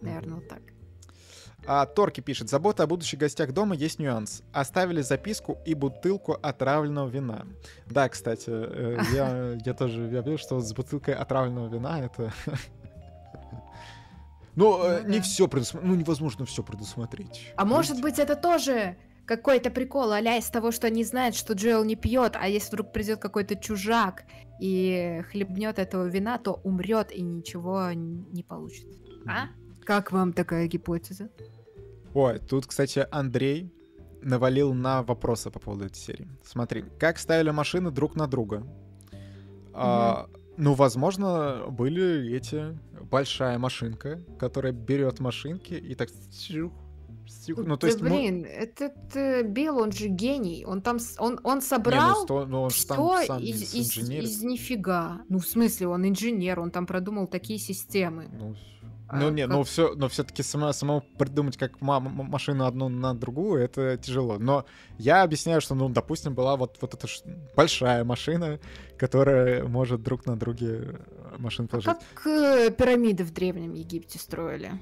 [0.00, 0.62] Наверное, вот так.
[1.66, 4.44] А Торки пишет, забота о будущих гостях дома есть нюанс.
[4.52, 7.46] Оставили записку и бутылку отравленного вина.
[7.86, 12.32] Да, кстати, э, я, я тоже я видел, что с бутылкой отравленного вина это
[14.54, 15.22] но ну, э, ну, не да.
[15.24, 15.90] все предусмотреть.
[15.90, 17.52] Ну, невозможно все предусмотреть.
[17.56, 18.96] А может быть, это тоже
[19.26, 22.92] какой-то прикол, а из того, что они знают, что Джоэл не пьет, а если вдруг
[22.92, 24.24] придет какой-то чужак
[24.60, 28.86] и хлебнет этого вина, то умрет и ничего не получит.
[29.26, 29.48] А?
[29.84, 31.28] Как вам такая гипотеза?
[32.14, 33.72] Ой, тут, кстати, Андрей
[34.22, 36.28] навалил на вопросы по поводу этой серии.
[36.42, 38.56] Смотри, как ставили машины друг на друга.
[38.56, 39.70] Mm-hmm.
[39.74, 46.08] А, ну, возможно, были эти большая машинка, которая берет машинки и так
[47.56, 48.46] ну, то есть, блин, мы...
[48.48, 50.64] этот э, Билл, он же гений.
[50.66, 54.42] Он там, он, он собрал Не, ну, сто, ну, он все сам из, из, из
[54.42, 55.22] нифига.
[55.28, 58.28] Ну, в смысле, он инженер, он там продумал такие системы.
[58.32, 58.54] Ну,
[59.08, 59.52] а ну, не, как...
[59.52, 64.38] ну все, но все-таки само, само придумать, как машину одну на другую, это тяжело.
[64.38, 64.66] Но
[64.98, 67.06] я объясняю, что, ну, допустим, была вот, вот эта
[67.54, 68.58] большая машина,
[68.98, 71.88] которая может друг на друге э, машин положить.
[71.88, 74.72] А как э, пирамиды в Древнем Египте строили?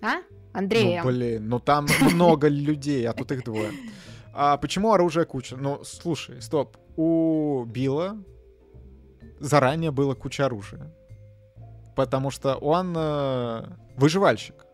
[0.00, 0.16] А?
[0.52, 1.00] Андрей?
[1.00, 3.72] Ну, блин, ну там много людей, а тут их двое.
[4.34, 5.56] А почему оружие куча?
[5.56, 6.76] Ну, слушай, стоп.
[6.96, 8.16] У Билла
[9.40, 10.92] заранее было куча оружия
[11.94, 13.64] потому что он э,
[13.96, 14.66] выживальщик.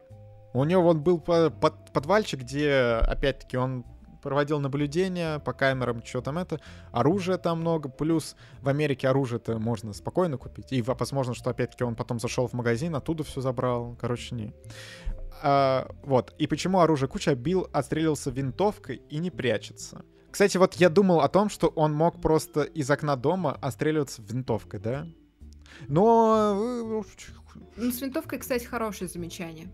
[0.54, 3.84] У него вот был под, подвальчик, где, опять-таки, он
[4.22, 6.60] проводил наблюдения по камерам, что там это.
[6.90, 10.72] Оружия там много, плюс в Америке оружие-то можно спокойно купить.
[10.72, 13.96] И возможно, что опять-таки он потом зашел в магазин, оттуда все забрал.
[14.00, 14.54] Короче, не.
[15.42, 16.34] А, вот.
[16.38, 17.34] И почему оружие куча?
[17.34, 20.04] Билл отстрелился винтовкой и не прячется.
[20.30, 24.80] Кстати, вот я думал о том, что он мог просто из окна дома отстреливаться винтовкой,
[24.80, 25.06] да?
[25.88, 26.84] Но...
[26.84, 27.02] Э,
[27.76, 29.68] ну, с винтовкой, кстати, хорошее замечание.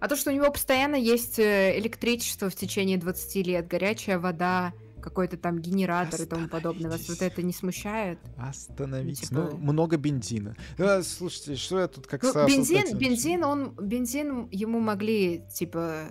[0.00, 4.72] А то, что у него постоянно есть э, электричество в течение 20 лет, горячая вода,
[5.08, 6.90] какой-то там генератор и тому подобное.
[6.90, 8.18] Вас вот это не смущает?
[8.36, 9.30] Остановитесь.
[9.30, 9.56] Ну, типа...
[9.56, 10.54] ну много бензина.
[10.76, 16.04] Да, слушайте, что я тут как ну, бензин, бензин, он, бензин ему могли, типа,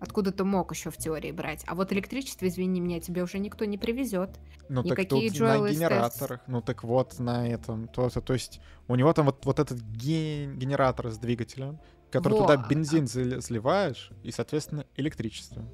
[0.00, 1.64] откуда-то мог еще в теории брать.
[1.66, 4.38] А вот электричество, извини меня, тебе уже никто не привезет.
[4.68, 6.40] Ну Никакие так тут на генераторах.
[6.46, 7.88] Ну так вот на этом.
[7.88, 12.34] То, то, то есть у него там вот, вот этот ген, генератор с двигателем, который
[12.34, 12.40] Во.
[12.42, 15.64] туда бензин заливаешь, и, соответственно, электричество.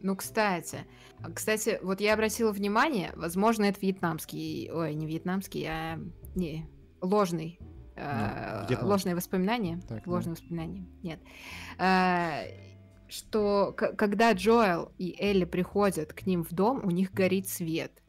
[0.00, 0.80] Ну, кстати.
[1.34, 5.98] Кстати, вот я обратила внимание, возможно, это вьетнамский, ой, не вьетнамский, а
[6.34, 6.68] не,
[7.00, 7.58] ложный
[7.96, 9.80] ну, э, ложные воспоминания.
[9.88, 10.40] Так, ложные ну.
[10.40, 10.86] воспоминания.
[11.02, 11.20] Нет.
[11.78, 12.66] Э,
[13.08, 18.02] что когда Джоэл и Элли приходят к ним в дом, у них горит свет.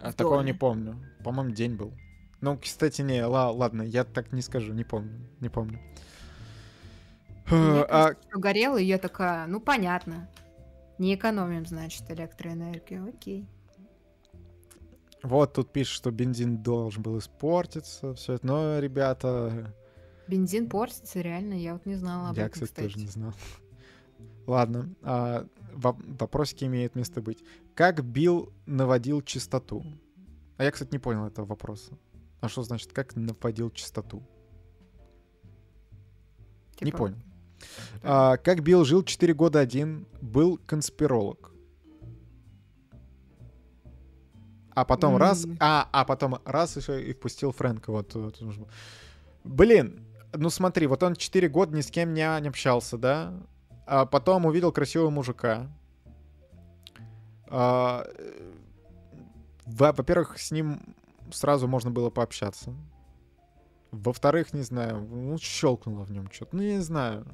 [0.00, 0.52] А такого доме.
[0.52, 0.96] не помню.
[1.24, 1.92] По-моему, день был.
[2.40, 5.78] Ну, кстати, не, ла, ладно, я так не скажу, не помню, не помню.
[7.46, 8.14] Мне а...
[8.32, 10.28] горело, и я такая, ну понятно.
[10.98, 13.48] Не экономим, значит, электроэнергию, окей.
[15.22, 18.46] Вот тут пишет, что бензин должен был испортиться, все это.
[18.46, 19.74] Но, ребята,
[20.30, 23.32] Бензин портится, реально, я вот не знала об я, этом, кстати, тоже не знал.
[24.46, 25.44] Ладно, а,
[25.74, 27.42] вопросики имеют место быть.
[27.74, 29.84] Как Билл наводил чистоту?
[30.56, 31.98] А я, кстати, не понял этого вопроса.
[32.40, 34.22] А что значит, как наводил чистоту?
[36.76, 36.84] Типа...
[36.84, 37.16] Не понял.
[38.02, 41.52] А, как Билл жил 4 года один, был конспиролог.
[44.74, 45.46] А потом раз...
[45.58, 47.90] А, а потом раз еще и впустил Фрэнка.
[47.90, 48.40] Вот, вот.
[49.44, 53.34] Блин, ну смотри, вот он 4 года ни с кем не, не общался, да?
[53.86, 55.68] А потом увидел красивого мужика.
[57.48, 58.06] А,
[59.66, 60.94] во-первых, с ним
[61.32, 62.74] сразу можно было пообщаться.
[63.90, 66.56] Во-вторых, не знаю, ну, щелкнуло в нем что-то.
[66.56, 67.26] Ну, не знаю.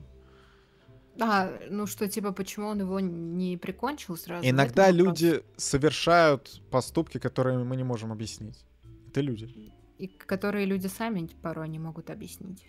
[1.20, 4.48] А, ну что, типа, почему он его не прикончил сразу?
[4.48, 8.64] Иногда люди совершают поступки, которые мы не можем объяснить.
[9.09, 9.72] Это люди.
[9.98, 12.66] И которые люди сами порой не могут объяснить.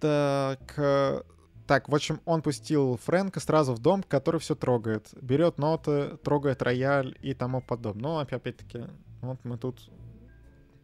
[0.00, 1.22] Так, э,
[1.66, 5.08] так, в общем, он пустил Фрэнка сразу в дом, который все трогает.
[5.20, 8.02] Берет ноты, трогает рояль и тому подобное.
[8.02, 8.84] Но, опять-таки,
[9.20, 9.90] вот мы тут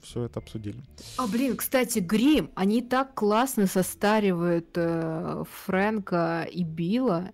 [0.02, 0.82] все это обсудили.
[1.16, 7.30] А, блин, кстати, грим, они так классно состаривают э, Фрэнка и Билла.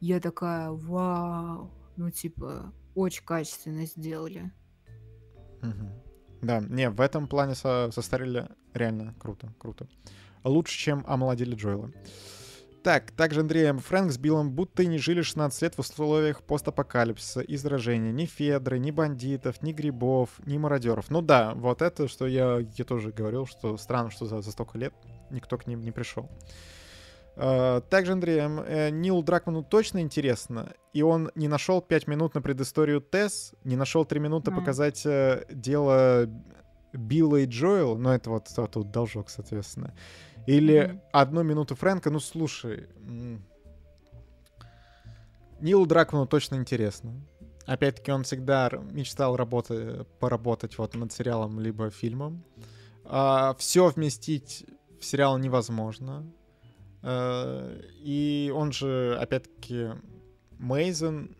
[0.00, 4.52] Я такая, вау, ну, типа, очень качественно сделали.
[5.62, 6.42] Угу.
[6.42, 9.88] Да, не, в этом плане со состарили реально круто, круто.
[10.44, 11.90] Лучше, чем омолодили Джоэла.
[12.82, 17.40] Так, также Андрей Фрэнк с Биллом будто и не жили 16 лет в условиях постапокалипсиса
[17.40, 18.12] и заражения.
[18.12, 21.10] Ни Федры, ни бандитов, ни грибов, ни мародеров.
[21.10, 24.78] Ну да, вот это, что я, я тоже говорил, что странно, что за, за столько
[24.78, 24.94] лет
[25.30, 26.28] никто к ним не пришел.
[27.36, 32.42] Uh, также, Андрей, э, Нил Дракману точно интересно, и он не нашел 5 минут на
[32.42, 34.56] предысторию Тесс, не нашел 3 минуты mm.
[34.56, 36.28] показать э, дело
[36.92, 39.94] Билла и Джоэл, ну это вот тут должок, соответственно.
[40.48, 41.00] Или mm-hmm.
[41.12, 42.88] одну минуту Фрэнка, ну слушай,
[45.60, 47.20] Нилу Дракману точно интересно.
[47.66, 52.42] Опять-таки он всегда мечтал работать, поработать вот над сериалом либо фильмом.
[53.04, 54.64] А, все вместить
[54.98, 56.24] в сериал невозможно.
[57.02, 59.88] А, и он же, опять-таки,
[60.58, 61.36] Мейзен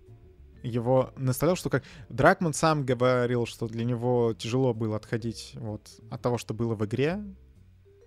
[0.63, 6.21] его наставлял, что как Дракман сам говорил, что для него тяжело было отходить вот от
[6.21, 7.25] того, что было в игре,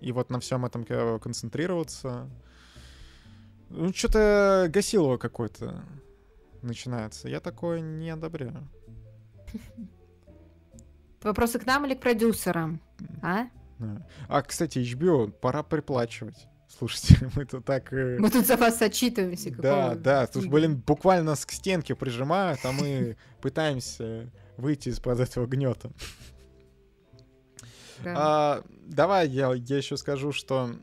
[0.01, 0.85] и вот на всем этом
[1.19, 2.29] концентрироваться.
[3.69, 5.83] Ну, что-то гасилово какое-то
[6.61, 7.29] начинается.
[7.29, 8.67] Я такое не одобряю.
[11.21, 12.81] Вопросы к нам или к продюсерам?
[13.21, 13.47] А?
[14.27, 16.47] А, кстати, HBO пора приплачивать.
[16.67, 17.91] Слушайте, мы тут так...
[17.93, 19.51] Э, мы тут за вас отчитываемся.
[19.51, 25.45] Да, да, тут, блин, буквально нас к стенке прижимают, а мы пытаемся выйти из-под этого
[25.47, 25.91] гнета.
[28.05, 30.75] А, давай я, я еще скажу, что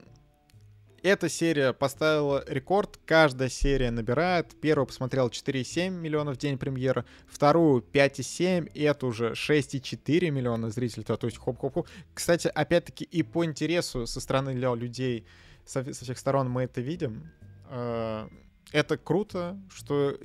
[1.03, 2.99] эта серия поставила рекорд.
[3.07, 4.61] Каждая серия набирает.
[4.61, 7.05] Первую посмотрел 4,7 миллионов в день премьеры.
[7.28, 8.70] Вторую 5,7.
[8.74, 11.05] И эту уже 6,4 миллиона зрителей.
[11.05, 11.89] То есть хоп-хоп-хоп.
[12.15, 15.24] Кстати, опять-таки и по интересу со стороны людей
[15.65, 17.31] со, со всех сторон мы это видим.
[18.73, 20.16] Это круто, что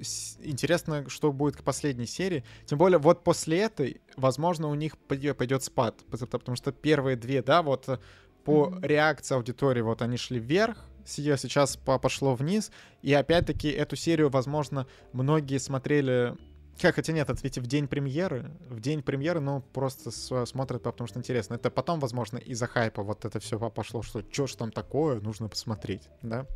[0.41, 2.44] интересно, что будет к последней серии.
[2.65, 6.02] Тем более, вот после этой, возможно, у них пойдет спад.
[6.10, 7.99] Потому что первые две, да, вот э,
[8.44, 8.88] по mm-hmm.
[8.88, 12.72] реакции аудитории, вот они шли вверх, сейчас пошло вниз.
[13.02, 16.36] И опять-таки эту серию, возможно, многие смотрели
[16.82, 18.52] как, хотя нет, это ведь в день премьеры.
[18.68, 20.11] В день премьеры, ну, просто
[20.45, 21.53] смотрят, потому что интересно.
[21.56, 25.49] Это потом, возможно, из-за хайпа вот это все пошло, что что ж там такое, нужно
[25.49, 26.48] посмотреть, да?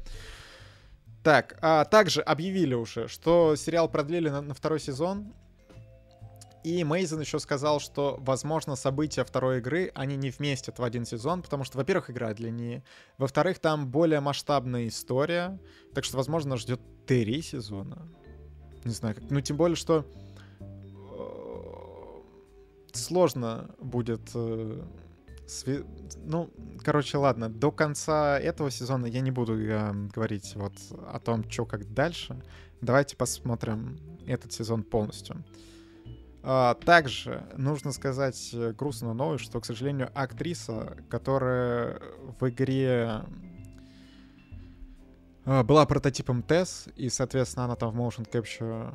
[1.27, 5.33] Так, а также объявили уже, что сериал продлили на, на второй сезон.
[6.63, 11.41] И Мейзен еще сказал, что, возможно, события второй игры они не вместят в один сезон,
[11.41, 12.81] потому что, во-первых, игра длиннее,
[13.17, 15.59] во-вторых, там более масштабная история,
[15.93, 18.07] так что, возможно, ждет три сезона.
[18.85, 20.05] Не знаю, как, ну тем более, что
[20.61, 21.27] э,
[22.93, 24.81] сложно будет э,
[25.47, 25.83] сви...
[26.25, 26.49] ну,
[26.83, 30.73] короче, ладно, до конца этого сезона я не буду э, говорить вот
[31.11, 32.41] о том, что как дальше.
[32.81, 35.43] Давайте посмотрим этот сезон полностью.
[36.43, 41.99] А, также нужно сказать э, грустную новость, что, к сожалению, актриса, которая
[42.39, 43.23] в игре
[45.45, 48.93] а, была прототипом Тесс, и, соответственно, она там в motion capture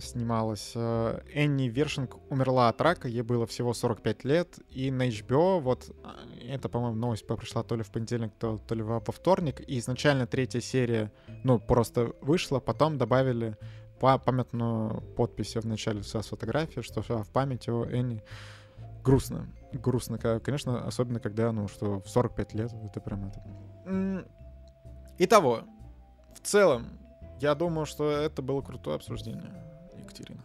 [0.00, 0.72] снималась.
[0.74, 5.90] Э, Энни Вершинг умерла от рака, ей было всего 45 лет, и на HBO, вот,
[6.04, 6.16] а,
[6.46, 10.26] это, по-моему, новость пришла то ли в понедельник, то, то ли во вторник, и изначально
[10.26, 11.12] третья серия,
[11.44, 13.56] ну, просто вышла, потом добавили
[14.00, 18.22] по памятную подпись в начале с фотографией, что в памяти о Энни.
[19.02, 19.48] Грустно.
[19.72, 24.26] Грустно, конечно, особенно когда, ну, что в 45 лет, это прям это...
[25.18, 25.62] Итого,
[26.34, 26.98] в целом,
[27.40, 29.52] я думаю, что это было крутое обсуждение,
[30.06, 30.44] Екатерина.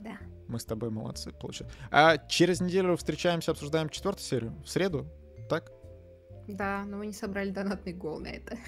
[0.00, 0.18] Да.
[0.48, 1.76] Мы с тобой молодцы, получается.
[1.90, 4.62] А через неделю встречаемся, обсуждаем четвертую серию.
[4.62, 5.06] В среду,
[5.48, 5.72] так?
[6.46, 8.58] Да, но мы не собрали донатный гол на это.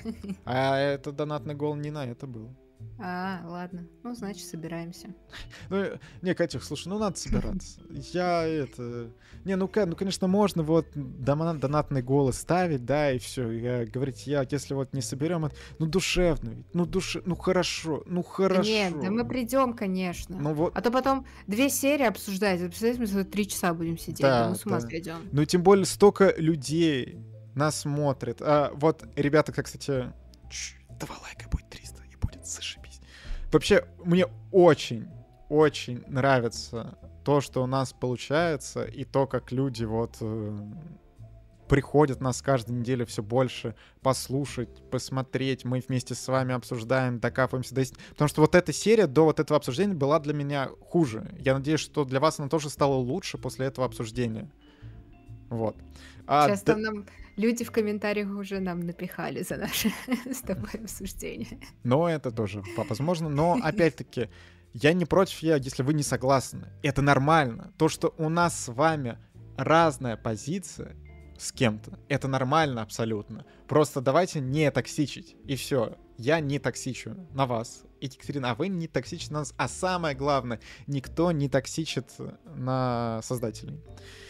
[0.44, 2.56] А это донатный гол не на это был.
[2.98, 3.86] А, ладно.
[4.02, 5.08] Ну, значит, собираемся.
[5.68, 5.84] Ну,
[6.22, 7.80] не, Катя, слушай, ну надо собираться.
[7.90, 9.10] Я это...
[9.44, 13.50] Не, ну, ну конечно, можно вот донатный голос ставить, да, и все.
[13.50, 16.74] Я говорить, я, если вот не соберем, ну, душевно ведь.
[16.74, 17.22] Ну, душе...
[17.26, 18.68] ну, хорошо, ну, хорошо.
[18.68, 20.38] Нет, да мы придем, конечно.
[20.38, 20.76] Ну, вот...
[20.76, 22.60] А то потом две серии обсуждать.
[22.60, 24.88] Представляете, мы три часа будем сидеть, да, да мы с ума да.
[24.88, 25.28] сойдем.
[25.32, 27.18] Ну, тем более столько людей
[27.54, 28.38] нас смотрит.
[28.40, 30.12] А, вот, ребята, как, кстати,
[30.98, 31.85] два лайка будет 300
[32.54, 33.00] зашибись.
[33.52, 35.08] Вообще, мне очень,
[35.48, 40.58] очень нравится то, что у нас получается, и то, как люди вот э,
[41.68, 45.64] приходят нас каждую неделю все больше послушать, посмотреть.
[45.64, 48.00] Мы вместе с вами обсуждаем, докапываемся до истины.
[48.10, 51.34] Потому что вот эта серия до вот этого обсуждения была для меня хуже.
[51.38, 54.50] Я надеюсь, что для вас она тоже стала лучше после этого обсуждения.
[55.48, 55.76] Вот.
[56.26, 56.72] А, Сейчас д...
[56.72, 57.06] там нам
[57.36, 59.92] люди в комментариях уже нам напихали за наше
[60.32, 61.60] с тобой обсуждение.
[61.84, 63.28] Но это тоже возможно.
[63.28, 64.28] Но опять-таки,
[64.72, 66.68] я не против, я, если вы не согласны.
[66.82, 67.72] Это нормально.
[67.78, 69.18] То, что у нас с вами
[69.56, 70.96] разная позиция
[71.38, 73.44] с кем-то, это нормально абсолютно.
[73.68, 75.36] Просто давайте не токсичить.
[75.44, 75.96] И все.
[76.18, 77.82] Я не токсичу на вас.
[78.00, 79.54] Екатерина, а вы не токсичите на нас.
[79.56, 82.10] А самое главное, никто не токсичит
[82.44, 83.80] на создателей.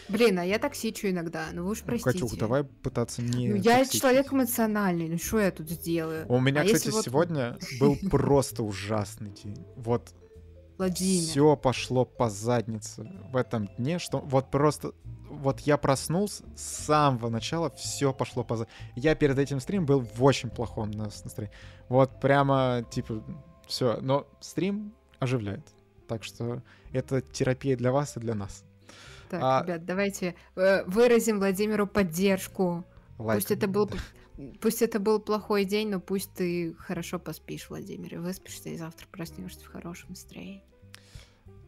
[0.09, 2.19] Блин, а я токсичу иногда, ну вы уж простите.
[2.19, 4.01] Катюк, давай пытаться не Ну я токсичить.
[4.01, 6.25] человек эмоциональный, ну что я тут сделаю?
[6.29, 7.03] У меня, а кстати, вот...
[7.03, 9.65] сегодня был просто ужасный день.
[9.75, 10.13] Вот
[10.77, 11.23] Владимир.
[11.23, 14.93] Все пошло по заднице в этом дне, что вот просто
[15.29, 18.67] вот я проснулся с самого начала, все пошло по.
[18.95, 21.55] Я перед этим стримом был в очень плохом настроении.
[21.89, 23.23] Вот прямо, типа,
[23.67, 23.99] все.
[24.01, 25.65] Но стрим оживляет.
[26.07, 26.61] Так что
[26.93, 28.63] это терапия для вас и для нас.
[29.29, 29.63] Так, а...
[29.63, 32.85] ребят, давайте э, выразим Владимиру поддержку.
[33.17, 33.39] Лайк.
[33.39, 33.89] Пусть это был
[34.61, 39.07] Пусть это был плохой день, но пусть ты хорошо поспишь, Владимир, и выспишься, и завтра
[39.07, 40.63] проснешься в хорошем настроении.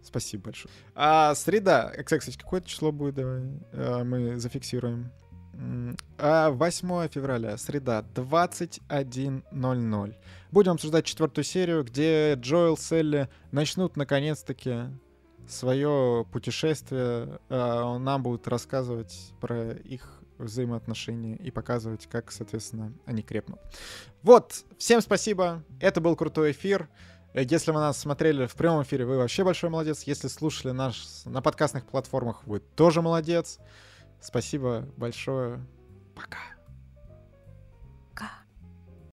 [0.03, 0.73] Спасибо большое.
[0.95, 3.43] А среда, кстати, какое число будет, давай
[3.73, 5.11] а, мы зафиксируем.
[6.17, 10.15] А 8 февраля, среда, 21.00.
[10.51, 14.85] Будем обсуждать четвертую серию, где Джоэл с Элли начнут наконец-таки
[15.49, 17.39] свое путешествие.
[17.49, 23.59] Он нам будет рассказывать про их взаимоотношения и показывать, как, соответственно, они крепнут.
[24.21, 25.63] Вот, всем спасибо.
[25.81, 26.87] Это был крутой эфир.
[27.33, 30.03] Если вы нас смотрели в прямом эфире, вы вообще большой молодец.
[30.03, 33.59] Если слушали нас на подкастных платформах, вы тоже молодец.
[34.19, 35.59] Спасибо большое.
[36.15, 36.58] Пока.